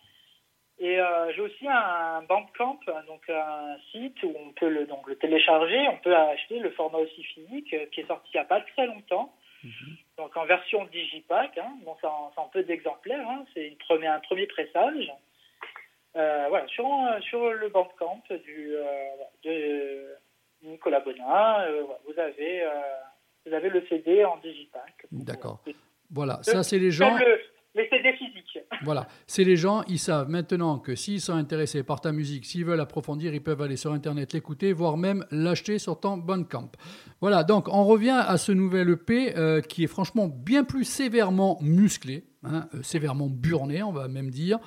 Et 0.80 1.00
euh, 1.00 1.32
j'ai 1.34 1.42
aussi 1.42 1.68
un 1.68 2.22
Bandcamp, 2.24 2.80
donc 3.08 3.30
un 3.30 3.78
site 3.92 4.22
où 4.24 4.34
on 4.36 4.52
peut 4.52 4.70
le, 4.70 4.86
donc, 4.86 5.08
le 5.08 5.16
télécharger. 5.16 5.88
On 5.90 5.98
peut 5.98 6.16
acheter 6.16 6.60
le 6.60 6.72
format 6.72 7.00
aussi 7.00 7.24
physique 7.24 7.74
euh, 7.74 7.86
qui 7.92 8.02
est 8.02 8.08
sorti 8.08 8.30
il 8.34 8.38
n'y 8.38 8.42
a 8.42 8.46
pas 8.46 8.62
très 8.62 8.88
longtemps. 8.88 9.34
Mhm. 9.64 9.98
Donc 10.18 10.38
en 10.38 10.46
version 10.46 10.86
digipack. 10.86 11.58
Hein. 11.58 11.74
Bon, 11.84 11.96
c'est 12.00 12.08
en, 12.08 12.50
peu 12.52 12.64
d'exemplaires. 12.64 13.28
Hein. 13.28 13.46
C'est 13.54 13.76
un 13.90 14.20
premier 14.20 14.48
pressage. 14.48 15.12
Voilà, 16.14 16.68
sur, 16.68 16.86
sur 17.22 17.54
le 17.54 17.70
Bandcamp 17.70 18.24
du, 18.44 18.74
de 19.44 20.16
Nicolas 20.64 21.02
Bonin, 21.02 21.66
vous 22.06 22.20
avez 22.20 22.64
vous 23.48 23.54
avez 23.54 23.70
le 23.70 23.84
CD 23.88 24.26
en 24.26 24.38
digipack. 24.38 25.06
D'accord. 25.12 25.64
Voilà, 26.12 26.40
ça 26.42 26.64
c'est 26.64 26.80
les 26.80 26.92
gens. 26.92 27.18
Le, 27.18 27.84
CD 27.90 28.12
physique. 28.14 28.60
Voilà, 28.84 29.08
c'est 29.28 29.44
les 29.44 29.56
gens, 29.56 29.84
ils 29.88 30.00
savent 30.00 30.30
maintenant 30.30 30.80
que 30.80 30.96
s'ils 30.96 31.22
sont 31.22 31.34
intéressés 31.34 31.84
par 31.84 32.02
ta 32.02 32.12
musique, 32.12 32.46
s'ils 32.46 32.66
veulent 32.66 32.80
approfondir, 32.80 33.34
ils 33.34 33.42
peuvent 33.42 33.62
aller 33.62 33.76
sur 33.76 33.92
Internet 33.92 34.34
l'écouter, 34.34 34.74
voire 34.74 34.98
même 34.98 35.26
l'acheter 35.32 35.78
sur 35.78 36.00
ton 36.00 36.18
Bandcamp. 36.18 36.72
Voilà, 37.22 37.44
donc 37.44 37.68
on 37.68 37.86
revient 37.86 38.20
à 38.28 38.38
ce 38.38 38.52
nouvel 38.52 38.90
EP 38.90 39.38
euh, 39.38 39.62
qui 39.62 39.84
est 39.84 39.88
franchement 39.88 40.28
bien 40.28 40.64
plus 40.64 40.86
sévèrement 40.86 41.60
musclé, 41.62 42.24
hein, 42.44 42.68
euh, 42.74 42.82
sévèrement 42.82 43.28
burné, 43.30 43.84
on 43.84 43.92
va 43.92 44.08
même 44.08 44.32
dire. 44.32 44.60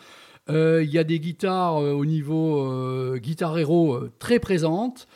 Il 0.51 0.91
y 0.91 0.99
a 0.99 1.05
des 1.05 1.21
guitares 1.21 1.77
au 1.77 2.05
niveau 2.05 3.17
guitare 3.17 3.59
héros 3.59 4.09
très 4.19 4.39
présentes. 4.39 5.07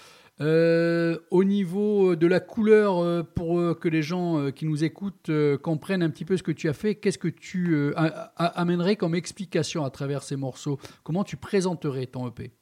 au 0.40 1.44
niveau 1.44 2.16
de 2.16 2.26
la 2.26 2.40
couleur, 2.40 3.24
pour 3.34 3.78
que 3.78 3.88
les 3.88 4.02
gens 4.02 4.50
qui 4.50 4.66
nous 4.66 4.84
écoutent 4.84 5.30
comprennent 5.62 6.02
un 6.02 6.10
petit 6.10 6.24
peu 6.24 6.36
ce 6.36 6.42
que 6.42 6.52
tu 6.52 6.68
as 6.68 6.74
fait, 6.74 6.94
qu'est-ce 6.94 7.18
que 7.18 7.28
tu 7.28 7.94
amènerais 8.36 8.96
comme 8.96 9.14
explication 9.14 9.84
à 9.84 9.90
travers 9.90 10.22
ces 10.22 10.36
morceaux? 10.36 10.78
Comment 11.02 11.24
tu 11.24 11.36
présenterais 11.36 12.06
ton 12.06 12.28
EP 12.28 12.52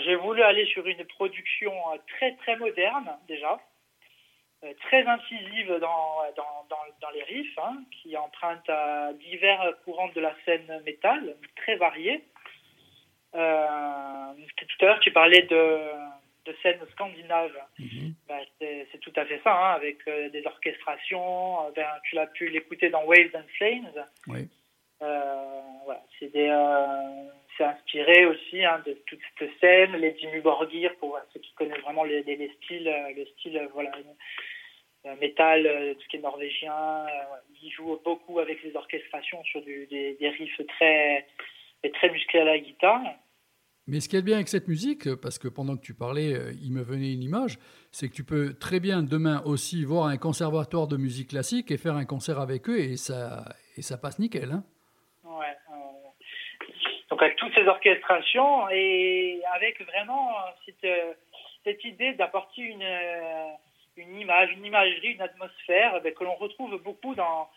j'ai 0.00 0.16
voulu 0.16 0.42
aller 0.42 0.66
sur 0.66 0.86
une 0.86 1.04
production 1.04 1.72
euh, 1.92 1.98
très 2.16 2.34
très 2.36 2.56
moderne 2.56 3.10
déjà, 3.28 3.52
euh, 3.52 3.56
très 4.80 5.06
incisive 5.06 5.68
dans, 5.80 6.22
dans, 6.36 6.66
dans, 7.00 7.10
les 7.10 7.22
riffs, 7.22 7.58
hein, 7.58 7.82
qui 7.90 8.16
emprunte 8.16 8.68
à 8.68 9.12
divers 9.14 9.74
courants 9.84 10.10
de 10.14 10.20
la 10.20 10.34
scène 10.44 10.82
métal, 10.84 11.36
très 11.56 11.76
variés. 11.76 12.24
Euh, 13.34 14.32
tout 14.56 14.84
à 14.84 14.86
l'heure, 14.86 15.00
tu 15.00 15.12
parlais 15.12 15.42
de, 15.42 15.78
de 16.46 16.56
scène 16.62 16.80
scandinave. 16.92 17.52
Mhm. 17.78 18.14
Ben, 18.28 18.40
c'est 18.60 19.00
tout 19.00 19.12
à 19.16 19.24
fait 19.24 19.40
ça, 19.44 19.52
hein, 19.52 19.74
avec 19.74 19.98
des 20.06 20.46
orchestrations. 20.46 21.70
Ben, 21.76 21.86
tu 22.04 22.14
l'as 22.14 22.26
pu 22.26 22.48
l'écouter 22.48 22.90
dans 22.90 23.04
Waves 23.04 23.34
and 23.34 23.48
Flames. 23.56 24.06
Oui. 24.28 24.48
voilà, 25.00 26.02
c'est 27.56 27.64
inspiré 27.64 28.26
aussi 28.26 28.64
hein, 28.64 28.82
de 28.86 28.94
toute 29.06 29.20
cette 29.38 29.50
scène, 29.60 29.92
les 29.96 30.12
Dimmu 30.12 30.40
Borgir, 30.40 30.94
pour 30.96 31.18
ceux 31.32 31.40
qui 31.40 31.52
connaissent 31.54 31.82
vraiment 31.82 32.04
les, 32.04 32.22
les, 32.22 32.50
styles, 32.62 32.88
euh, 32.88 33.12
le 33.16 33.24
style 33.26 33.56
euh, 33.56 33.68
voilà, 33.72 33.90
euh, 33.96 34.12
métal, 35.20 35.62
tout 35.96 36.02
ce 36.02 36.08
qui 36.08 36.16
est 36.16 36.20
norvégien. 36.20 37.06
Ils 37.62 37.70
jouent 37.70 38.00
beaucoup 38.04 38.38
avec 38.38 38.62
les 38.62 38.74
orchestrations 38.76 39.42
sur 39.44 39.62
des, 39.62 39.86
des, 40.18 40.28
riffs 40.28 40.60
très, 40.68 41.26
très 41.92 42.10
musclés 42.10 42.40
à 42.40 42.44
la 42.44 42.58
guitare. 42.58 43.02
Mais 43.86 44.00
ce 44.00 44.08
qui 44.08 44.16
est 44.16 44.22
bien 44.22 44.36
avec 44.36 44.48
cette 44.48 44.66
musique, 44.66 45.14
parce 45.16 45.38
que 45.38 45.48
pendant 45.48 45.76
que 45.76 45.82
tu 45.82 45.94
parlais, 45.94 46.32
il 46.62 46.72
me 46.72 46.82
venait 46.82 47.12
une 47.12 47.22
image, 47.22 47.58
c'est 47.90 48.08
que 48.08 48.14
tu 48.14 48.24
peux 48.24 48.54
très 48.54 48.80
bien 48.80 49.02
demain 49.02 49.42
aussi 49.44 49.84
voir 49.84 50.06
un 50.06 50.16
conservatoire 50.16 50.86
de 50.88 50.96
musique 50.96 51.30
classique 51.30 51.70
et 51.70 51.76
faire 51.76 51.94
un 51.94 52.06
concert 52.06 52.40
avec 52.40 52.68
eux 52.70 52.78
et 52.78 52.96
ça, 52.96 53.44
et 53.76 53.82
ça 53.82 53.98
passe 53.98 54.18
nickel. 54.18 54.52
Hein 54.52 54.64
donc 57.14 57.22
avec 57.22 57.36
toutes 57.36 57.54
ces 57.54 57.66
orchestrations 57.68 58.68
et 58.70 59.40
avec 59.54 59.80
vraiment 59.82 60.32
cette, 60.64 61.16
cette 61.62 61.84
idée 61.84 62.14
d'apporter 62.14 62.62
une, 62.62 62.82
une 63.96 64.20
image, 64.20 64.50
une 64.52 64.64
imagerie, 64.64 65.12
une 65.12 65.20
atmosphère 65.20 66.00
ben, 66.02 66.12
que 66.12 66.24
l'on 66.24 66.34
retrouve 66.34 66.76
beaucoup 66.82 67.14
dans, 67.14 67.48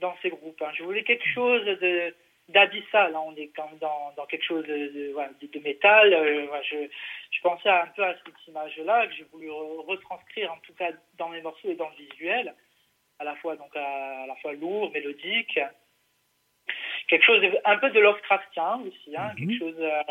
dans 0.00 0.14
ces 0.22 0.30
groupes. 0.30 0.60
Hein. 0.62 0.72
Je 0.74 0.82
voulais 0.82 1.04
quelque 1.04 1.28
chose 1.34 1.64
de 1.64 2.14
d'abyssal, 2.48 3.14
hein. 3.14 3.22
on 3.24 3.36
est 3.36 3.50
quand 3.54 3.66
même 3.68 3.78
dans, 3.78 4.12
dans 4.16 4.26
quelque 4.26 4.44
chose 4.44 4.66
de, 4.66 4.74
de, 4.74 5.46
de, 5.46 5.58
métal. 5.60 6.12
Euh, 6.12 6.46
je, 6.68 6.88
je, 7.30 7.40
pensais 7.40 7.68
un 7.68 7.86
peu 7.94 8.04
à 8.04 8.14
cette 8.14 8.48
image-là 8.48 9.06
que 9.06 9.14
j'ai 9.14 9.24
voulu 9.32 9.48
retranscrire 9.50 10.52
en 10.52 10.58
tout 10.58 10.74
cas 10.74 10.90
dans 11.18 11.28
mes 11.28 11.40
morceaux 11.40 11.70
et 11.70 11.76
dans 11.76 11.88
le 11.90 12.04
visuel, 12.04 12.52
à 13.20 13.24
la 13.24 13.36
fois 13.36 13.54
donc 13.56 13.74
à 13.76 14.26
la 14.26 14.34
fois 14.42 14.52
lourd, 14.54 14.90
mélodique 14.92 15.58
quelque 17.08 17.24
chose 17.24 17.42
un 17.64 17.76
peu 17.76 17.90
de 17.90 18.00
Lovecraftien 18.00 18.80
aussi, 18.86 19.16
hein, 19.16 19.32
quelque 19.36 19.52
mhm. 19.52 19.58
chose 19.58 19.76
euh, 19.78 20.02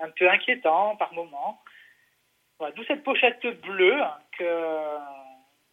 un 0.00 0.10
peu 0.10 0.30
inquiétant 0.30 0.96
par 0.96 1.12
moment. 1.12 1.60
Voilà, 2.58 2.74
D'où 2.74 2.84
cette 2.84 3.04
pochette 3.04 3.46
bleue 3.62 4.00
que, 4.36 4.44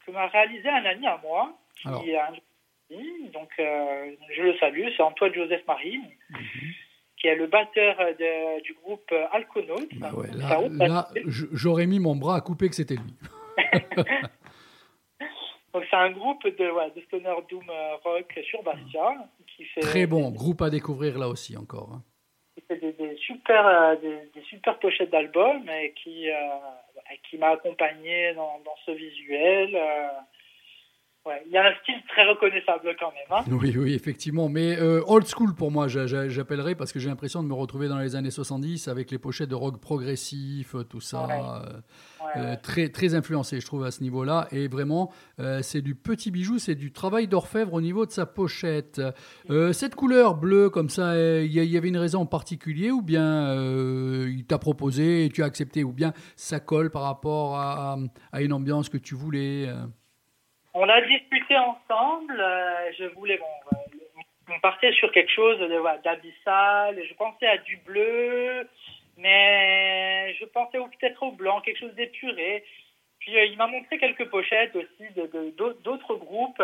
que 0.06 0.12
m'a 0.12 0.28
réalisé 0.28 0.70
un 0.70 0.86
ami 0.86 1.08
à 1.08 1.20
moi, 1.24 1.58
qui 1.82 2.16
a 2.16 2.32
donc 3.34 3.50
euh, 3.60 4.12
je 4.36 4.44
le 4.44 4.58
salue, 4.60 4.86
c'est 4.96 5.02
Antoine 5.02 5.34
Joseph 5.34 5.66
Marie, 5.68 5.98
mhm. 5.98 6.40
qui 7.18 7.28
est 7.28 7.36
le 7.36 7.48
batteur 7.48 7.98
de, 7.98 8.62
du 8.62 8.74
groupe 8.74 9.12
Alconaut. 9.32 9.88
Bah 9.94 10.12
là, 10.34 11.08
j'aurais 11.26 11.88
mis 11.88 12.00
mon 12.00 12.16
bras 12.16 12.36
à 12.36 12.42
couper 12.42 12.70
que 12.70 12.76
c'était 12.76 12.96
lui. 12.96 13.16
donc 15.74 15.84
c'est 15.90 15.96
un 15.96 16.12
groupe 16.12 16.44
de, 16.44 16.72
ouais, 16.72 16.92
de 16.96 17.02
stoner 17.02 17.34
doom 17.50 17.72
rock 18.04 18.40
sur 18.48 18.62
Bastia, 18.62 19.28
Très 19.82 20.06
bon, 20.06 20.30
groupe 20.30 20.62
à 20.62 20.70
découvrir 20.70 21.18
là 21.18 21.28
aussi 21.28 21.58
encore. 21.58 21.94
Hein. 21.94 22.04
Fait 22.68 22.78
des, 22.78 23.16
super, 23.18 23.68
euh, 23.68 23.96
des, 23.96 24.42
super 24.50 24.80
pochettes 24.80 25.12
d'albums 25.12 25.70
et 25.70 25.92
qui, 25.92 26.30
euh, 26.30 26.36
qui 27.30 27.38
m'a 27.38 27.50
accompagné 27.50 28.34
dans, 28.34 28.60
dans, 28.66 28.76
ce 28.86 28.92
visuel. 28.92 29.78
Euh, 31.26 31.30
Ouais, 31.30 31.42
il 31.48 31.52
y 31.52 31.58
a 31.58 31.66
un 31.66 31.74
style 31.82 31.96
très 32.08 32.24
reconnaissable 32.28 32.96
quand 33.00 33.12
même. 33.12 33.40
Hein. 33.40 33.44
Oui, 33.60 33.76
oui, 33.76 33.94
effectivement. 33.94 34.48
Mais 34.48 34.78
euh, 34.80 35.02
old 35.08 35.26
school 35.26 35.56
pour 35.56 35.72
moi, 35.72 35.88
j'appellerais 35.88 36.76
parce 36.76 36.92
que 36.92 37.00
j'ai 37.00 37.10
l'impression 37.10 37.42
de 37.42 37.48
me 37.48 37.54
retrouver 37.54 37.88
dans 37.88 37.98
les 37.98 38.16
années 38.16 38.30
70 38.30 38.88
avec 38.88 39.10
les 39.10 39.18
pochettes 39.18 39.50
de 39.50 39.56
rock 39.56 39.82
progressif, 39.82 40.76
tout 40.88 41.02
ça. 41.02 41.64
Euh, 42.36 42.56
très, 42.62 42.90
très 42.90 43.16
influencé, 43.16 43.60
je 43.60 43.66
trouve, 43.66 43.86
à 43.86 43.92
ce 43.92 44.04
niveau-là. 44.04 44.48
Et 44.52 44.68
vraiment, 44.68 45.12
euh, 45.40 45.62
c'est 45.64 45.82
du 45.82 45.96
petit 45.96 46.30
bijou, 46.30 46.60
c'est 46.60 46.76
du 46.76 46.92
travail 46.92 47.28
d'orfèvre 47.28 47.74
au 47.74 47.82
niveau 47.82 48.06
de 48.06 48.12
sa 48.12 48.28
pochette. 48.28 49.02
cette 49.72 49.96
couleur 49.96 50.36
bleue, 50.36 50.70
comme 50.70 50.90
ça, 50.90 51.18
il 51.18 51.52
y, 51.52 51.78
avait 51.78 51.88
une 51.88 51.98
raison 51.98 52.22
en 52.22 52.26
particulier 52.26 52.92
ou 52.92 53.02
bien 53.02 53.56
il 54.28 54.46
t'a 54.46 54.60
proposé 54.60 55.26
et 55.26 55.30
tu 55.30 55.42
as 55.42 55.46
accepté 55.46 55.84
ou 55.84 55.92
bien 55.92 56.14
ça 56.36 56.60
colle 56.60 56.92
par 56.92 57.02
rapport 57.04 57.58
à, 57.58 57.98
à 58.32 58.42
une 58.42 58.54
ambiance 58.54 58.90
que 58.90 58.98
tu 58.98 59.16
voulais 59.16 59.68
on 60.76 60.88
a 60.88 61.02
discuté 61.02 61.58
ensemble. 61.58 62.40
Euh, 62.40 62.92
je 63.00 63.06
voulais, 63.16 63.38
bon, 63.38 63.78
euh, 63.78 64.54
on 64.54 64.60
partait 64.60 64.92
sur 64.94 65.12
quelque 65.12 65.32
chose 65.32 65.58
d'abyssal. 66.04 67.02
je 67.04 67.14
pensais 67.16 67.48
à 67.48 67.58
du 67.58 67.78
bleu, 67.78 68.70
mais 69.18 70.36
je 70.40 70.46
pensais 70.46 70.78
peut-être 70.78 71.24
au 71.24 71.32
blanc, 71.32 71.62
quelque 71.62 71.80
chose 71.80 71.96
d'épuré. 71.96 72.64
Puis 73.20 73.38
euh, 73.38 73.46
il 73.46 73.58
m'a 73.58 73.68
montré 73.68 73.98
quelques 73.98 74.30
pochettes 74.30 74.76
aussi 74.76 75.10
d'autres 75.84 76.16
groupes 76.16 76.62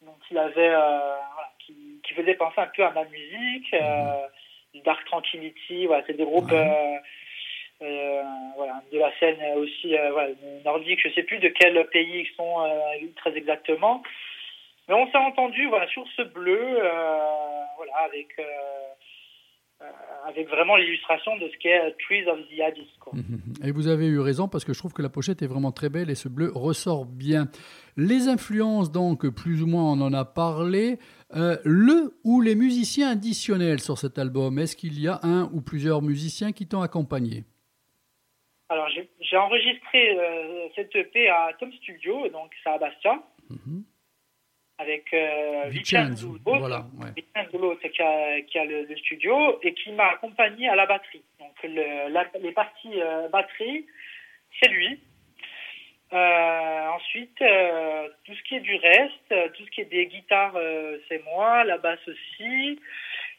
dont 0.00 0.16
il 0.30 0.38
avait, 0.38 0.74
qui, 1.58 2.00
qui, 2.02 2.14
faisaient 2.14 2.34
penser 2.34 2.60
un 2.60 2.70
peu 2.74 2.84
à 2.84 2.92
ma 2.92 3.04
musique. 3.04 3.74
Dark 4.84 5.04
Tranquility, 5.04 5.86
voilà, 5.86 6.02
c'est 6.06 6.16
des 6.16 6.24
groupes. 6.24 6.50
Euh, 6.52 6.96
voilà, 8.56 8.82
de 8.92 8.98
la 8.98 9.12
scène 9.18 9.38
aussi 9.56 9.96
euh, 9.96 10.34
nordique. 10.64 11.00
Je 11.02 11.08
ne 11.08 11.14
sais 11.14 11.22
plus 11.22 11.38
de 11.38 11.48
quel 11.48 11.86
pays 11.88 12.26
ils 12.26 12.36
sont 12.36 12.60
euh, 12.60 13.06
très 13.16 13.36
exactement. 13.36 14.02
Mais 14.88 14.94
on 14.94 15.10
s'est 15.10 15.18
entendu 15.18 15.68
sur 15.92 16.04
ce 16.16 16.22
bleu, 16.22 16.78
avec, 18.04 18.36
vraiment 20.48 20.76
l'illustration 20.76 21.36
de 21.36 21.48
ce 21.48 21.56
qu'est 21.58 21.96
Trees 22.04 22.28
of 22.28 22.40
the 22.48 22.60
Abyss. 22.60 22.88
Et 23.64 23.70
vous 23.70 23.86
avez 23.86 24.06
eu 24.06 24.18
raison 24.18 24.48
parce 24.48 24.64
que 24.64 24.72
je 24.72 24.78
trouve 24.78 24.92
que 24.92 25.02
la 25.02 25.08
pochette 25.08 25.40
est 25.40 25.46
vraiment 25.46 25.70
très 25.70 25.88
belle 25.88 26.10
et 26.10 26.16
ce 26.16 26.28
bleu 26.28 26.50
ressort 26.52 27.06
bien. 27.06 27.46
Les 27.96 28.28
influences, 28.28 28.90
donc, 28.90 29.28
plus 29.28 29.62
ou 29.62 29.66
moins, 29.66 29.84
on 29.84 30.00
en 30.00 30.12
a 30.12 30.24
parlé. 30.24 30.98
le 31.32 32.18
ou 32.24 32.40
les 32.40 32.56
musiciens 32.56 33.10
additionnels 33.10 33.80
sur 33.80 33.98
cet 33.98 34.18
album, 34.18 34.58
est-ce 34.58 34.76
qu'il 34.76 35.00
y 35.00 35.06
a 35.06 35.20
un 35.22 35.48
ou 35.52 35.60
plusieurs 35.60 36.02
musiciens 36.02 36.50
qui 36.50 36.66
t'ont 36.66 36.82
accompagné? 36.82 37.44
Alors, 38.72 38.88
j'ai 39.20 39.36
enregistré 39.36 40.18
euh, 40.18 40.68
cette 40.74 40.96
EP 40.96 41.28
à 41.28 41.50
Tom 41.58 41.70
Studio, 41.74 42.26
donc 42.28 42.52
c'est 42.62 42.70
à 42.70 42.78
Bastia, 42.78 43.22
mhm. 43.50 43.84
avec 44.78 45.12
euh, 45.12 45.64
Vincenzo 45.68 46.38
voilà, 46.42 46.86
qui 47.12 48.02
a, 48.02 48.40
qui 48.40 48.58
a 48.58 48.64
le, 48.64 48.96
studio 48.96 49.60
et 49.62 49.74
qui 49.74 49.92
m'a 49.92 50.12
accompagné 50.12 50.68
à 50.70 50.76
la 50.76 50.86
batterie. 50.86 51.22
Donc, 51.38 51.54
le, 51.62 52.40
les 52.40 52.52
parties 52.52 52.98
euh, 53.00 53.28
batterie, 53.28 53.86
c'est 54.58 54.70
lui. 54.70 55.00
Euh, 56.14 56.88
ensuite, 56.88 57.42
tout 58.24 58.34
ce 58.34 58.42
qui 58.44 58.56
est 58.56 58.60
du 58.60 58.76
reste, 58.76 59.52
tout 59.54 59.64
ce 59.66 59.70
qui 59.70 59.82
est 59.82 59.90
des 59.90 60.06
guitares, 60.06 60.56
c'est 61.08 61.22
moi, 61.24 61.64
la 61.64 61.76
basse 61.76 62.06
aussi. 62.06 62.78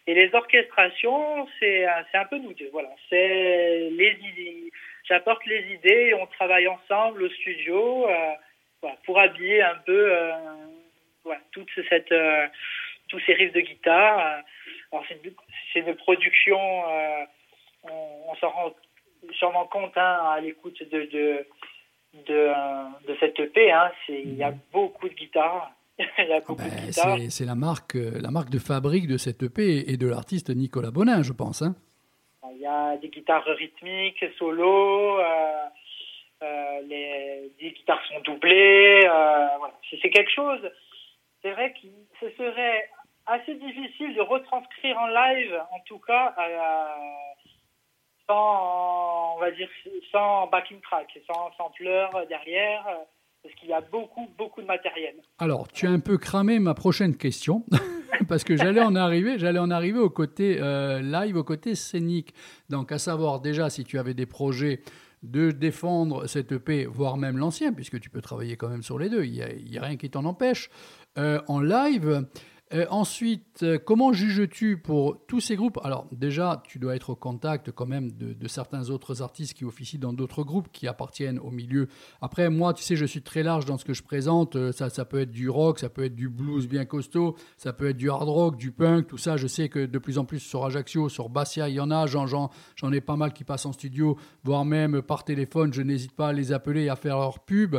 Et 0.05 0.13
les 0.13 0.33
orchestrations, 0.33 1.47
c'est 1.59 1.85
un 1.85 2.25
peu 2.25 2.37
nous 2.37 2.53
deux. 2.53 2.69
Voilà, 2.71 2.89
c'est 3.09 3.89
les 3.91 4.17
idées 4.21 4.71
j'apporte 5.03 5.45
les 5.45 5.73
idées 5.73 6.09
et 6.09 6.13
on 6.13 6.27
travaille 6.27 6.67
ensemble 6.67 7.23
au 7.23 7.29
studio 7.29 8.07
euh, 8.07 8.87
pour 9.05 9.19
habiller 9.19 9.61
un 9.61 9.75
peu 9.85 10.15
euh, 10.15 11.35
toute 11.51 11.69
cette, 11.89 12.11
euh, 12.11 12.47
tous 13.09 13.19
ces 13.25 13.33
riffs 13.33 13.53
de 13.53 13.61
guitare. 13.61 14.43
Alors 14.91 15.05
c'est 15.07 15.19
une, 15.23 15.87
une, 15.87 15.95
production, 15.95 16.59
on, 17.83 18.35
s'en 18.39 18.49
rend 18.49 18.73
sûrement 19.31 19.65
compte 19.65 19.97
hein, 19.97 20.19
à 20.31 20.39
l'écoute 20.41 20.81
de, 20.91 21.05
de, 21.05 21.47
de, 22.27 23.07
de, 23.07 23.17
cette 23.19 23.39
EP. 23.39 23.71
Hein, 23.71 23.91
il 24.09 24.35
y 24.35 24.43
a 24.43 24.53
beaucoup 24.71 25.09
de 25.09 25.13
guitares. 25.13 25.71
Ah 25.99 26.41
ben, 26.57 27.29
c'est 27.29 27.45
la 27.45 27.53
marque, 27.53 27.93
la 27.93 28.31
marque 28.31 28.49
de 28.49 28.57
fabrique 28.57 29.07
de 29.07 29.17
cette 29.17 29.43
EP 29.43 29.91
et 29.91 29.95
de 29.95 30.07
l'artiste 30.07 30.49
Nicolas 30.49 30.89
Bonin, 30.89 31.21
je 31.21 31.33
pense. 31.33 31.61
Hein. 31.61 31.75
Y 32.63 32.65
a 32.65 32.95
des 32.95 33.09
guitares 33.09 33.43
rythmiques, 33.43 34.23
solo, 34.39 35.19
euh, 35.19 35.65
euh, 36.43 36.81
les, 36.83 37.51
guitares 37.59 38.01
sont 38.05 38.21
doublées. 38.21 39.01
Euh, 39.03 39.47
C'est 40.01 40.09
quelque 40.09 40.31
chose, 40.31 40.71
c'est 41.41 41.51
vrai 41.51 41.73
que 41.73 41.87
ce 42.21 42.29
serait 42.37 42.89
assez 43.25 43.55
difficile 43.55 44.15
de 44.15 44.21
retranscrire 44.21 44.97
en 44.97 45.07
live, 45.07 45.61
en 45.71 45.79
tout 45.81 45.99
cas, 45.99 46.33
sans, 48.29 49.35
on 49.35 49.39
va 49.39 49.51
dire, 49.51 49.69
sans 50.13 50.47
backing 50.47 50.79
track, 50.79 51.19
sans 51.27 51.51
sampler 51.57 52.07
derrière, 52.29 52.87
parce 53.43 53.55
qu'il 53.55 53.69
y 53.69 53.73
a 53.73 53.81
beaucoup, 53.81 54.27
beaucoup 54.37 54.61
de 54.61 54.67
matériel. 54.67 55.15
Alors, 55.37 55.67
tu 55.67 55.85
as 55.85 55.91
un 55.91 55.99
peu 55.99 56.17
cramé 56.17 56.59
ma 56.59 56.73
prochaine 56.73 57.15
question, 57.15 57.65
parce 58.29 58.45
que 58.45 58.55
j'allais 58.55 58.81
en 58.81 58.95
arriver, 58.95 59.37
j'allais 59.37 59.59
en 59.59 59.69
arriver 59.69 59.99
au 59.99 60.09
côté 60.09 60.57
euh, 60.61 61.01
live, 61.01 61.35
au 61.35 61.43
côté 61.43 61.75
scénique. 61.75 62.33
Donc, 62.69 62.91
à 62.91 62.97
savoir 62.97 63.41
déjà 63.41 63.69
si 63.69 63.83
tu 63.83 63.99
avais 63.99 64.13
des 64.13 64.25
projets 64.25 64.81
de 65.23 65.51
défendre 65.51 66.27
cette 66.27 66.51
EP, 66.53 66.85
voire 66.85 67.17
même 67.17 67.37
l'ancien, 67.37 67.73
puisque 67.73 67.99
tu 67.99 68.09
peux 68.09 68.21
travailler 68.21 68.57
quand 68.57 68.69
même 68.69 68.83
sur 68.83 68.97
les 68.97 69.09
deux, 69.09 69.25
il 69.25 69.33
n'y 69.69 69.77
a, 69.77 69.81
rien 69.81 69.97
qui 69.97 70.09
t'en 70.09 70.25
empêche, 70.25 70.69
euh, 71.17 71.41
en 71.47 71.59
live. 71.59 72.25
Euh, 72.73 72.87
ensuite, 72.89 73.61
euh, 73.61 73.77
comment 73.77 74.13
juges-tu 74.13 74.77
pour 74.77 75.23
tous 75.27 75.39
ces 75.39 75.55
groupes? 75.55 75.79
Alors 75.83 76.07
déjà, 76.11 76.63
tu 76.65 76.79
dois 76.79 76.95
être 76.95 77.11
au 77.11 77.15
contact 77.15 77.71
quand 77.71 77.85
même 77.85 78.11
de, 78.11 78.47
certains 78.47 78.89
autres 78.89 79.21
artistes 79.21 79.53
qui 79.53 79.63
officient 79.63 79.99
dans 79.99 80.13
d'autres 80.13 80.43
groupes 80.43 80.69
qui 80.71 80.87
appartiennent 80.87 81.37
au 81.37 81.51
milieu. 81.51 81.87
Après, 82.19 82.49
moi, 82.49 82.73
tu 82.73 82.83
sais, 82.83 82.95
je 82.95 83.05
suis 83.05 83.21
très 83.21 83.43
large 83.43 83.65
dans 83.65 83.77
ce 83.77 83.85
que 83.85 83.93
je 83.93 84.01
présente. 84.01 84.55
Euh, 84.55 84.71
ça, 84.71 84.89
ça 84.89 85.05
peut 85.05 85.19
être 85.19 85.31
du 85.31 85.49
rock, 85.49 85.79
ça 85.79 85.89
peut 85.89 86.03
être 86.03 86.15
du 86.15 86.29
blues 86.29 86.67
bien 86.67 86.85
costaud, 86.85 87.35
ça 87.57 87.73
peut 87.73 87.89
être 87.89 87.97
du 87.97 88.09
hard 88.09 88.27
rock, 88.27 88.57
du 88.57 88.71
punk, 88.71 89.05
tout 89.05 89.19
ça. 89.19 89.37
Je 89.37 89.45
sais 89.45 89.69
que 89.69 89.85
de 89.85 89.99
plus 89.99 90.17
en 90.17 90.25
plus 90.25 90.39
sur 90.39 90.65
Ajaccio, 90.65 91.09
sur 91.09 91.29
Bastia, 91.29 91.69
il 91.69 91.75
y 91.75 91.79
en 91.79 91.91
a. 91.91 92.07
J'en 92.07 92.49
ai 92.91 93.01
pas 93.01 93.15
mal 93.15 93.33
qui 93.33 93.43
passent 93.43 93.67
en 93.67 93.73
studio, 93.73 94.17
voire 94.43 94.65
même 94.65 95.03
par 95.03 95.25
téléphone. 95.25 95.71
Je 95.73 95.83
n'hésite 95.83 96.13
pas 96.13 96.29
à 96.29 96.33
les 96.33 96.51
appeler 96.51 96.85
et 96.85 96.89
à 96.89 96.95
faire 96.95 97.19
leur 97.19 97.39
pub. 97.39 97.75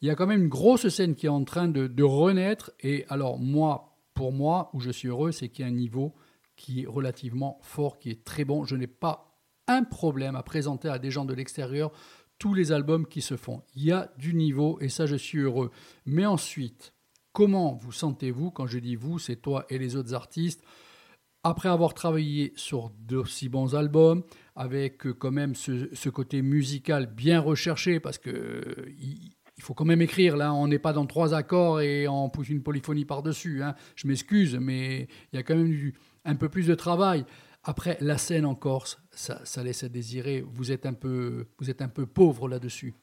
Il 0.00 0.08
y 0.08 0.10
a 0.10 0.16
quand 0.16 0.26
même 0.26 0.42
une 0.42 0.48
grosse 0.48 0.88
scène 0.88 1.14
qui 1.14 1.26
est 1.26 1.28
en 1.28 1.44
train 1.44 1.68
de, 1.68 1.86
de 1.86 2.02
renaître. 2.02 2.72
Et 2.80 3.04
alors, 3.08 3.38
moi, 3.38 3.91
pour 4.14 4.32
moi, 4.32 4.70
où 4.72 4.80
je 4.80 4.90
suis 4.90 5.08
heureux, 5.08 5.32
c'est 5.32 5.48
qu'il 5.48 5.64
y 5.64 5.68
a 5.68 5.70
un 5.70 5.74
niveau 5.74 6.14
qui 6.56 6.82
est 6.82 6.86
relativement 6.86 7.58
fort, 7.62 7.98
qui 7.98 8.10
est 8.10 8.24
très 8.24 8.44
bon. 8.44 8.64
Je 8.64 8.76
n'ai 8.76 8.86
pas 8.86 9.38
un 9.68 9.84
problème 9.84 10.36
à 10.36 10.42
présenter 10.42 10.88
à 10.88 10.98
des 10.98 11.10
gens 11.10 11.24
de 11.24 11.34
l'extérieur 11.34 11.92
tous 12.38 12.54
les 12.54 12.72
albums 12.72 13.06
qui 13.06 13.22
se 13.22 13.36
font. 13.36 13.62
Il 13.76 13.84
y 13.84 13.92
a 13.92 14.12
du 14.18 14.34
niveau 14.34 14.78
et 14.80 14.88
ça, 14.88 15.06
je 15.06 15.14
suis 15.14 15.38
heureux. 15.38 15.70
Mais 16.06 16.26
ensuite, 16.26 16.92
comment 17.32 17.78
vous 17.80 17.92
sentez-vous 17.92 18.50
Quand 18.50 18.66
je 18.66 18.78
dis 18.78 18.96
vous, 18.96 19.18
c'est 19.18 19.36
toi 19.36 19.64
et 19.70 19.78
les 19.78 19.94
autres 19.94 20.14
artistes. 20.14 20.64
Après 21.44 21.68
avoir 21.68 21.94
travaillé 21.94 22.52
sur 22.56 22.90
d'aussi 22.90 23.48
bons 23.48 23.74
albums, 23.74 24.24
avec 24.54 25.06
euh, 25.06 25.14
quand 25.14 25.32
même 25.32 25.54
ce, 25.54 26.08
côté 26.08 26.40
musical 26.42 27.06
bien 27.06 27.40
recherché, 27.40 27.98
parce 27.98 28.18
que 28.18 28.30
euh, 28.30 28.94
faut 29.62 29.74
quand 29.74 29.84
même 29.84 30.02
écrire. 30.02 30.36
Là, 30.36 30.52
on 30.52 30.68
n'est 30.68 30.78
pas 30.78 30.92
dans 30.92 31.06
trois 31.06 31.34
accords 31.34 31.80
et 31.80 32.08
on 32.08 32.28
pousse 32.28 32.48
une 32.48 32.62
polyphonie 32.62 33.04
par-dessus. 33.04 33.62
Hein. 33.62 33.74
Je 33.96 34.06
m'excuse, 34.06 34.56
mais 34.60 35.08
il 35.32 35.36
y 35.36 35.38
a 35.38 35.42
quand 35.42 35.56
même 35.56 35.92
un 36.24 36.34
peu 36.36 36.48
plus 36.48 36.66
de 36.66 36.74
travail. 36.74 37.24
Après, 37.64 37.96
la 38.00 38.18
scène 38.18 38.44
en 38.44 38.56
Corse, 38.56 39.00
ça, 39.12 39.62
laisse 39.62 39.84
à 39.84 39.88
désirer. 39.88 40.42
Vous 40.44 40.72
êtes 40.72 40.84
un 40.84 40.94
peu, 40.94 41.46
vous 41.58 41.70
êtes 41.70 41.80
un 41.80 41.88
peu 41.88 42.06
pauvre 42.06 42.48
là-dessus. 42.48 42.94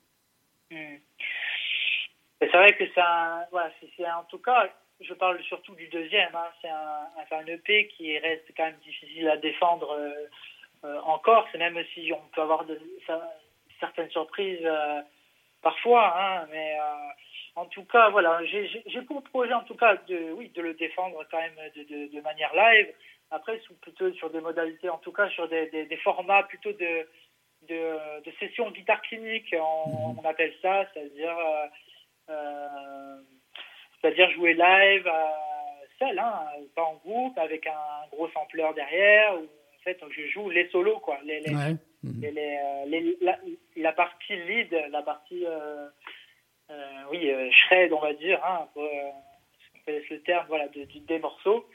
C'est 2.41 2.57
vrai 2.57 2.75
que 2.75 2.85
ça, 2.93 3.47
voilà, 3.51 3.69
c'est 3.79 4.05
en 4.05 4.23
tout 4.23 4.37
cas, 4.39 4.69
je 5.01 5.13
parle 5.13 5.41
surtout 5.43 5.75
du 5.75 5.87
deuxième. 5.87 6.33
Hein. 6.33 6.47
c'est 6.61 7.35
un, 7.35 7.45
EP 7.45 7.87
qui 7.89 8.17
reste 8.17 8.45
quand 8.55 8.63
même 8.63 8.79
difficile 8.83 9.27
à 9.29 9.37
défendre 9.37 9.91
euh, 9.91 10.27
euh, 10.85 10.99
en 11.01 11.19
Corse, 11.19 11.53
même 11.55 11.77
si 11.93 12.11
on 12.13 12.21
peut 12.33 12.41
avoir 12.41 12.65
certaines 13.79 14.09
surprises. 14.09 14.59
Euh, 14.63 15.01
parfois, 15.61 16.13
hein, 16.17 16.47
mais 16.51 16.77
euh, 16.79 17.09
en 17.55 17.65
tout 17.65 17.83
cas, 17.85 18.09
voilà, 18.09 18.43
j'ai 18.45 19.01
pour 19.07 19.23
projet, 19.23 19.53
en 19.53 19.63
tout 19.63 19.75
cas, 19.75 19.95
de, 20.07 20.31
oui, 20.33 20.49
de 20.55 20.61
le 20.61 20.73
défendre 20.73 21.23
quand 21.29 21.39
même 21.39 21.55
de, 21.75 22.07
de, 22.15 22.21
manière 22.21 22.53
live. 22.55 22.87
Après, 23.31 23.59
sous, 23.59 23.75
plutôt 23.75 24.11
sur 24.13 24.29
des 24.29 24.41
modalités, 24.41 24.89
en 24.89 24.97
tout 24.97 25.11
cas, 25.11 25.29
sur 25.29 25.47
des, 25.47 25.67
des, 25.67 25.97
formats 25.97 26.43
plutôt 26.43 26.71
de, 26.71 27.07
de, 27.67 28.21
de 28.23 28.31
sessions 28.39 28.71
guitare 28.71 29.01
clinique, 29.03 29.53
on, 29.53 30.15
on 30.19 30.25
appelle 30.27 30.53
ça, 30.61 30.85
c'est-à-dire, 30.93 31.37
euh, 31.37 31.65
euh 32.29 33.21
c'est-à-dire 34.01 34.31
jouer 34.31 34.53
live 34.53 35.09
seul, 35.99 36.17
hein, 36.17 36.45
pas 36.75 36.83
en 36.83 36.95
groupe, 36.95 37.37
avec 37.37 37.67
un 37.67 38.07
gros 38.11 38.29
sampler 38.29 38.65
derrière, 38.75 39.35
où 39.35 39.43
en 39.43 39.83
fait, 39.83 39.99
je 40.09 40.27
joue 40.29 40.49
les 40.49 40.67
solos, 40.69 40.99
quoi, 40.99 41.19
les, 41.23 41.41
les, 41.41 41.53
Mhm. 42.03 42.23
Euh, 42.23 43.55
la, 43.75 43.93
partie 43.93 44.35
lead, 44.35 44.71
la 44.91 45.01
partie, 45.01 45.45
euh, 45.45 45.87
euh, 46.71 46.75
oui, 47.11 47.29
shred, 47.51 47.91
on 47.91 47.99
va 47.99 48.13
dire, 48.13 48.39
hein, 48.45 48.67
pour, 48.73 48.83
le 49.87 50.17
terme, 50.19 50.45
voilà, 50.47 50.67
de, 50.69 50.85
des 51.07 51.19
morceaux. 51.19 51.65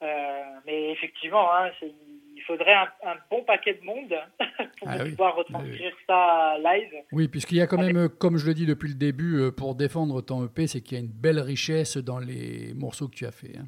mais 0.00 0.92
effectivement, 0.92 1.52
hein, 1.52 1.70
il 1.82 2.42
faudrait 2.46 2.72
un, 2.72 3.16
bon 3.30 3.42
paquet 3.42 3.74
de 3.74 3.84
monde 3.84 4.14
pour 4.78 4.88
ah 4.88 4.98
pouvoir 5.04 5.36
retranscrire 5.36 5.92
ça 6.06 6.56
live. 6.58 6.94
Oui, 7.12 7.28
puisqu'il 7.28 7.58
y 7.58 7.60
a 7.60 7.66
quand 7.66 7.78
même, 7.78 8.08
comme 8.08 8.38
je 8.38 8.46
le 8.46 8.54
dis 8.54 8.66
depuis 8.66 8.88
le 8.88 8.94
début, 8.94 9.50
pour 9.54 9.74
défendre 9.74 10.22
ton 10.22 10.46
EP, 10.46 10.68
c'est 10.68 10.80
qu'il 10.80 10.96
y 10.96 11.00
a 11.00 11.04
une 11.04 11.12
belle 11.12 11.40
richesse 11.40 11.98
dans 11.98 12.18
les 12.18 12.72
morceaux 12.74 13.08
que 13.08 13.16
tu 13.16 13.26
as 13.26 13.32
fait. 13.32 13.58
Hein. 13.58 13.66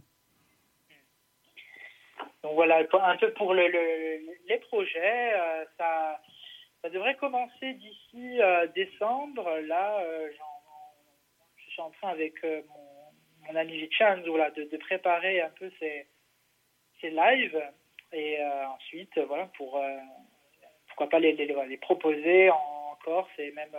Donc 2.42 2.54
voilà, 2.54 2.78
un 2.78 3.16
peu 3.16 3.32
pour 3.34 3.52
le, 3.52 3.66
les 4.48 4.58
projets. 4.68 5.32
Euh, 5.34 5.64
ça, 5.76 6.20
ça 6.82 6.88
devrait 6.88 7.16
commencer 7.16 7.74
d'ici 7.74 8.40
euh, 8.40 8.66
décembre. 8.68 9.58
Là, 9.66 10.00
euh, 10.00 10.30
je 11.56 11.70
suis 11.70 11.82
en 11.82 11.90
train 11.90 12.08
avec 12.08 12.42
mon, 12.42 13.46
mon, 13.46 13.56
ami 13.56 13.78
Vichan 13.78 14.22
voilà, 14.26 14.50
de, 14.52 14.64
de, 14.64 14.76
préparer 14.78 15.42
un 15.42 15.50
peu 15.50 15.70
ces, 15.78 16.06
ces 17.00 17.10
lives. 17.10 17.62
Et 18.12 18.42
ensuite, 18.74 19.16
voilà, 19.18 19.46
pour 19.56 19.80
pourquoi 20.88 21.08
pas 21.08 21.20
les, 21.20 21.32
les, 21.32 21.76
proposer 21.76 22.50
en 22.50 22.96
Corse 23.04 23.30
et 23.38 23.52
même 23.52 23.70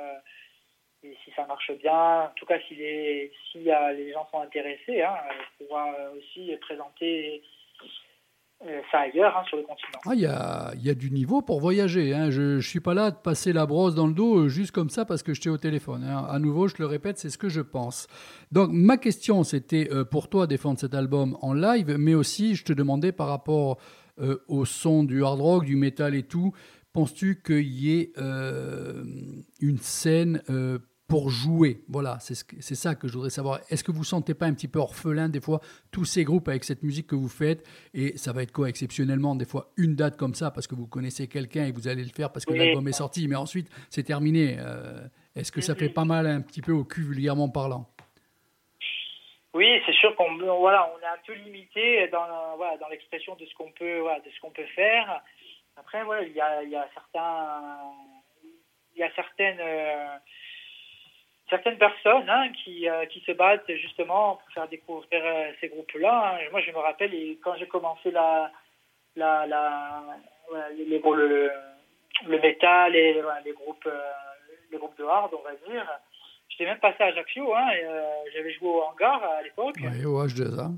si 1.01 1.32
ça 1.36 1.45
marche 1.47 1.72
bien, 1.80 2.28
en 2.28 2.34
tout 2.38 2.45
cas 2.45 2.57
si 2.70 2.76
les, 2.76 3.34
si 3.51 3.57
les 3.59 4.14
gens 4.14 4.26
sont 4.32 4.39
intéressés, 4.39 5.01
hein, 5.01 5.18
pouvoir 5.57 5.93
aussi 6.14 6.55
présenter 6.62 7.43
ça 8.91 8.99
ailleurs 8.99 9.36
hein, 9.36 9.43
sur 9.47 9.57
le 9.57 9.64
continent. 9.64 9.99
Ah, 10.05 10.12
il 10.14 10.22
y, 10.22 10.26
a, 10.26 10.72
y, 10.78 10.89
a, 10.89 10.93
du 10.93 11.12
niveau 11.12 11.41
pour 11.41 11.59
voyager. 11.59 12.14
Hein. 12.14 12.30
Je 12.30 12.55
ne 12.55 12.62
suis 12.62 12.80
pas 12.80 12.93
là 12.93 13.12
de 13.12 13.16
passer 13.16 13.53
la 13.53 13.66
brosse 13.66 13.95
dans 13.95 14.07
le 14.07 14.14
dos 14.14 14.41
euh, 14.41 14.49
juste 14.49 14.72
comme 14.72 14.89
ça 14.89 15.05
parce 15.05 15.24
que 15.24 15.34
je 15.34 15.41
t'ai 15.41 15.49
au 15.49 15.57
téléphone. 15.57 16.03
Hein. 16.03 16.26
À 16.30 16.39
nouveau, 16.39 16.68
je 16.68 16.76
le 16.80 16.86
répète, 16.86 17.18
c'est 17.18 17.30
ce 17.30 17.38
que 17.38 17.49
je 17.49 17.62
pense. 17.62 18.07
Donc, 18.51 18.70
ma 18.72 18.97
question, 18.97 19.43
c'était 19.43 19.89
euh, 19.91 20.03
pour 20.03 20.30
toi 20.30 20.47
défendre 20.47 20.80
cet 20.80 20.93
album 20.93 21.38
en 21.41 21.53
live, 21.53 21.95
mais 21.97 22.14
aussi, 22.14 22.55
je 22.55 22.64
te 22.64 22.74
demandais 22.74 23.12
par 23.12 23.28
rapport 23.28 23.78
au 24.47 24.66
son 24.66 25.03
du 25.03 25.24
hard 25.24 25.39
rock, 25.39 25.66
du 25.66 25.76
métal 25.76 26.14
et 26.14 26.22
tout, 26.22 26.53
penses-tu 26.93 27.41
qu'il 27.41 27.66
y 27.66 27.99
ait 27.99 28.12
une 29.59 29.78
scène 29.80 30.43
pour 31.12 31.30
jouer. 31.30 31.82
Voilà, 31.89 32.20
c'est 32.22 32.76
ça 32.76 32.95
que 32.95 33.09
je 33.09 33.14
voudrais 33.16 33.30
savoir. 33.30 33.59
Est-ce 33.70 33.84
que 33.84 33.91
vous 33.91 34.05
sentez 34.05 34.34
pas 34.34 34.45
un 34.45 34.53
petit 34.53 34.70
peu 34.70 34.80
orphelin 34.80 35.28
des 35.28 35.41
fois 35.41 35.59
tous 35.91 36.05
ces 36.05 36.24
groupes 36.24 36.47
avec 36.47 36.64
cette 36.64 36.84
musique 36.84 37.07
que 37.07 37.16
vous 37.16 37.28
faites? 37.28 37.68
Et 37.93 38.18
ça 38.18 38.32
va 38.32 38.43
être 38.43 38.53
quoi 38.53 38.70
exceptionnellement 38.70 39.36
des 39.36 39.43
fois 39.43 39.72
une 39.76 39.97
date 39.97 40.16
comme 40.16 40.34
ça 40.34 40.51
parce 40.51 40.68
que 40.68 40.76
vous 40.76 40.88
connaissez 40.88 41.28
quelqu'un 41.28 41.66
et 41.66 41.74
vous 41.74 41.89
allez 41.89 42.03
le 42.03 42.12
faire 42.16 42.32
parce 42.32 42.45
que 42.45 42.53
l'album 42.53 42.88
est 42.88 42.93
sorti, 42.93 43.28
mais 43.28 43.36
ensuite 43.36 43.68
c'est 43.89 44.03
terminé. 44.03 44.55
Euh, 44.57 45.01
est-ce 45.36 45.51
que 45.51 45.59
ça 45.59 45.76
fait 45.76 45.89
pas 45.89 46.05
mal 46.05 46.28
un 46.28 46.39
petit 46.39 46.62
peu 46.62 46.72
au 46.72 46.86
cul 46.86 47.03
vulgairement 47.03 47.49
parlant? 47.49 47.89
Oui, 49.53 49.68
c'est 49.86 49.95
sûr 49.95 50.16
qu'on 50.16 50.38
voilà, 50.38 50.89
on 50.95 50.99
est 51.01 51.12
un 51.12 51.20
peu 51.28 51.34
limité 51.34 52.07
dans 52.07 52.55
voilà, 52.55 52.78
dans 52.78 52.88
l'expression 52.88 53.36
de 53.36 53.45
ce 53.45 53.53
qu'on 53.55 53.72
peut 53.74 53.99
voilà, 53.99 54.22
de 54.22 54.30
ce 54.30 54.39
qu'on 54.39 54.51
peut 54.51 54.72
faire. 54.76 55.22
Après 55.76 56.05
voilà, 56.05 56.24
il 56.24 56.32
y 56.32 56.39
a, 56.39 56.64
y 56.64 56.76
a 56.78 56.88
certains 56.93 57.59
il 58.95 58.99
y 59.01 59.03
a 59.03 59.12
certaines 59.14 59.59
euh, 59.59 60.18
certaines 61.52 61.78
personnes 61.78 62.30
hein, 62.30 62.49
qui, 62.64 62.89
euh, 62.89 63.06
qui 63.06 63.20
se 63.22 63.34
battent 63.34 63.70
justement 63.76 64.38
pour 64.38 64.54
faire 64.54 64.68
découvrir 64.70 65.22
euh, 65.24 65.52
ces 65.60 65.68
groupes-là. 65.68 66.36
Hein. 66.36 66.47
Moi, 66.52 66.62
je 66.62 66.72
me 66.72 66.78
rappelle, 66.78 67.12
quand 67.43 67.56
j'ai 67.58 67.68
commencé 67.68 68.10
la, 68.10 68.49
la, 69.16 69.45
la, 69.45 70.02
les, 70.76 70.86
le, 70.86 71.52
le 72.28 72.39
métal 72.39 72.95
et 72.95 73.22
les, 73.45 73.52
groupes, 73.52 73.86
euh, 73.86 74.12
les 74.72 74.78
groupes 74.78 74.97
de 74.97 75.04
hard, 75.04 75.32
on 75.38 75.43
va 75.43 75.54
dire, 75.70 75.86
j'étais 76.49 76.66
même 76.66 76.80
passé 76.80 77.04
à 77.04 77.08
Ajaccio. 77.08 77.54
Hein, 77.54 77.70
J'avais 78.34 78.54
joué 78.54 78.70
au 78.70 78.82
hangar 78.82 79.22
à 79.24 79.41
l'époque. 79.43 79.76
Oui, 79.78 80.06
au 80.06 80.26
H2A. 80.26 80.72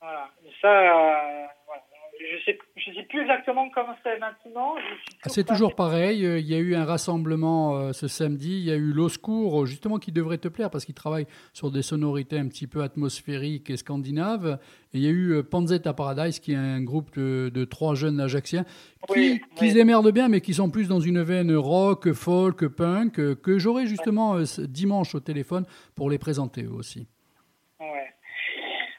Voilà. 0.00 0.30
ça, 0.62 1.50
voilà 1.66 1.82
je 2.20 2.44
sais, 2.44 2.58
je 2.76 2.92
sais 2.92 3.02
plus 3.04 3.22
exactement 3.22 3.68
comment 3.70 3.94
c'est 4.02 4.18
maintenant. 4.18 4.74
Ah, 5.22 5.28
c'est 5.28 5.44
toujours 5.44 5.74
pareil. 5.74 6.24
Euh, 6.24 6.38
il 6.38 6.46
y 6.46 6.54
a 6.54 6.58
eu 6.58 6.74
un 6.74 6.84
rassemblement 6.84 7.76
euh, 7.76 7.92
ce 7.92 8.08
samedi. 8.08 8.58
Il 8.58 8.64
y 8.64 8.70
a 8.70 8.76
eu 8.76 8.92
l'Oscour, 8.92 9.66
justement, 9.66 9.98
qui 9.98 10.12
devrait 10.12 10.38
te 10.38 10.48
plaire 10.48 10.70
parce 10.70 10.84
qu'il 10.84 10.94
travaille 10.94 11.26
sur 11.52 11.70
des 11.70 11.82
sonorités 11.82 12.38
un 12.38 12.48
petit 12.48 12.66
peu 12.66 12.82
atmosphériques 12.82 13.70
et 13.70 13.76
scandinaves. 13.76 14.58
Et 14.92 14.98
il 14.98 15.04
y 15.04 15.06
a 15.06 15.10
eu 15.10 15.32
euh, 15.32 15.42
Panzetta 15.42 15.92
Paradise, 15.92 16.40
qui 16.40 16.52
est 16.52 16.56
un 16.56 16.82
groupe 16.82 17.18
de, 17.18 17.64
trois 17.64 17.94
jeunes 17.94 18.20
Ajaxiens 18.20 18.64
qui, 19.12 19.40
qui 19.56 19.78
émerdent 19.78 20.12
bien, 20.12 20.28
mais 20.28 20.40
qui 20.40 20.54
sont 20.54 20.70
plus 20.70 20.88
dans 20.88 21.00
une 21.00 21.22
veine 21.22 21.54
rock, 21.54 22.12
folk, 22.12 22.66
punk, 22.68 23.40
que 23.40 23.58
j'aurai 23.58 23.86
justement 23.86 24.36
dimanche 24.58 25.14
au 25.14 25.20
téléphone 25.20 25.64
pour 25.94 26.10
les 26.10 26.18
présenter 26.18 26.66
aussi. 26.66 27.06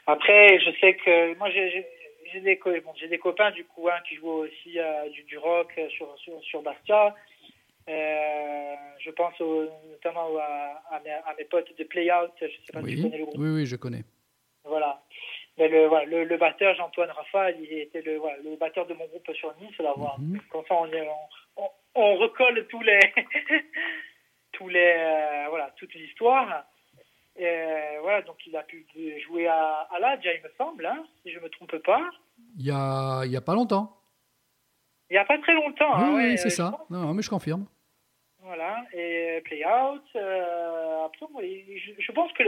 Après, 0.06 0.58
je 0.58 0.70
sais 0.80 0.94
que 0.94 1.38
moi, 1.38 1.48
j'ai 1.50 1.86
des, 2.40 2.56
bon, 2.84 2.92
des 3.08 3.18
copains 3.18 3.50
du 3.50 3.64
coup 3.64 3.88
hein, 3.88 4.00
qui 4.08 4.16
jouent 4.16 4.44
aussi 4.46 4.78
du, 5.12 5.22
du, 5.24 5.38
rock 5.38 5.72
sur, 5.90 6.16
sur, 6.18 6.42
sur 6.42 6.62
Bastia. 6.62 7.14
Euh, 7.88 8.74
je 8.98 9.10
pense 9.10 9.38
notamment 9.40 10.28
à, 10.38 10.82
à, 10.90 11.34
mes, 11.36 11.44
potes 11.44 11.76
de 11.76 11.84
Playout. 11.84 12.30
Je 12.40 12.46
sais 12.46 12.72
pas 12.72 12.80
oui. 12.80 12.90
si 12.90 12.96
tu 12.96 13.02
connais 13.02 13.18
le 13.18 13.24
groupe. 13.24 13.38
Oui, 13.38 13.50
oui, 13.50 13.66
je 13.66 13.76
connais. 13.76 14.04
Voilà. 14.64 15.02
Mais 15.58 15.68
le, 15.68 15.86
voilà, 15.86 16.06
le, 16.06 16.24
le, 16.24 16.36
batteur, 16.36 16.74
Jean-Antoine 16.76 17.10
Rafa, 17.10 17.50
il 17.50 17.72
était 17.72 18.00
le, 18.02 18.16
voilà, 18.16 18.38
le 18.42 18.56
batteur 18.56 18.86
de 18.86 18.94
mon 18.94 19.06
groupe 19.06 19.30
sur 19.34 19.52
Nice. 19.60 19.76
Là, 19.78 19.92
voilà. 19.96 20.14
Mm 20.18 20.36
-hmm. 20.36 20.48
Comme 20.48 20.64
ça, 20.66 20.74
on, 20.74 20.88
on, 21.56 21.68
on, 21.94 22.16
recolle 22.16 22.66
tous 22.68 22.82
les, 22.82 23.00
tous 24.52 24.68
les, 24.68 24.94
euh, 24.96 25.46
voilà, 25.50 25.70
toute 25.76 25.94
l'histoire. 25.94 26.64
Et 27.36 27.96
voilà, 28.02 28.22
donc 28.22 28.36
il 28.46 28.56
a 28.56 28.62
pu 28.62 28.86
jouer 29.26 29.46
à, 29.46 29.88
à 29.90 29.98
l'Adja, 29.98 30.34
il 30.34 30.42
me 30.42 30.50
semble, 30.58 30.84
hein, 30.84 31.04
si 31.22 31.32
je 31.32 31.38
ne 31.38 31.44
me 31.44 31.48
trompe 31.48 31.76
pas. 31.78 32.10
Il 32.58 32.66
y 32.66 32.70
a, 32.70 33.22
il 33.24 33.32
y 33.32 33.36
a 33.36 33.40
pas 33.40 33.54
longtemps. 33.54 33.96
Il 35.10 35.14
n'y 35.14 35.18
a 35.18 35.24
pas 35.24 35.38
très 35.38 35.54
longtemps. 35.54 35.96
Oui, 35.96 36.02
hein, 36.02 36.14
oui 36.14 36.22
ouais, 36.30 36.36
c'est 36.36 36.46
euh, 36.46 36.70
ça. 36.70 36.78
Non, 36.90 37.12
mais 37.14 37.22
je 37.22 37.30
confirme. 37.30 37.66
Voilà, 38.40 38.84
et 38.92 39.40
Play 39.44 39.64
Out. 39.64 40.02
Euh, 40.16 41.04
après, 41.04 41.26
je, 41.38 41.92
je, 41.98 42.12
pense 42.12 42.32
que 42.32 42.42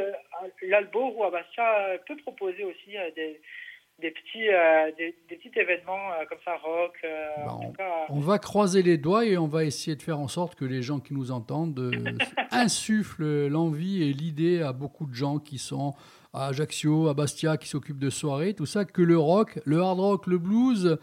l'Albo 0.62 1.12
ou 1.14 1.24
Abastia 1.24 1.98
peut 2.06 2.16
proposer 2.16 2.64
aussi 2.64 2.96
euh, 2.96 3.10
des, 3.14 3.40
des, 4.00 4.10
petits, 4.10 4.48
euh, 4.48 4.90
des, 4.96 5.14
des, 5.28 5.36
petits 5.36 5.58
événements 5.58 6.12
euh, 6.12 6.24
comme 6.28 6.38
ça, 6.44 6.56
rock. 6.56 6.92
Bah, 7.02 7.52
en 7.52 7.60
on, 7.60 7.66
tout 7.66 7.76
cas. 7.76 8.06
on, 8.08 8.20
va 8.20 8.38
croiser 8.38 8.82
les 8.82 8.98
doigts 8.98 9.24
et 9.24 9.38
on 9.38 9.46
va 9.46 9.64
essayer 9.64 9.96
de 9.96 10.02
faire 10.02 10.18
en 10.18 10.28
sorte 10.28 10.54
que 10.54 10.64
les 10.64 10.82
gens 10.82 11.00
qui 11.00 11.14
nous 11.14 11.30
entendent 11.30 11.92
insufflent 12.50 13.46
l'envie 13.46 14.02
et 14.02 14.12
l'idée 14.12 14.62
à 14.62 14.72
beaucoup 14.72 15.06
de 15.06 15.14
gens 15.14 15.38
qui 15.38 15.58
sont 15.58 15.94
à 16.32 16.48
Ajaccio, 16.48 17.08
à 17.08 17.14
Bastia, 17.14 17.56
qui 17.56 17.68
s'occupent 17.68 18.00
de 18.00 18.10
soirées, 18.10 18.54
tout 18.54 18.66
ça, 18.66 18.84
que 18.84 19.02
le 19.02 19.18
rock, 19.18 19.60
le 19.64 19.80
hard 19.80 20.00
rock, 20.00 20.26
le 20.26 20.38
blues 20.38 20.98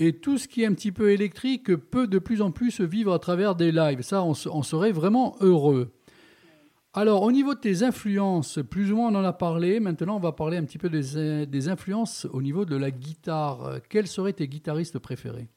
et 0.00 0.18
tout 0.18 0.38
ce 0.38 0.48
qui 0.48 0.64
est 0.64 0.66
un 0.66 0.74
petit 0.74 0.90
peu 0.90 1.12
électrique 1.12 1.74
peut 1.76 2.08
de 2.08 2.18
plus 2.18 2.42
en 2.42 2.50
plus 2.50 2.80
vivre 2.80 3.12
à 3.12 3.20
travers 3.20 3.54
des 3.54 3.70
lives. 3.70 4.02
Ça, 4.02 4.24
on, 4.24 4.32
on 4.50 4.62
serait 4.62 4.90
vraiment 4.90 5.36
heureux. 5.40 5.92
Alors, 6.96 7.22
au 7.22 7.32
niveau 7.32 7.54
de 7.54 7.60
tes 7.60 7.82
influences, 7.82 8.60
plus 8.70 8.92
ou 8.92 8.96
moins 8.96 9.10
on 9.10 9.16
en 9.16 9.24
a 9.24 9.32
parlé. 9.32 9.80
Maintenant, 9.80 10.14
on 10.14 10.20
va 10.20 10.30
parler 10.30 10.56
un 10.56 10.64
petit 10.64 10.78
peu 10.78 10.88
des, 10.88 11.44
des 11.44 11.68
influences 11.68 12.24
au 12.32 12.40
niveau 12.40 12.64
de 12.64 12.76
la 12.76 12.92
guitare. 12.92 13.80
Quels 13.90 14.06
seraient 14.06 14.32
tes 14.32 14.46
guitaristes 14.46 15.00
préférés? 15.00 15.48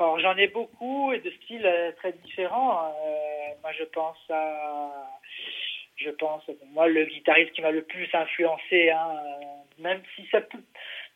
Alors, 0.00 0.18
j'en 0.18 0.36
ai 0.36 0.48
beaucoup 0.48 1.12
et 1.12 1.20
de 1.20 1.30
styles 1.42 1.94
très 1.98 2.14
différents. 2.24 2.86
Euh, 2.86 3.54
moi, 3.62 3.70
je 3.78 3.84
pense 3.84 4.18
à. 4.28 4.90
Je 5.94 6.10
pense, 6.10 6.42
moi, 6.72 6.88
le 6.88 7.04
guitariste 7.04 7.52
qui 7.52 7.62
m'a 7.62 7.70
le 7.70 7.82
plus 7.82 8.08
influencé, 8.12 8.90
hein, 8.90 9.06
même 9.78 10.02
si 10.16 10.26
ça 10.32 10.40
peut. 10.40 10.58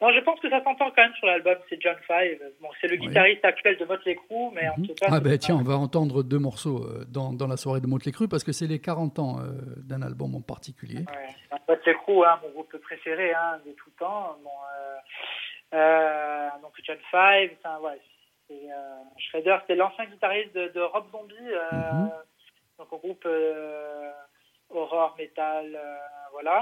Non, 0.01 0.13
je 0.13 0.21
pense 0.21 0.39
que 0.39 0.49
ça 0.49 0.63
s'entend 0.63 0.91
quand 0.93 1.03
même 1.03 1.15
sur 1.15 1.27
l'album, 1.27 1.57
c'est 1.69 1.81
John 1.83 1.97
Five. 2.07 2.39
Bon, 2.61 2.69
c'est 2.81 2.87
le 2.87 2.97
guitariste 2.97 3.45
actuel 3.45 3.77
de 3.79 3.85
Motley 3.85 4.15
Crue, 4.15 4.51
mais 4.55 4.69
en 4.69 4.79
mm 4.79 4.83
-hmm. 4.83 4.87
tout 4.87 4.95
cas. 4.95 5.07
Ah, 5.11 5.19
ben 5.21 5.37
tiens, 5.39 5.57
on 5.57 5.65
va 5.65 5.77
entendre 5.77 6.23
deux 6.23 6.39
morceaux 6.39 6.87
dans, 7.09 7.33
dans 7.33 7.49
la 7.49 7.57
soirée 7.57 7.81
de 7.81 7.89
Motley 7.89 8.13
Crue 8.13 8.29
parce 8.29 8.45
que 8.45 8.53
c'est 8.53 8.69
les 8.69 8.81
40 8.81 9.19
ans 9.19 9.35
euh, 9.41 9.43
d'un 9.89 10.03
album 10.03 10.37
en 10.37 10.41
particulier. 10.55 11.03
Ouais. 11.11 11.59
Motley 11.69 11.95
Crue, 11.95 12.25
hein, 12.25 12.39
mon 12.43 12.51
groupe 12.51 12.77
préféré 12.79 13.33
hein, 13.35 13.59
de 13.67 13.73
tout 13.73 13.91
temps. 13.99 14.37
Bon, 14.45 14.59
euh, 14.77 14.99
euh, 15.75 16.49
donc 16.63 16.75
John 16.85 17.01
Five, 17.11 17.51
ouais, 17.85 18.01
c'est 18.47 18.69
Shredder, 19.25 19.57
c'était 19.63 19.75
l'ancien 19.83 20.07
guitariste 20.07 20.55
de, 20.55 20.69
de, 20.77 20.81
Rob 20.81 21.07
Zombie, 21.13 21.35
mm 21.73 21.77
-hmm. 21.77 22.11
donc 22.79 22.89
au 22.95 22.99
groupe 23.05 23.27
horror, 24.71 25.11
metal, 25.19 25.67
voilà. 26.33 26.59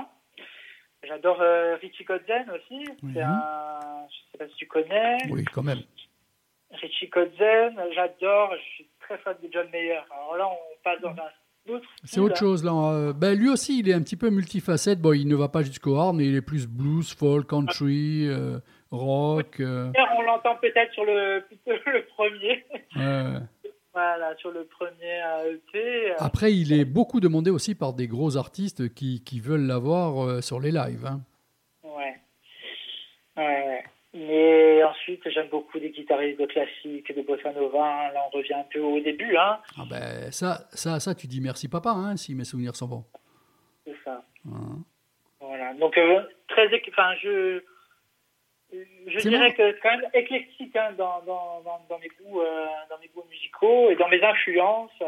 J'adore 1.02 1.40
euh, 1.40 1.76
Richie 1.80 2.04
Kotzen 2.04 2.46
aussi. 2.50 2.84
C'est 3.14 3.22
un, 3.22 3.78
je 4.08 4.16
sais 4.32 4.38
pas 4.38 4.48
si 4.48 4.54
tu 4.56 4.66
connais. 4.66 5.18
Oui, 5.30 5.44
quand 5.52 5.62
même. 5.62 5.80
Richie 6.70 7.08
Kotzen, 7.08 7.76
j'adore. 7.94 8.54
Je 8.56 8.74
suis 8.74 8.88
très 9.00 9.18
fan 9.18 9.36
de 9.42 9.48
John 9.52 9.68
Mayer. 9.70 10.00
Alors 10.10 10.36
là, 10.36 10.48
on 10.48 10.82
passe 10.82 11.00
dans 11.00 11.10
un. 11.10 11.28
C'est 12.04 12.20
autre 12.20 12.36
chose 12.36 12.64
là. 12.64 12.70
Euh, 12.72 13.12
ben, 13.12 13.36
lui 13.36 13.48
aussi, 13.48 13.80
il 13.80 13.88
est 13.88 13.92
un 13.92 14.02
petit 14.02 14.16
peu 14.16 14.30
multifacette. 14.30 15.00
Bon, 15.00 15.12
il 15.12 15.26
ne 15.26 15.34
va 15.34 15.48
pas 15.48 15.62
jusqu'au 15.62 15.96
hard, 15.96 16.14
mais 16.14 16.26
il 16.26 16.36
est 16.36 16.42
plus 16.42 16.68
blues, 16.68 17.12
folk, 17.12 17.48
country, 17.48 18.28
euh, 18.28 18.58
rock. 18.92 19.56
On 19.60 20.22
l'entend 20.22 20.56
peut-être 20.56 20.92
sur 20.92 21.04
le, 21.04 21.42
le 21.66 22.06
premier. 22.06 22.64
Ouais. 22.94 23.40
Voilà, 23.96 24.36
sur 24.36 24.50
le 24.50 24.66
premier 24.66 25.22
EP. 25.48 26.12
Après, 26.18 26.52
il 26.52 26.74
est 26.74 26.84
beaucoup 26.84 27.18
demandé 27.18 27.50
aussi 27.50 27.74
par 27.74 27.94
des 27.94 28.06
gros 28.06 28.36
artistes 28.36 28.92
qui, 28.92 29.24
qui 29.24 29.40
veulent 29.40 29.66
l'avoir 29.66 30.22
euh, 30.22 30.42
sur 30.42 30.60
les 30.60 30.70
lives. 30.70 31.06
Hein. 31.06 31.22
Ouais. 31.82 32.14
ouais. 33.38 33.84
Mais 34.12 34.84
ensuite, 34.84 35.26
j'aime 35.30 35.48
beaucoup 35.48 35.78
les 35.78 35.88
guitaristes 35.88 36.38
de 36.38 36.44
classique, 36.44 37.16
de 37.16 37.22
bossa 37.22 37.54
nova. 37.54 38.12
Là, 38.12 38.20
on 38.26 38.36
revient 38.36 38.52
un 38.52 38.66
peu 38.70 38.80
au 38.80 39.00
début. 39.00 39.34
Hein. 39.34 39.60
Ah 39.78 39.84
ben, 39.88 40.30
ça, 40.30 40.68
ça, 40.72 41.00
ça, 41.00 41.14
tu 41.14 41.26
dis 41.26 41.40
merci 41.40 41.66
papa, 41.66 41.88
hein, 41.88 42.18
si 42.18 42.34
mes 42.34 42.44
souvenirs 42.44 42.76
sont 42.76 42.88
bons. 42.88 43.04
C'est 43.86 43.96
ça. 44.04 44.22
Hein. 44.46 44.76
Voilà. 45.40 45.72
Donc, 45.72 45.96
euh, 45.96 46.20
très. 46.48 46.68
Enfin, 46.90 47.14
je. 47.22 47.62
Je 49.06 49.28
dirais 49.28 49.50
bon. 49.50 49.56
que 49.56 49.72
c'est 49.72 49.80
quand 49.80 49.96
même 49.96 50.10
éclectique 50.14 50.76
hein, 50.76 50.92
dans, 50.92 51.20
dans, 51.22 51.60
dans, 51.62 51.80
dans, 51.88 51.98
mes 51.98 52.08
goûts, 52.08 52.40
euh, 52.40 52.66
dans 52.90 52.98
mes 52.98 53.08
goûts 53.08 53.24
musicaux 53.28 53.90
et 53.90 53.96
dans 53.96 54.08
mes 54.08 54.22
influences. 54.22 55.02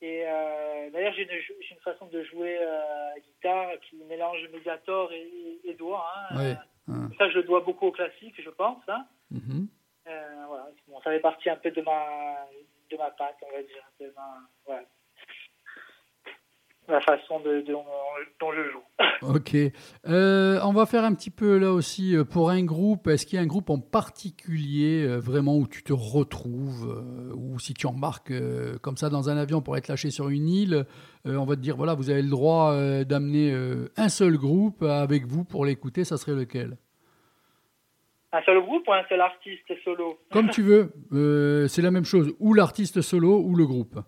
Et 0.00 0.24
euh, 0.26 0.90
d'ailleurs, 0.90 1.12
j'ai 1.14 1.22
une, 1.22 1.56
une, 1.70 1.76
façon 1.84 2.06
de 2.06 2.22
jouer 2.24 2.58
euh, 2.60 3.20
guitare 3.20 3.70
qui 3.82 3.96
mélange 4.08 4.48
médiator 4.52 5.12
et, 5.12 5.60
et 5.64 5.74
doigt. 5.74 6.06
Hein. 6.30 6.56
Oui. 6.88 6.94
Ça, 7.18 7.28
je 7.30 7.36
le 7.36 7.42
dois 7.44 7.60
beaucoup 7.60 7.86
au 7.86 7.92
classique, 7.92 8.34
je 8.42 8.50
pense. 8.50 8.82
Hein. 8.88 9.06
Mm 9.30 9.38
-hmm. 9.38 9.66
voilà. 10.48 10.66
bon, 10.88 11.00
ça 11.02 11.10
fait 11.10 11.20
partie 11.20 11.50
un 11.50 11.56
peu 11.56 11.70
de 11.70 11.82
ma, 11.82 12.00
de 12.90 12.96
ma 12.96 13.10
patte, 13.10 13.38
on 13.42 13.52
va 13.56 13.62
dire. 13.62 13.84
De 14.00 14.06
ma, 14.16 14.28
voilà 14.66 14.84
la 16.88 17.00
façon 17.00 17.40
de, 17.40 17.60
de, 17.60 17.72
dont 18.40 18.52
je 18.52 18.70
joue. 18.70 18.82
Ok. 19.34 19.56
Euh, 20.08 20.58
on 20.64 20.72
va 20.72 20.84
faire 20.84 21.04
un 21.04 21.14
petit 21.14 21.30
peu 21.30 21.56
là 21.56 21.72
aussi 21.72 22.16
pour 22.30 22.50
un 22.50 22.64
groupe. 22.64 23.06
Est-ce 23.06 23.24
qu'il 23.24 23.36
y 23.36 23.38
a 23.38 23.42
un 23.42 23.46
groupe 23.46 23.70
en 23.70 23.78
particulier 23.78 25.04
euh, 25.06 25.18
vraiment 25.18 25.56
où 25.56 25.68
tu 25.68 25.82
te 25.82 25.92
retrouves 25.92 26.88
euh, 26.90 27.34
ou 27.36 27.58
si 27.60 27.72
tu 27.72 27.86
embarques 27.86 28.32
comme 28.80 28.96
ça 28.96 29.10
dans 29.10 29.30
un 29.30 29.36
avion 29.36 29.62
pour 29.62 29.76
être 29.76 29.88
lâché 29.88 30.10
sur 30.10 30.28
une 30.28 30.48
île, 30.48 30.86
on 31.24 31.44
va 31.44 31.54
te 31.54 31.60
dire 31.60 31.76
voilà, 31.76 31.94
vous 31.94 32.10
avez 32.10 32.22
le 32.22 32.30
droit 32.30 32.74
d'amener 33.04 33.54
un 33.96 34.08
seul 34.08 34.36
groupe 34.36 34.82
avec 34.82 35.26
vous 35.26 35.44
pour 35.44 35.64
l'écouter, 35.64 36.04
ça 36.04 36.16
serait 36.16 36.34
lequel? 36.34 36.76
Un 38.32 38.42
seul 38.42 38.60
groupe 38.60 38.88
ou 38.88 38.92
un 38.92 39.04
seul 39.08 39.20
artiste 39.20 39.72
solo? 39.84 40.18
Comme 40.32 40.50
tu 40.50 40.62
veux. 40.62 40.92
c'est 41.68 41.82
la 41.82 41.90
même 41.90 42.04
chose. 42.04 42.34
Ou 42.40 42.54
l'artiste 42.54 43.02
solo 43.02 43.40
ou 43.40 43.54
le 43.54 43.66
groupe. 43.66 44.00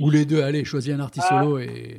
Ou 0.00 0.10
les 0.10 0.24
deux, 0.24 0.42
allez, 0.42 0.64
choisis 0.64 0.94
un 0.94 1.00
artiste 1.00 1.26
ah, 1.30 1.42
solo 1.42 1.58
et. 1.58 1.96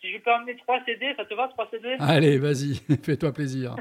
Si 0.00 0.12
je 0.12 0.18
peux 0.18 0.32
emmener 0.32 0.56
trois 0.56 0.82
CD, 0.84 1.12
ça 1.16 1.24
te 1.24 1.34
va, 1.34 1.48
trois 1.48 1.68
CD 1.70 1.96
Allez, 1.98 2.38
vas-y, 2.38 2.76
fais-toi 3.02 3.32
plaisir. 3.32 3.74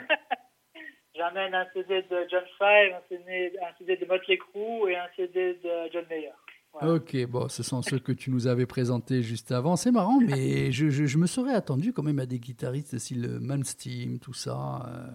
J'amène 1.16 1.54
un 1.54 1.66
CD 1.74 2.02
de 2.04 2.28
John 2.30 2.44
Five, 2.58 2.94
un 2.94 3.02
CD, 3.10 3.54
un 3.62 3.78
CD 3.78 3.98
de 3.98 4.06
Motley 4.06 4.38
Crue 4.38 4.92
et 4.92 4.98
un 4.98 5.08
CD 5.16 5.54
de 5.64 5.92
John 5.94 6.06
Mayer. 6.10 6.32
Voilà. 6.74 6.96
Ok, 6.96 7.16
bon, 7.28 7.48
ce 7.50 7.64
sont 7.64 7.82
ceux 7.82 8.00
que 8.00 8.12
tu 8.12 8.30
nous 8.30 8.46
avais 8.48 8.66
présentés 8.66 9.22
juste 9.22 9.52
avant. 9.52 9.76
C'est 9.76 9.92
marrant, 9.92 10.20
mais 10.20 10.72
je, 10.72 10.90
je, 10.90 11.06
je, 11.06 11.18
me 11.18 11.26
serais 11.26 11.54
attendu 11.54 11.94
quand 11.94 12.04
même 12.04 12.20
à 12.20 12.26
des 12.26 12.40
guitaristes 12.40 12.98
style 12.98 13.40
Mansteam, 13.40 14.20
tout 14.20 14.34
ça. 14.34 14.86
Euh, 14.88 15.08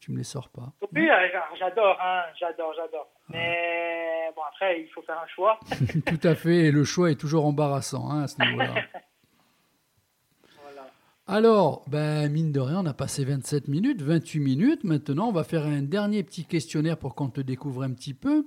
tu 0.00 0.12
me 0.12 0.18
les 0.18 0.24
sors 0.24 0.50
pas. 0.50 0.72
Oui, 0.92 1.08
j'adore, 1.58 1.98
hein, 2.00 2.22
j'adore, 2.38 2.74
j'adore. 2.76 3.08
Mais 3.28 4.30
bon, 4.36 4.42
après, 4.48 4.82
il 4.82 4.88
faut 4.88 5.02
faire 5.02 5.18
un 5.18 5.26
choix. 5.28 5.58
Tout 6.06 6.20
à 6.26 6.34
fait, 6.34 6.66
et 6.66 6.70
le 6.70 6.84
choix 6.84 7.10
est 7.10 7.20
toujours 7.20 7.46
embarrassant 7.46 8.10
hein, 8.10 8.24
à 8.24 8.28
ce 8.28 8.40
niveau-là. 8.42 8.74
voilà. 10.62 10.86
Alors, 11.26 11.84
ben, 11.88 12.30
mine 12.30 12.52
de 12.52 12.60
rien, 12.60 12.80
on 12.80 12.86
a 12.86 12.94
passé 12.94 13.24
27 13.24 13.68
minutes, 13.68 14.02
28 14.02 14.40
minutes. 14.40 14.84
Maintenant, 14.84 15.28
on 15.28 15.32
va 15.32 15.44
faire 15.44 15.64
un 15.64 15.82
dernier 15.82 16.22
petit 16.22 16.44
questionnaire 16.44 16.98
pour 16.98 17.14
qu'on 17.14 17.30
te 17.30 17.40
découvre 17.40 17.82
un 17.82 17.92
petit 17.92 18.14
peu. 18.14 18.46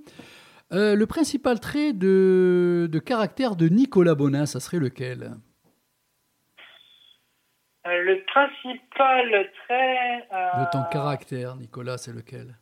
Euh, 0.74 0.96
le 0.96 1.06
principal 1.08 1.60
trait 1.60 1.94
de, 1.94 2.90
de 2.92 3.00
caractère 3.00 3.56
de 3.56 3.70
Nicolas 3.70 4.16
Bonin, 4.16 4.46
ça 4.46 4.60
serait 4.60 4.80
lequel? 4.80 5.32
Euh, 7.88 8.04
Le 8.04 8.24
principal 8.26 9.52
trait... 9.66 10.28
Euh... 10.34 10.66
De 10.66 10.72
ton 10.72 10.84
caractère, 10.92 11.56
Nicolas, 11.56 11.98
c'est 11.98 12.12
lequel? 12.12 12.58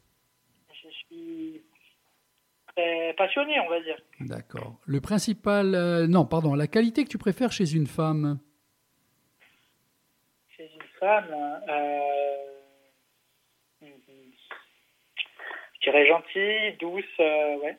Très 2.75 3.13
passionné, 3.17 3.59
on 3.59 3.69
va 3.69 3.79
dire. 3.81 3.97
D'accord. 4.19 4.79
Le 4.85 5.01
principal... 5.01 5.75
Euh, 5.75 6.07
non, 6.07 6.25
pardon, 6.25 6.53
la 6.55 6.67
qualité 6.67 7.03
que 7.03 7.09
tu 7.09 7.17
préfères 7.17 7.51
chez 7.51 7.73
une 7.73 7.87
femme 7.87 8.39
Chez 10.49 10.69
une 10.73 10.87
femme... 10.99 11.61
Euh... 11.69 12.01
Je 15.85 15.91
dirais 15.91 16.07
gentille, 16.07 16.77
douce, 16.79 17.03
euh, 17.19 17.57
ouais. 17.57 17.77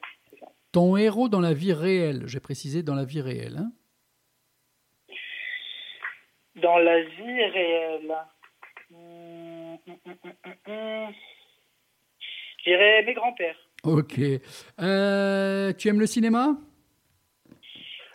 Ton 0.70 0.96
héros 0.96 1.28
dans 1.28 1.40
la 1.40 1.52
vie 1.52 1.72
réelle, 1.72 2.22
j'ai 2.26 2.38
précisé 2.38 2.84
dans 2.84 2.94
la 2.94 3.04
vie 3.04 3.20
réelle. 3.20 3.56
Hein 3.58 3.72
Dans 6.54 6.78
la 6.78 7.02
vie 7.02 7.44
réelle. 7.44 8.14
Hum. 8.94 9.76
Je 12.58 12.70
dirais 12.70 13.02
mes 13.04 13.14
grands-pères. 13.14 13.65
Ok. 13.84 14.18
Euh, 14.80 15.72
tu 15.74 15.88
aimes 15.88 16.00
le 16.00 16.06
cinéma? 16.06 16.56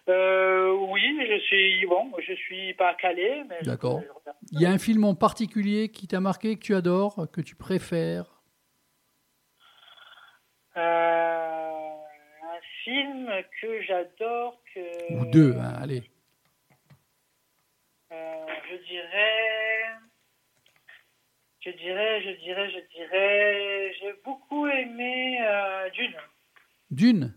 Euh, 0.09 0.71
oui, 0.89 1.01
je 1.29 1.39
suis 1.39 1.85
bon, 1.85 2.11
je 2.19 2.33
suis 2.33 2.73
pas 2.73 2.95
calé, 2.95 3.43
D'accord. 3.63 4.01
Il 4.51 4.59
y 4.59 4.65
a 4.65 4.71
un 4.71 4.79
film 4.79 5.03
en 5.05 5.15
particulier 5.15 5.89
qui 5.89 6.07
t'a 6.07 6.19
marqué, 6.19 6.55
que 6.55 6.61
tu 6.61 6.75
adores, 6.75 7.27
que 7.31 7.39
tu 7.39 7.55
préfères? 7.55 8.41
Euh, 10.75 10.79
un 10.79 12.59
film 12.83 13.29
que 13.61 13.81
j'adore, 13.83 14.61
que 14.73 15.13
Ou 15.13 15.25
deux, 15.31 15.55
hein, 15.57 15.73
allez. 15.81 16.03
euh, 18.11 18.45
je 18.69 18.75
dirais, 18.87 19.80
je 21.61 21.69
dirais, 21.69 22.21
je 22.23 22.43
dirais, 22.43 22.69
je 22.71 22.97
dirais, 22.97 23.93
j'ai 23.99 24.13
beaucoup 24.25 24.67
aimé 24.67 25.37
euh, 25.41 25.89
Dune. 25.91 26.15
Dune? 26.89 27.33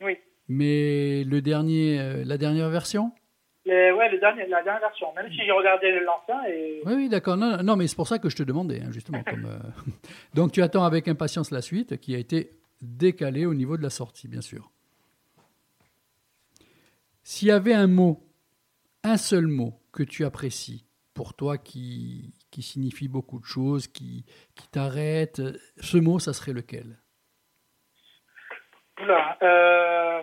Oui. 0.00 0.18
Mais 0.48 1.24
le 1.24 1.42
dernier, 1.42 2.00
euh, 2.00 2.24
la 2.24 2.38
dernière 2.38 2.70
version? 2.70 3.12
Le, 3.66 3.94
ouais, 3.94 4.10
le 4.10 4.18
dernier, 4.18 4.46
la 4.46 4.62
dernière 4.62 4.80
version. 4.80 5.12
Même 5.14 5.30
si 5.30 5.36
j'ai 5.44 5.52
regardé 5.52 5.92
l'ancien 6.00 6.42
et 6.48 6.80
Oui, 6.86 6.94
oui, 6.94 7.08
d'accord. 7.10 7.36
Non, 7.36 7.62
non, 7.62 7.76
mais 7.76 7.86
c'est 7.86 7.96
pour 7.96 8.08
ça 8.08 8.18
que 8.18 8.30
je 8.30 8.36
te 8.36 8.42
demandais, 8.42 8.80
hein, 8.80 8.90
justement. 8.90 9.22
comme, 9.22 9.44
euh, 9.44 9.92
Donc 10.34 10.52
tu 10.52 10.62
attends 10.62 10.84
avec 10.84 11.06
impatience 11.06 11.50
la 11.50 11.60
suite, 11.60 12.00
qui 12.00 12.14
a 12.14 12.18
été 12.18 12.50
décalée 12.80 13.44
au 13.44 13.52
niveau 13.52 13.76
de 13.76 13.82
la 13.82 13.90
sortie, 13.90 14.26
bien 14.26 14.40
sûr. 14.40 14.70
S'il 17.22 17.48
y 17.48 17.52
avait 17.52 17.74
un 17.74 17.86
mot, 17.86 18.26
un 19.04 19.18
seul 19.18 19.46
mot 19.46 19.74
que 19.92 20.02
tu 20.02 20.24
apprécies, 20.24 20.86
pour 21.12 21.34
toi 21.34 21.58
qui, 21.58 22.32
qui 22.50 22.62
signifie 22.62 23.08
beaucoup 23.08 23.38
de 23.38 23.44
choses, 23.44 23.86
qui, 23.86 24.24
qui 24.56 24.68
t'arrête, 24.68 25.40
ce 25.78 25.96
mot, 25.98 26.18
ça 26.18 26.32
serait 26.32 26.52
lequel? 26.52 26.98
Oula, 29.02 29.38
euh, 29.42 30.20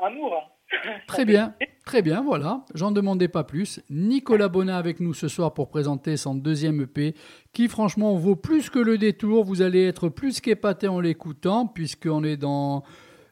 amour. 0.00 0.34
hein. 0.36 0.46
Très 1.08 1.24
bien, 1.24 1.56
très 1.84 2.00
bien, 2.00 2.22
voilà. 2.22 2.64
J'en 2.74 2.92
demandais 2.92 3.26
pas 3.26 3.42
plus. 3.42 3.80
Nicolas 3.90 4.46
Bonin 4.48 4.76
avec 4.76 5.00
nous 5.00 5.14
ce 5.14 5.26
soir 5.26 5.52
pour 5.52 5.68
présenter 5.68 6.16
son 6.16 6.36
deuxième 6.36 6.80
EP, 6.82 7.16
qui 7.52 7.66
franchement 7.66 8.14
vaut 8.14 8.36
plus 8.36 8.70
que 8.70 8.78
le 8.78 8.96
détour. 8.96 9.42
Vous 9.42 9.62
allez 9.62 9.84
être 9.84 10.08
plus 10.08 10.40
qu'épaté 10.40 10.86
en 10.86 11.00
l'écoutant, 11.00 11.66
puisqu'on 11.66 12.22
est 12.22 12.36
dans, 12.36 12.84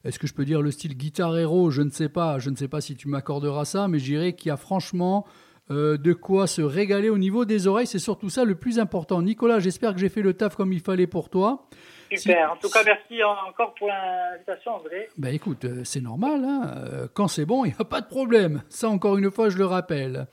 est-ce 0.03 0.19
que 0.19 0.27
je 0.27 0.35
peux 0.35 0.45
dire 0.45 0.63
le 0.63 0.73
style 0.73 0.97
guitar 0.97 1.39
hero? 1.39 1.71
Je 1.71 1.83
ne 1.83 1.91
sais 1.91 2.09
pas, 2.09 2.41
je 2.41 2.51
ne 2.51 2.57
sais 2.57 2.67
pas 2.67 2.81
si 2.81 2.97
tu 2.97 3.07
m'accorderas 3.07 3.65
ça, 3.65 3.87
mais 3.87 4.01
je 4.01 4.07
dirais 4.07 4.33
qu'il 4.33 4.49
y 4.49 4.53
a 4.53 4.57
franchement 4.57 5.25
euh, 5.71 5.97
de 5.99 6.13
quoi 6.13 6.47
se 6.47 6.63
régaler 6.63 7.11
au 7.11 7.19
niveau 7.19 7.45
des 7.45 7.67
oreilles. 7.67 7.87
C'est 7.87 7.99
surtout 7.99 8.31
ça 8.31 8.45
le 8.45 8.55
plus 8.55 8.79
important. 8.79 9.21
Nicolas, 9.23 9.59
j'espère 9.61 9.93
que 9.95 10.01
j'ai 10.01 10.09
fait 10.09 10.23
le 10.23 10.35
taf 10.35 10.57
comme 10.57 10.73
il 10.73 10.81
fallait 10.81 11.07
pour 11.07 11.29
toi. 11.31 11.67
Super. 12.15 12.53
En 12.53 12.57
tout 12.57 12.71
cas, 12.71 12.81
merci 12.87 13.23
encore 13.23 13.75
pour 13.75 13.89
l'invitation, 13.89 14.77
André. 14.77 15.09
Ben 15.19 15.35
écoute, 15.35 15.67
euh, 15.67 15.83
c'est 15.85 16.01
normal, 16.01 16.43
hein. 16.43 16.63
Euh, 16.77 17.07
quand 17.13 17.29
c'est 17.29 17.45
bon, 17.45 17.67
il 17.67 17.69
n'y 17.69 17.75
a 17.79 17.85
pas 17.85 18.01
de 18.01 18.07
problème. 18.07 18.63
Ça, 18.71 18.89
encore 18.89 19.19
une 19.19 19.31
fois, 19.31 19.51
je 19.51 19.59
le 19.59 19.67
rappelle. 19.67 20.27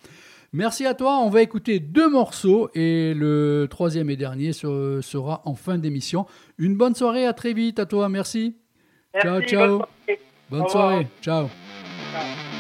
Merci 0.54 0.86
à 0.86 0.94
toi. 0.94 1.18
On 1.20 1.30
va 1.30 1.42
écouter 1.42 1.80
deux 1.80 2.10
morceaux 2.10 2.70
et 2.76 3.14
le 3.14 3.68
troisième 3.70 4.10
et 4.10 4.16
dernier 4.16 4.54
se- 4.54 5.02
sera 5.02 5.42
en 5.44 5.56
fin 5.56 5.78
d'émission. 5.78 6.26
Une 6.58 6.78
bonne 6.78 6.96
soirée, 6.96 7.26
à 7.26 7.34
très 7.34 7.52
vite 7.52 7.78
à 7.78 7.86
toi. 7.86 8.08
Merci. 8.08 8.56
Merci, 9.14 9.28
Ciao, 9.28 9.42
ciao. 9.42 9.82
bonne 10.50 10.70
soirée. 10.70 10.96
Bonne. 10.96 11.08
Ciao. 11.22 12.55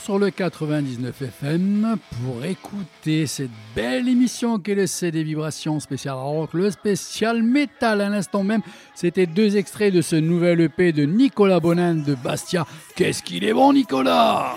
sur 0.00 0.18
le 0.18 0.30
99 0.30 1.20
FM 1.20 1.96
pour 2.22 2.42
écouter 2.42 3.26
cette 3.26 3.50
belle 3.76 4.08
émission 4.08 4.58
qui 4.58 4.74
laissait 4.74 5.10
des 5.10 5.22
vibrations 5.22 5.78
spéciales 5.78 6.14
rock, 6.14 6.54
le 6.54 6.70
spécial 6.70 7.42
métal 7.42 8.00
à 8.00 8.08
l'instant 8.08 8.44
même. 8.44 8.62
C'était 8.94 9.26
deux 9.26 9.58
extraits 9.58 9.92
de 9.92 10.00
ce 10.00 10.16
nouvel 10.16 10.62
EP 10.62 10.92
de 10.92 11.04
Nicolas 11.04 11.60
Bonin 11.60 11.96
de 11.96 12.14
Bastia. 12.14 12.66
Qu'est-ce 12.96 13.22
qu'il 13.22 13.44
est 13.44 13.52
bon 13.52 13.74
Nicolas? 13.74 14.56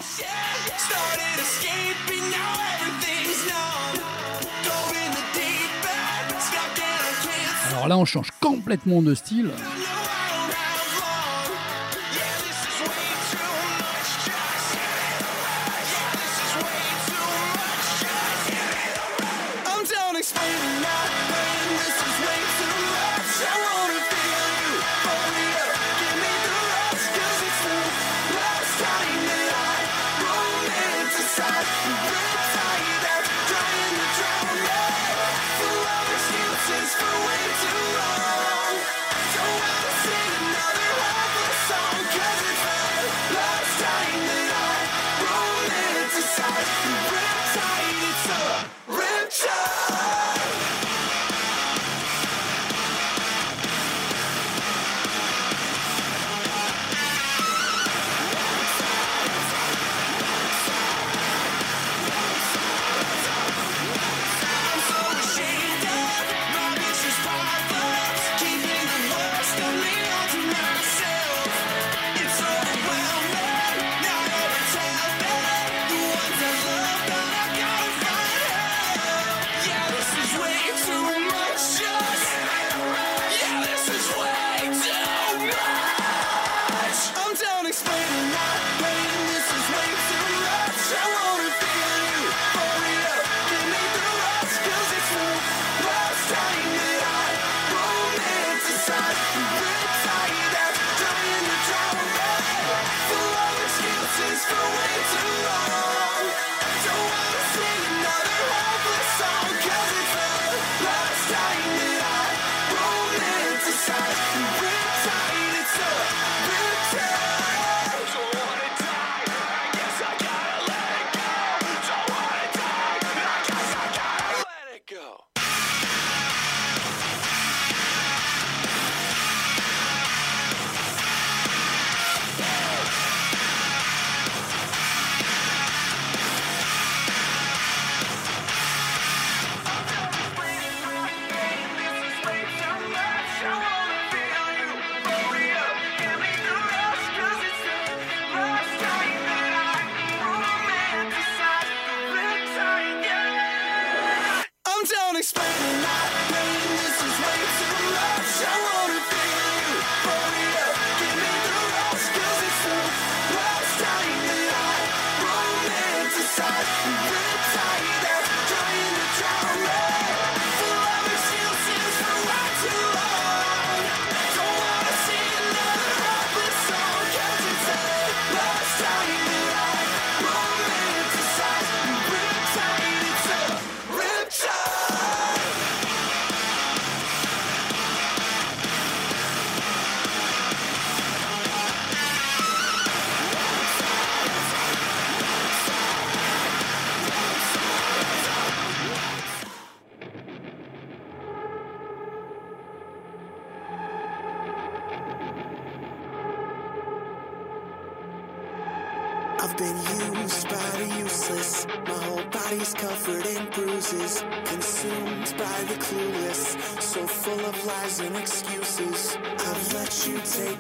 Alors 7.72 7.88
là 7.90 7.98
on 7.98 8.06
change 8.06 8.30
complètement 8.40 9.02
de 9.02 9.14
style. 9.14 9.52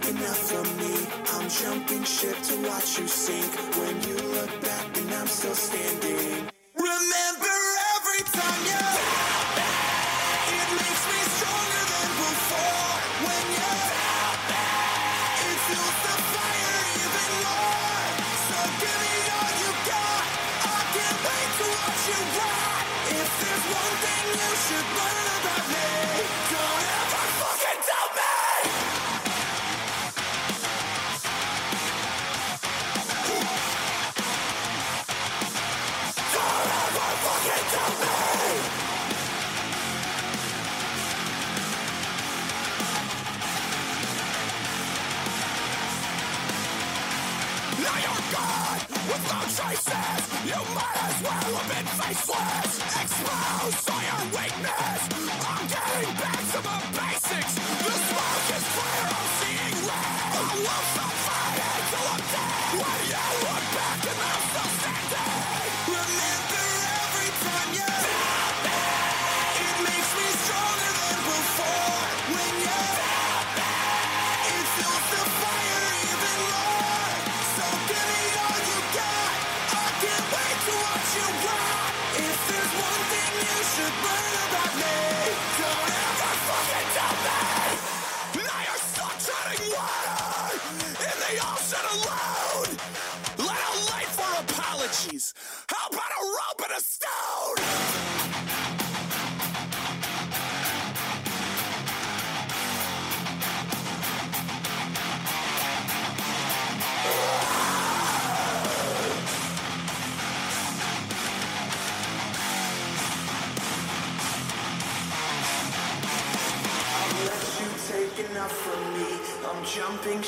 looking 0.07 0.25
out 0.25 0.35
for 0.35 0.63
me. 0.79 0.95
I'm 1.33 1.49
jumping 1.49 2.03
ship 2.03 2.37
to 2.49 2.55
watch 2.67 2.99
you 2.99 3.07
sink. 3.07 3.51
When 3.77 3.95
you 4.07 4.15
look 4.35 4.61
back 4.61 4.97
and 4.97 5.11
I'm 5.13 5.27
still 5.27 5.55
standing. 5.55 6.47
Remember 6.75 7.57
every 7.95 8.23
time 8.31 8.61
you. 8.71 8.85
It 10.59 10.69
makes 10.79 11.03
me 11.11 11.19
stronger 11.35 11.83
than 11.91 12.09
before. 12.23 12.89
When 13.25 13.45
you. 13.57 13.73
It 15.47 15.57
fuels 15.67 15.99
the 16.05 16.15
fire 16.31 16.79
even 17.03 17.31
more. 17.43 18.07
So 18.47 18.57
give 18.79 18.99
me 19.03 19.15
all 19.35 19.53
you 19.63 19.71
got. 19.91 20.23
I 20.71 20.79
can't 20.95 21.19
wait 21.27 21.51
to 21.59 21.65
watch 21.75 22.03
you. 22.11 22.21
If 23.19 23.29
there's 23.41 23.65
one 23.81 23.95
thing 24.03 24.25
you 24.39 24.51
should 24.65 24.87
learn 24.99 25.27
about 25.39 25.65
me. 25.71 25.76
You 50.45 50.53
might 50.75 50.97
as 51.09 51.23
well 51.23 51.55
have 51.57 51.67
been 51.67 51.85
faceless 51.85 52.79
Expose 53.01 53.89
all 53.89 54.01
your 54.01 54.23
weakness 54.37 55.09
I'm 55.47 55.67
getting 55.67 56.15
back. 56.15 56.36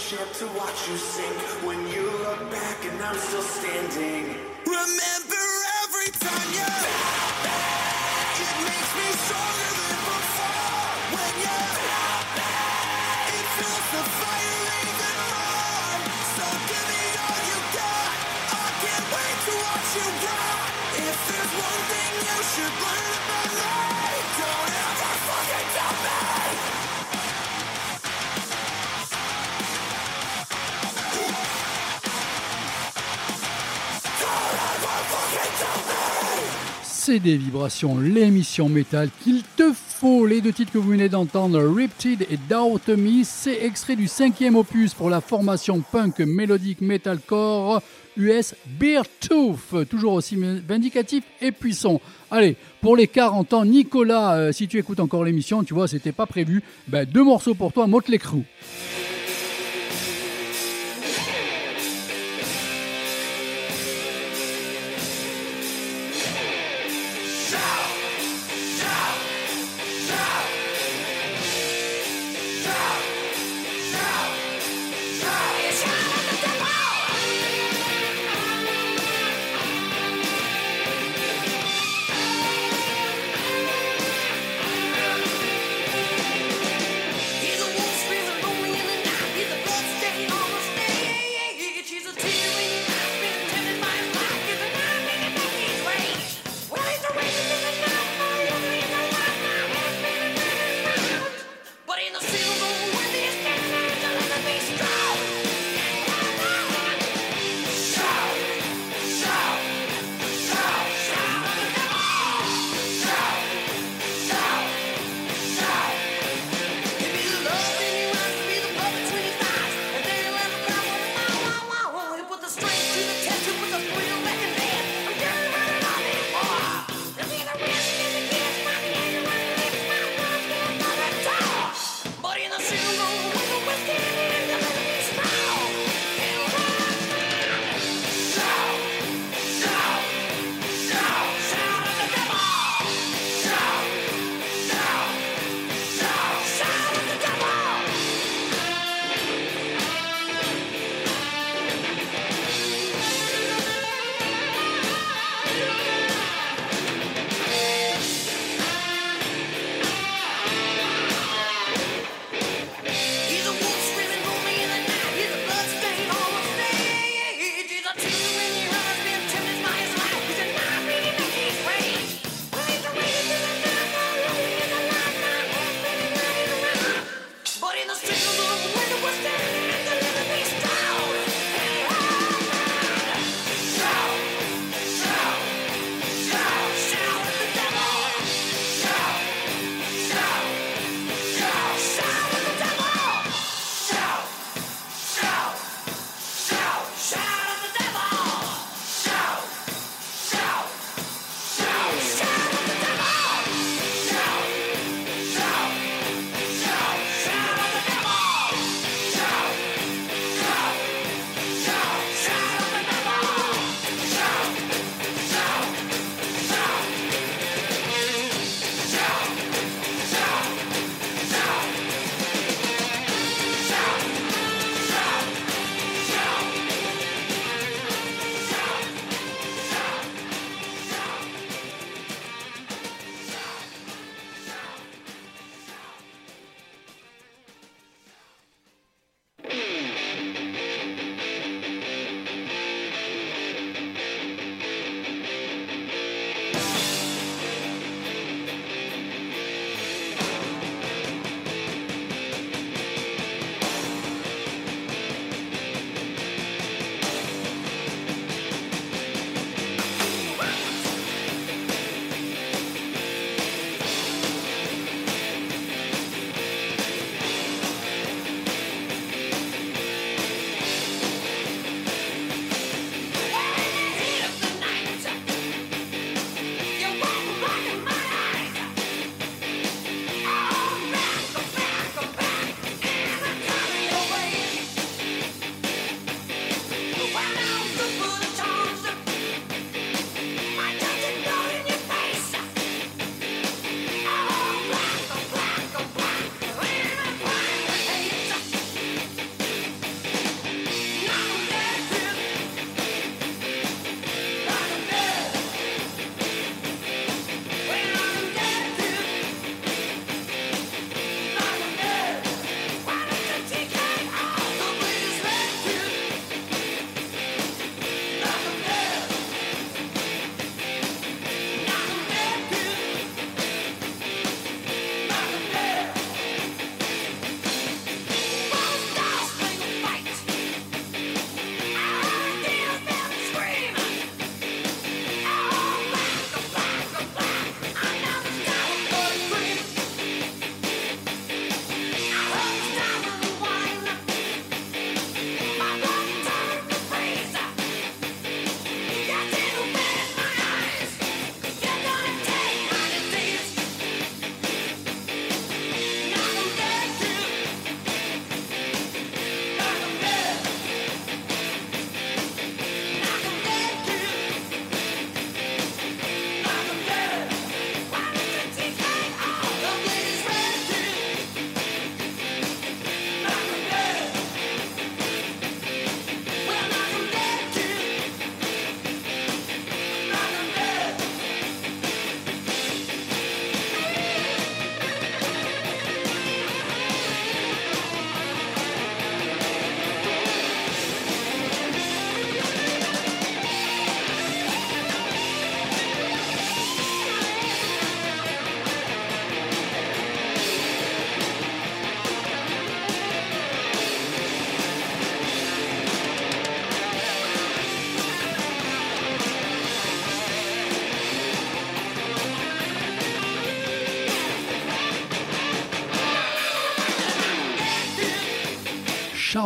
Ship 0.10 0.34
to 0.34 0.48
watch 0.58 0.90
you 0.90 0.98
sink. 0.98 1.38
When 1.62 1.78
you 1.94 2.02
look 2.26 2.42
back 2.50 2.80
and 2.90 3.00
I'm 3.00 3.16
still 3.16 3.44
standing. 3.44 4.26
Remember 4.66 5.46
every 5.86 6.10
time 6.18 6.50
you. 6.50 6.74
It 8.42 8.56
makes 8.66 8.92
me 8.98 9.08
stronger 9.22 9.72
than 9.78 9.98
before. 10.10 10.90
When 11.14 11.34
you. 11.46 11.62
It 13.38 13.46
fuels 13.54 13.88
the 13.94 14.04
fire 14.18 14.62
even 14.82 15.16
more. 15.30 15.98
So 16.34 16.46
give 16.74 16.86
me 16.90 17.04
all 17.22 17.40
you 17.50 17.60
got. 17.78 18.10
I 18.50 18.66
can't 18.82 19.08
wait 19.14 19.38
to 19.46 19.54
watch 19.62 19.90
you 19.94 20.08
rock. 20.26 20.62
If 21.06 21.18
there's 21.30 21.54
one 21.70 21.82
thing 21.94 22.12
you 22.26 22.38
should 22.50 22.76
learn 22.82 23.14
about 23.22 23.52
life, 23.62 24.30
don't 24.42 24.69
Des 37.18 37.38
vibrations, 37.38 37.98
l'émission 37.98 38.70
métal 38.70 39.10
qu'il 39.24 39.42
te 39.58 39.74
faut. 39.74 40.28
Les 40.28 40.42
deux 40.42 40.54
titres 40.54 40.72
que 40.72 40.78
vous 40.78 40.92
venez 40.92 41.10
d'entendre, 41.10 41.60
Riptide 41.60 42.28
et 42.30 42.38
Doubt 42.48 42.88
Me, 42.90 43.24
c'est 43.24 43.66
extrait 43.66 43.96
du 43.96 44.08
cinquième 44.08 44.56
opus 44.56 44.94
pour 44.94 45.10
la 45.10 45.20
formation 45.20 45.82
punk 45.82 46.20
mélodique 46.20 46.82
metalcore 46.82 47.82
US 48.16 48.54
Beer 48.80 49.02
Tooth, 49.22 49.90
toujours 49.90 50.14
aussi 50.14 50.36
vindicatif 50.36 51.24
et 51.42 51.52
puissant. 51.52 52.00
Allez, 52.30 52.56
pour 52.80 52.96
les 52.96 53.08
40 53.08 53.54
ans, 53.54 53.66
Nicolas, 53.66 54.36
euh, 54.36 54.52
si 54.52 54.68
tu 54.68 54.78
écoutes 54.78 55.00
encore 55.00 55.24
l'émission, 55.24 55.64
tu 55.64 55.74
vois, 55.74 55.88
c'était 55.88 56.12
pas 56.12 56.28
prévu. 56.28 56.62
Ben, 56.88 57.06
deux 57.06 57.24
morceaux 57.24 57.56
pour 57.56 57.74
toi, 57.74 57.88
Motley 57.88 58.20
Crue. 58.20 58.46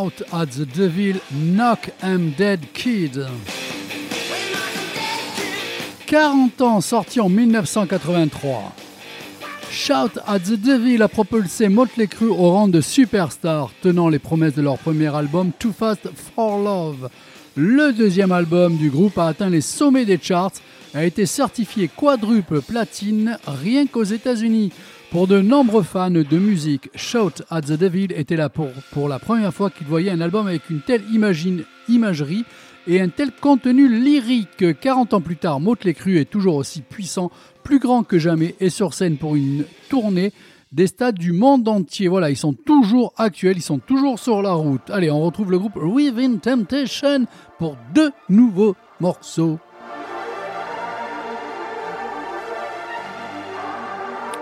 Shout 0.03 0.25
at 0.33 0.47
the 0.47 0.65
Devil, 0.65 1.21
Knock 1.31 1.91
'em 2.01 2.33
Dead 2.37 2.59
Kid. 2.73 3.25
40 6.07 6.61
ans, 6.61 6.81
sorti 6.81 7.21
en 7.21 7.29
1983. 7.29 8.73
Shout 9.71 10.19
at 10.27 10.39
the 10.39 10.57
Devil 10.57 11.01
a 11.01 11.07
propulsé 11.07 11.69
Motley 11.69 12.07
Crue 12.07 12.31
au 12.31 12.51
rang 12.51 12.67
de 12.67 12.81
superstar, 12.81 13.71
tenant 13.81 14.09
les 14.09 14.19
promesses 14.19 14.55
de 14.55 14.61
leur 14.61 14.77
premier 14.77 15.15
album 15.15 15.51
Too 15.57 15.71
Fast 15.71 16.09
for 16.35 16.57
Love. 16.57 17.09
Le 17.55 17.93
deuxième 17.93 18.33
album 18.33 18.75
du 18.75 18.89
groupe 18.89 19.17
a 19.17 19.27
atteint 19.27 19.49
les 19.49 19.61
sommets 19.61 20.05
des 20.05 20.19
charts, 20.21 20.51
a 20.93 21.05
été 21.05 21.25
certifié 21.25 21.87
quadruple 21.87 22.61
platine 22.61 23.37
rien 23.47 23.87
qu'aux 23.87 24.03
États-Unis. 24.03 24.73
Pour 25.13 25.27
de 25.27 25.39
nombreux 25.41 25.83
fans 25.83 26.09
de 26.09 26.37
musique, 26.39 26.89
Shout 26.95 27.43
at 27.51 27.61
the 27.61 27.73
Devil 27.73 28.07
était 28.15 28.35
là 28.35 28.49
pour, 28.49 29.07
la 29.07 29.19
première 29.19 29.53
fois 29.53 29.69
qu'ils 29.69 29.85
voyaient 29.85 30.09
un 30.09 30.21
album 30.21 30.47
avec 30.47 30.71
une 30.71 30.81
telle 30.81 31.03
imagerie 31.87 32.45
et 32.87 32.99
un 32.99 33.09
tel 33.09 33.31
contenu 33.31 33.87
lyrique. 33.87 34.79
40 34.81 35.13
ans 35.13 35.21
plus 35.21 35.37
tard, 35.37 35.59
Motley 35.59 35.93
Crue 35.93 36.17
est 36.17 36.25
toujours 36.25 36.55
aussi 36.55 36.81
puissant, 36.81 37.29
plus 37.61 37.77
grand 37.77 38.01
que 38.01 38.17
jamais 38.17 38.55
et 38.59 38.71
sur 38.71 38.95
scène 38.95 39.17
pour 39.17 39.35
une 39.35 39.65
tournée 39.87 40.33
des 40.71 40.87
stades 40.87 41.19
du 41.19 41.31
monde 41.31 41.67
entier. 41.67 42.07
Voilà, 42.07 42.31
ils 42.31 42.35
sont 42.35 42.53
toujours 42.53 43.13
actuels, 43.15 43.57
ils 43.57 43.61
sont 43.61 43.77
toujours 43.77 44.17
sur 44.17 44.41
la 44.41 44.53
route. 44.53 44.89
Allez, 44.89 45.11
on 45.11 45.21
retrouve 45.21 45.51
le 45.51 45.59
groupe 45.59 45.75
Within 45.75 46.37
Temptation 46.37 47.27
pour 47.59 47.77
deux 47.93 48.09
nouveaux 48.29 48.75
morceaux. 48.99 49.59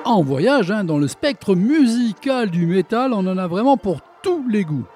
En 0.04 0.24
voyage, 0.24 0.72
hein, 0.72 0.84
dans 0.84 0.98
le 0.98 1.08
spectre 1.08 1.54
musical 1.54 2.50
du 2.50 2.66
métal, 2.66 3.14
on 3.14 3.28
en 3.28 3.38
a 3.38 3.48
vraiment 3.48 3.78
pour 3.78 4.00
tous 4.24 4.48
les 4.50 4.64
goûts. 4.64 4.88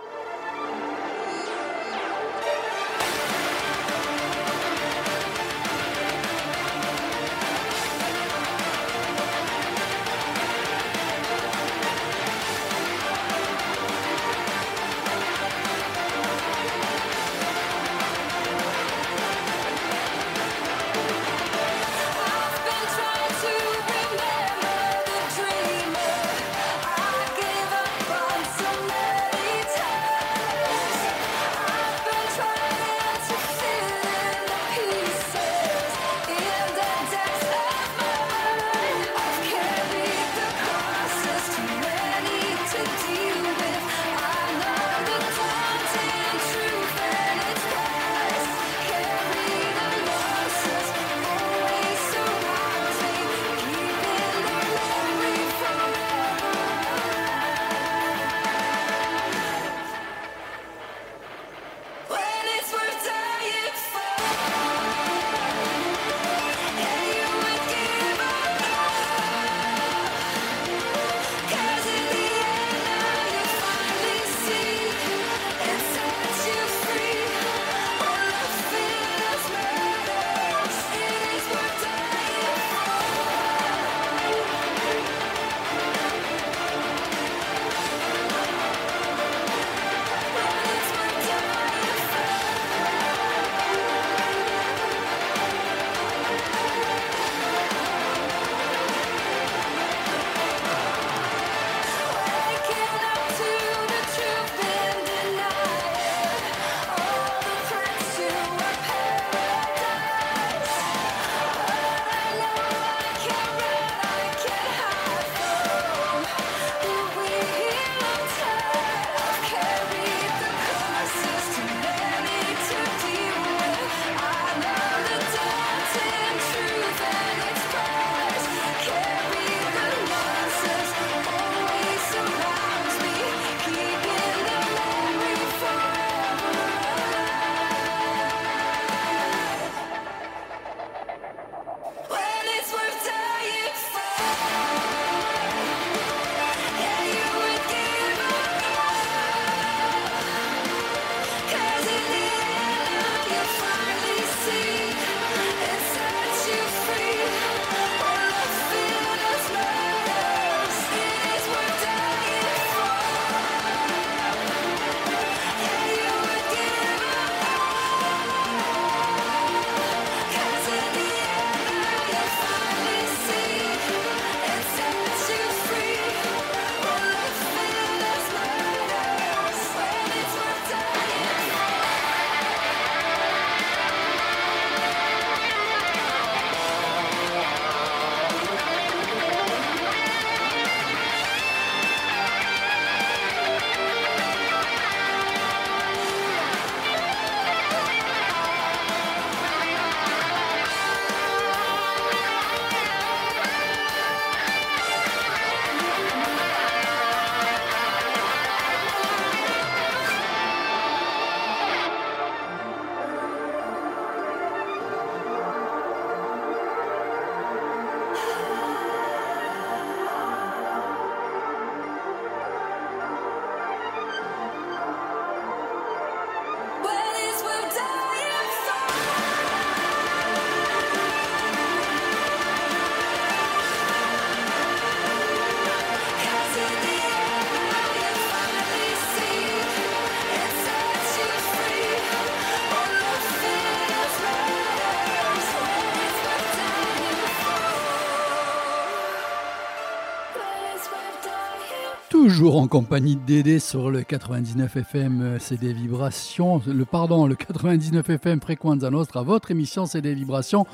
Toujours 252.26 252.56
en 252.58 252.68
compagnie 252.68 253.16
de 253.18 253.22
Dédé 253.22 253.60
sur 253.60 253.92
le 253.92 254.02
99 254.02 254.78
FM 254.78 255.22
euh, 255.22 255.38
c'est 255.40 255.60
des 255.60 255.74
vibrations. 255.74 256.60
Le 256.66 256.84
pardon, 256.84 257.28
le 257.28 257.36
99 257.36 258.10
FM 258.10 258.42
Frequenza 258.42 258.90
Nostra, 258.90 259.22
votre 259.22 259.52
émission 259.52 259.86
c'est 259.86 260.02
des 260.02 260.16
vibrations. 260.16 260.66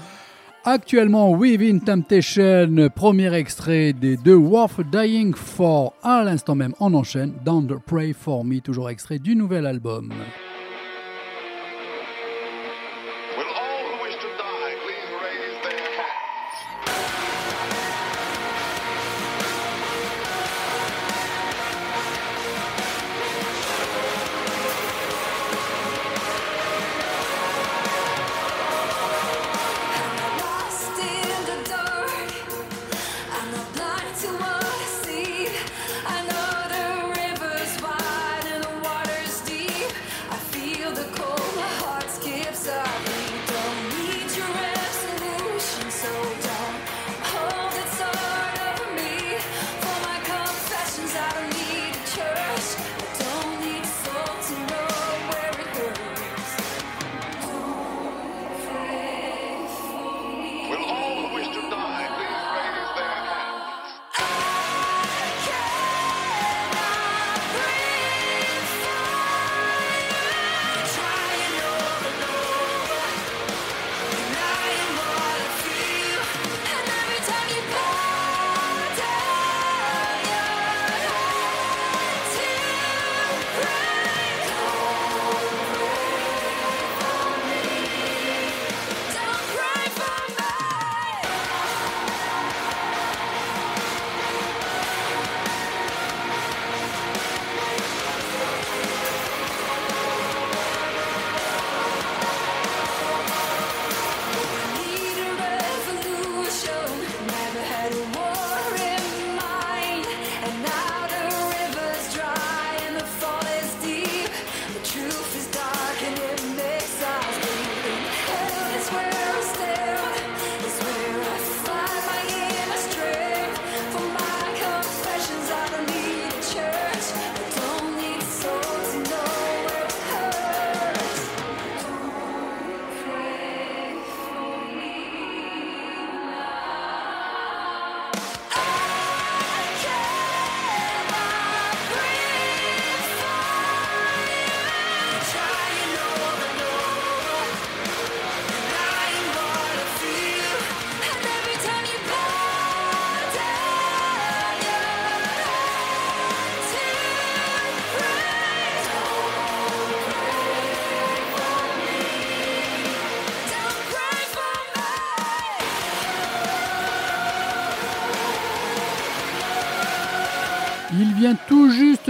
Actuellement, 0.63 1.29
Within 1.33 1.79
Temptation, 1.79 2.89
premier 2.95 3.33
extrait 3.33 3.91
des 3.91 4.15
deux 4.15 4.35
Worth 4.35 4.79
Dying 4.93 5.33
For. 5.35 5.93
À 6.01 6.23
l'instant 6.23 6.55
même, 6.55 6.73
on 6.79 6.93
enchaîne. 6.93 7.33
Don't 7.43 7.67
Pray 7.85 8.13
For 8.13 8.45
Me, 8.45 8.61
toujours 8.61 8.89
extrait 8.89 9.19
du 9.19 9.35
nouvel 9.35 9.65
album. 9.65 10.13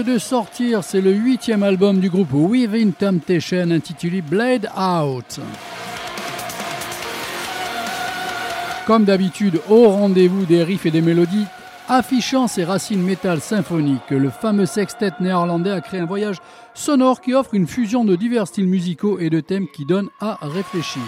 De 0.03 0.18
sortir, 0.18 0.84
c'est 0.84 1.02
le 1.02 1.11
huitième 1.11 1.64
album 1.64 1.99
du 1.99 2.10
groupe 2.10 2.34
Within 2.34 2.91
Temptation 2.91 3.72
intitulé 3.72 4.22
Blade 4.22 4.69
Out. 4.78 5.40
Comme 8.88 9.06
d'habitude, 9.06 9.60
au 9.69 9.90
rendez-vous 9.90 10.45
des 10.45 10.64
riffs 10.64 10.86
et 10.86 10.91
des 10.91 11.02
mélodies, 11.02 11.45
affichant 11.88 12.48
ses 12.48 12.64
racines 12.64 13.03
métal 13.03 13.41
symphoniques, 13.41 14.10
le 14.10 14.30
fameux 14.30 14.65
sextet 14.65 15.11
néerlandais 15.19 15.72
a 15.72 15.82
créé 15.82 15.99
un 15.99 16.06
voyage 16.06 16.38
sonore 16.73 17.22
qui 17.22 17.34
offre 17.34 17.53
une 17.53 17.68
fusion 17.68 18.06
de 18.06 18.15
divers 18.15 18.48
styles 18.48 18.68
musicaux 18.68 19.19
et 19.19 19.30
de 19.30 19.40
thèmes 19.40 19.68
qui 19.68 19.86
donne 19.86 20.10
à 20.19 20.38
réfléchir. 20.41 21.02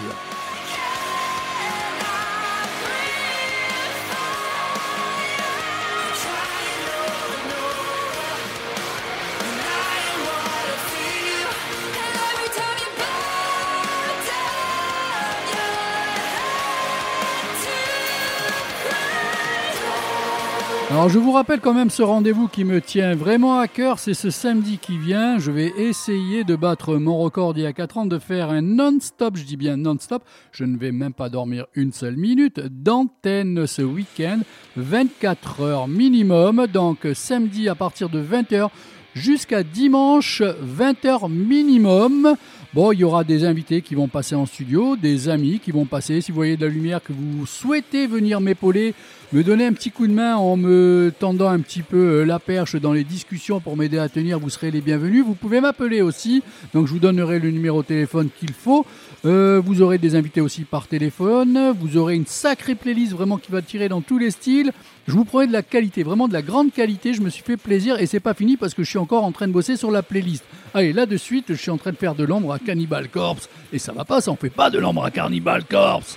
Alors 20.94 21.08
je 21.08 21.18
vous 21.18 21.32
rappelle 21.32 21.58
quand 21.58 21.74
même 21.74 21.90
ce 21.90 22.04
rendez-vous 22.04 22.46
qui 22.46 22.62
me 22.62 22.80
tient 22.80 23.16
vraiment 23.16 23.58
à 23.58 23.66
cœur, 23.66 23.98
c'est 23.98 24.14
ce 24.14 24.30
samedi 24.30 24.78
qui 24.78 24.96
vient. 24.96 25.40
Je 25.40 25.50
vais 25.50 25.72
essayer 25.76 26.44
de 26.44 26.54
battre 26.54 26.94
mon 26.98 27.18
record 27.18 27.52
d'il 27.52 27.64
y 27.64 27.66
a 27.66 27.72
4 27.72 27.98
ans, 27.98 28.06
de 28.06 28.20
faire 28.20 28.50
un 28.50 28.62
non-stop, 28.62 29.36
je 29.36 29.42
dis 29.42 29.56
bien 29.56 29.76
non-stop, 29.76 30.22
je 30.52 30.64
ne 30.64 30.78
vais 30.78 30.92
même 30.92 31.12
pas 31.12 31.28
dormir 31.28 31.66
une 31.74 31.90
seule 31.90 32.14
minute, 32.16 32.60
d'antenne 32.60 33.66
ce 33.66 33.82
week-end, 33.82 34.38
24 34.76 35.62
heures 35.62 35.88
minimum, 35.88 36.68
donc 36.72 37.08
samedi 37.12 37.68
à 37.68 37.74
partir 37.74 38.08
de 38.08 38.22
20h 38.22 38.68
jusqu'à 39.14 39.64
dimanche 39.64 40.42
20h 40.42 41.28
minimum. 41.28 42.36
Bon, 42.74 42.90
il 42.90 42.98
y 42.98 43.04
aura 43.04 43.22
des 43.22 43.44
invités 43.44 43.82
qui 43.82 43.94
vont 43.94 44.08
passer 44.08 44.34
en 44.34 44.46
studio, 44.46 44.96
des 44.96 45.28
amis 45.28 45.60
qui 45.60 45.70
vont 45.70 45.84
passer. 45.84 46.20
Si 46.20 46.32
vous 46.32 46.34
voyez 46.34 46.56
de 46.56 46.66
la 46.66 46.72
lumière, 46.72 47.00
que 47.00 47.12
vous 47.12 47.46
souhaitez 47.46 48.08
venir 48.08 48.40
m'épauler, 48.40 48.94
me 49.32 49.44
donner 49.44 49.64
un 49.64 49.72
petit 49.72 49.92
coup 49.92 50.08
de 50.08 50.12
main 50.12 50.34
en 50.34 50.56
me 50.56 51.12
tendant 51.16 51.48
un 51.48 51.60
petit 51.60 51.82
peu 51.82 51.96
euh, 51.96 52.24
la 52.24 52.40
perche 52.40 52.74
dans 52.74 52.92
les 52.92 53.04
discussions 53.04 53.60
pour 53.60 53.76
m'aider 53.76 53.98
à 53.98 54.08
tenir, 54.08 54.40
vous 54.40 54.50
serez 54.50 54.72
les 54.72 54.80
bienvenus. 54.80 55.24
Vous 55.24 55.36
pouvez 55.36 55.60
m'appeler 55.60 56.02
aussi, 56.02 56.42
donc 56.72 56.88
je 56.88 56.92
vous 56.92 56.98
donnerai 56.98 57.38
le 57.38 57.52
numéro 57.52 57.82
de 57.82 57.86
téléphone 57.86 58.28
qu'il 58.40 58.52
faut. 58.52 58.84
Euh, 59.26 59.62
vous 59.64 59.80
aurez 59.80 59.96
des 59.98 60.16
invités 60.16 60.40
aussi 60.40 60.62
par 60.64 60.86
téléphone. 60.86 61.74
Vous 61.80 61.96
aurez 61.96 62.14
une 62.14 62.26
sacrée 62.26 62.74
playlist 62.74 63.12
vraiment 63.12 63.38
qui 63.38 63.50
va 63.50 63.62
tirer 63.62 63.88
dans 63.88 64.02
tous 64.02 64.18
les 64.18 64.30
styles. 64.30 64.72
Je 65.08 65.12
vous 65.12 65.24
promets 65.24 65.46
de 65.46 65.52
la 65.52 65.62
qualité, 65.62 66.02
vraiment 66.02 66.28
de 66.28 66.34
la 66.34 66.42
grande 66.42 66.72
qualité. 66.72 67.14
Je 67.14 67.22
me 67.22 67.30
suis 67.30 67.42
fait 67.42 67.56
plaisir 67.56 67.98
et 68.00 68.06
c'est 68.06 68.20
pas 68.20 68.34
fini 68.34 68.56
parce 68.56 68.74
que 68.74 68.82
je 68.82 68.90
suis 68.90 68.98
encore 68.98 69.24
en 69.24 69.32
train 69.32 69.48
de 69.48 69.52
bosser 69.52 69.76
sur 69.76 69.90
la 69.90 70.02
playlist. 70.02 70.44
Allez, 70.74 70.92
là 70.92 71.06
de 71.06 71.16
suite, 71.16 71.46
je 71.48 71.54
suis 71.54 71.70
en 71.70 71.78
train 71.78 71.92
de 71.92 71.96
faire 71.96 72.14
de 72.14 72.24
l'ombre 72.24 72.52
à 72.52 72.58
Cannibal 72.58 73.08
Corpse 73.08 73.48
et 73.72 73.78
ça 73.78 73.92
va 73.92 74.04
pas, 74.04 74.20
ça 74.20 74.30
on 74.30 74.36
fait 74.36 74.50
pas 74.50 74.68
de 74.70 74.78
l'ombre 74.78 75.04
à 75.04 75.10
Cannibal 75.10 75.64
Corpse. 75.64 76.16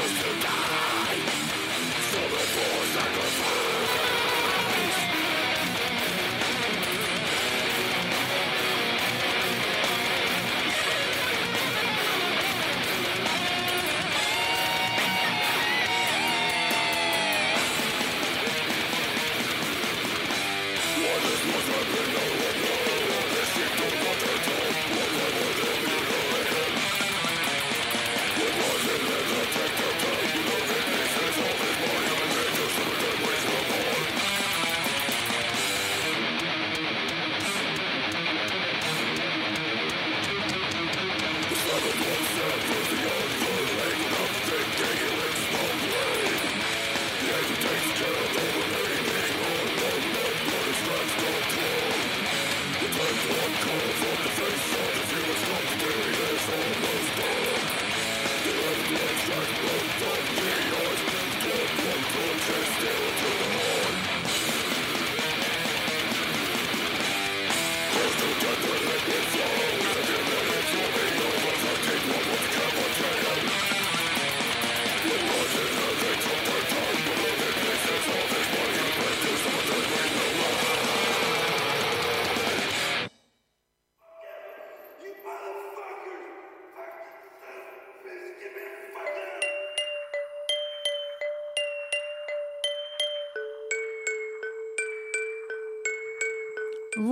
choose 0.00 0.22
to 0.22 0.30
die 0.40 1.20
For 2.10 2.26
the 2.32 2.42
force 2.54 2.96
I 2.96 3.29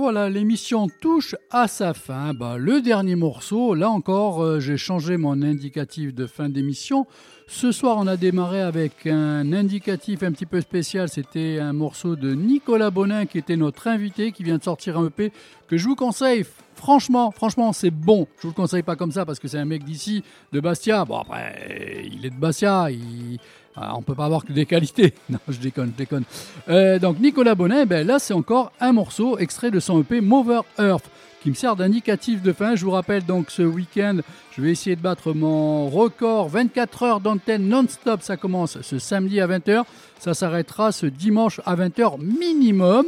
Voilà, 0.01 0.29
l'émission 0.29 0.87
touche 0.87 1.35
à 1.51 1.67
sa 1.67 1.93
fin. 1.93 2.33
Bah, 2.33 2.55
le 2.57 2.79
dernier 2.79 3.17
morceau, 3.17 3.75
là 3.75 3.89
encore, 3.89 4.41
euh, 4.41 4.61
j'ai 4.61 4.77
changé 4.77 5.17
mon 5.17 5.41
indicatif 5.41 6.13
de 6.13 6.25
fin 6.25 6.47
d'émission. 6.47 7.05
Ce 7.51 7.71
soir, 7.71 7.97
on 7.97 8.05
a 8.05 8.15
démarré 8.15 8.61
avec 8.61 9.07
un 9.07 9.53
indicatif 9.53 10.21
un 10.21 10.31
petit 10.31 10.45
peu 10.45 10.61
spécial. 10.61 11.09
C'était 11.09 11.57
un 11.59 11.73
morceau 11.73 12.15
de 12.15 12.35
Nicolas 12.35 12.91
Bonin, 12.91 13.25
qui 13.25 13.39
était 13.39 13.57
notre 13.57 13.87
invité, 13.87 14.31
qui 14.31 14.43
vient 14.43 14.59
de 14.59 14.63
sortir 14.63 14.99
un 14.99 15.07
EP 15.07 15.33
que 15.67 15.75
je 15.75 15.87
vous 15.87 15.95
conseille. 15.95 16.45
Franchement, 16.75 17.31
franchement, 17.31 17.73
c'est 17.73 17.89
bon. 17.89 18.27
Je 18.37 18.43
vous 18.43 18.49
le 18.49 18.53
conseille 18.53 18.83
pas 18.83 18.95
comme 18.95 19.11
ça 19.11 19.25
parce 19.25 19.39
que 19.39 19.47
c'est 19.47 19.57
un 19.57 19.65
mec 19.65 19.83
d'ici, 19.83 20.23
de 20.53 20.59
Bastia. 20.59 21.03
Bon, 21.05 21.17
après, 21.17 22.05
il 22.05 22.23
est 22.23 22.29
de 22.29 22.35
Bastia. 22.39 22.91
Il 22.91 23.39
ah, 23.75 23.93
on 23.95 24.01
peut 24.01 24.15
pas 24.15 24.25
avoir 24.25 24.43
que 24.43 24.51
des 24.51 24.65
qualités. 24.65 25.13
Non, 25.29 25.39
je 25.47 25.59
déconne, 25.59 25.91
je 25.93 25.97
déconne. 25.97 26.23
Euh, 26.69 26.99
donc 26.99 27.19
Nicolas 27.19 27.55
Bonin, 27.55 27.85
ben 27.85 28.05
là 28.05 28.19
c'est 28.19 28.33
encore 28.33 28.71
un 28.79 28.91
morceau 28.91 29.37
extrait 29.37 29.71
de 29.71 29.79
son 29.79 30.01
EP 30.01 30.21
Mover 30.21 30.61
Earth 30.77 31.09
qui 31.41 31.49
me 31.49 31.55
sert 31.55 31.75
d'indicatif 31.75 32.41
de 32.41 32.53
fin. 32.53 32.75
Je 32.75 32.85
vous 32.85 32.91
rappelle 32.91 33.25
donc 33.25 33.51
ce 33.51 33.61
week-end, 33.61 34.17
je 34.51 34.61
vais 34.61 34.71
essayer 34.71 34.95
de 34.95 35.01
battre 35.01 35.33
mon 35.33 35.89
record 35.89 36.49
24 36.49 37.03
heures 37.03 37.19
d'antenne 37.19 37.67
non-stop. 37.67 38.21
Ça 38.21 38.37
commence 38.37 38.81
ce 38.81 38.99
samedi 38.99 39.39
à 39.39 39.47
20h, 39.47 39.83
ça 40.19 40.33
s'arrêtera 40.33 40.91
ce 40.91 41.05
dimanche 41.05 41.61
à 41.65 41.75
20h 41.75 42.21
minimum. 42.21 43.05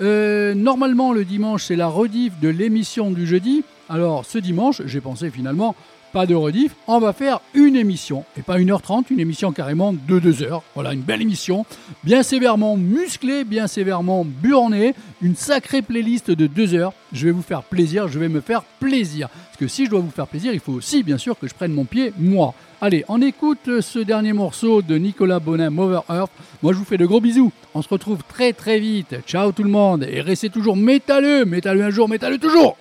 Euh, 0.00 0.54
normalement 0.54 1.12
le 1.12 1.24
dimanche 1.24 1.64
c'est 1.64 1.76
la 1.76 1.88
rediff 1.88 2.38
de 2.40 2.48
l'émission 2.48 3.10
du 3.10 3.26
jeudi. 3.26 3.64
Alors 3.88 4.24
ce 4.24 4.38
dimanche, 4.38 4.82
j'ai 4.84 5.00
pensé 5.00 5.30
finalement 5.30 5.74
pas 6.12 6.26
de 6.26 6.34
rediff, 6.34 6.74
on 6.86 6.98
va 6.98 7.12
faire 7.12 7.40
une 7.54 7.76
émission, 7.76 8.24
et 8.36 8.42
pas 8.42 8.58
1h30, 8.58 9.04
une 9.10 9.20
émission 9.20 9.52
carrément 9.52 9.92
de 9.92 10.18
2 10.18 10.42
heures. 10.42 10.62
Voilà, 10.74 10.92
une 10.92 11.00
belle 11.00 11.22
émission, 11.22 11.66
bien 12.04 12.22
sévèrement 12.22 12.76
musclée, 12.76 13.44
bien 13.44 13.66
sévèrement 13.66 14.24
burnée, 14.24 14.94
une 15.22 15.36
sacrée 15.36 15.82
playlist 15.82 16.30
de 16.30 16.46
2 16.46 16.74
heures. 16.74 16.92
Je 17.12 17.26
vais 17.26 17.32
vous 17.32 17.42
faire 17.42 17.62
plaisir, 17.62 18.08
je 18.08 18.18
vais 18.18 18.28
me 18.28 18.40
faire 18.40 18.62
plaisir. 18.80 19.28
Parce 19.28 19.56
que 19.58 19.68
si 19.68 19.86
je 19.86 19.90
dois 19.90 20.00
vous 20.00 20.10
faire 20.10 20.26
plaisir, 20.26 20.52
il 20.52 20.60
faut 20.60 20.72
aussi 20.72 21.02
bien 21.02 21.18
sûr 21.18 21.38
que 21.38 21.48
je 21.48 21.54
prenne 21.54 21.72
mon 21.72 21.84
pied, 21.84 22.12
moi. 22.18 22.54
Allez, 22.80 23.04
on 23.08 23.20
écoute 23.20 23.80
ce 23.80 23.98
dernier 23.98 24.32
morceau 24.32 24.82
de 24.82 24.96
Nicolas 24.98 25.40
Bonin, 25.40 25.70
Mover 25.70 26.00
Earth. 26.08 26.30
Moi, 26.62 26.72
je 26.72 26.78
vous 26.78 26.84
fais 26.84 26.96
de 26.96 27.06
gros 27.06 27.20
bisous. 27.20 27.50
On 27.74 27.82
se 27.82 27.88
retrouve 27.88 28.20
très 28.28 28.52
très 28.52 28.78
vite. 28.78 29.16
Ciao 29.26 29.50
tout 29.50 29.64
le 29.64 29.70
monde. 29.70 30.06
Et 30.08 30.20
restez 30.20 30.48
toujours 30.48 30.76
métalleux. 30.76 31.44
Métalleux 31.44 31.82
un 31.82 31.90
jour, 31.90 32.08
métalleux 32.08 32.38
toujours. 32.38 32.76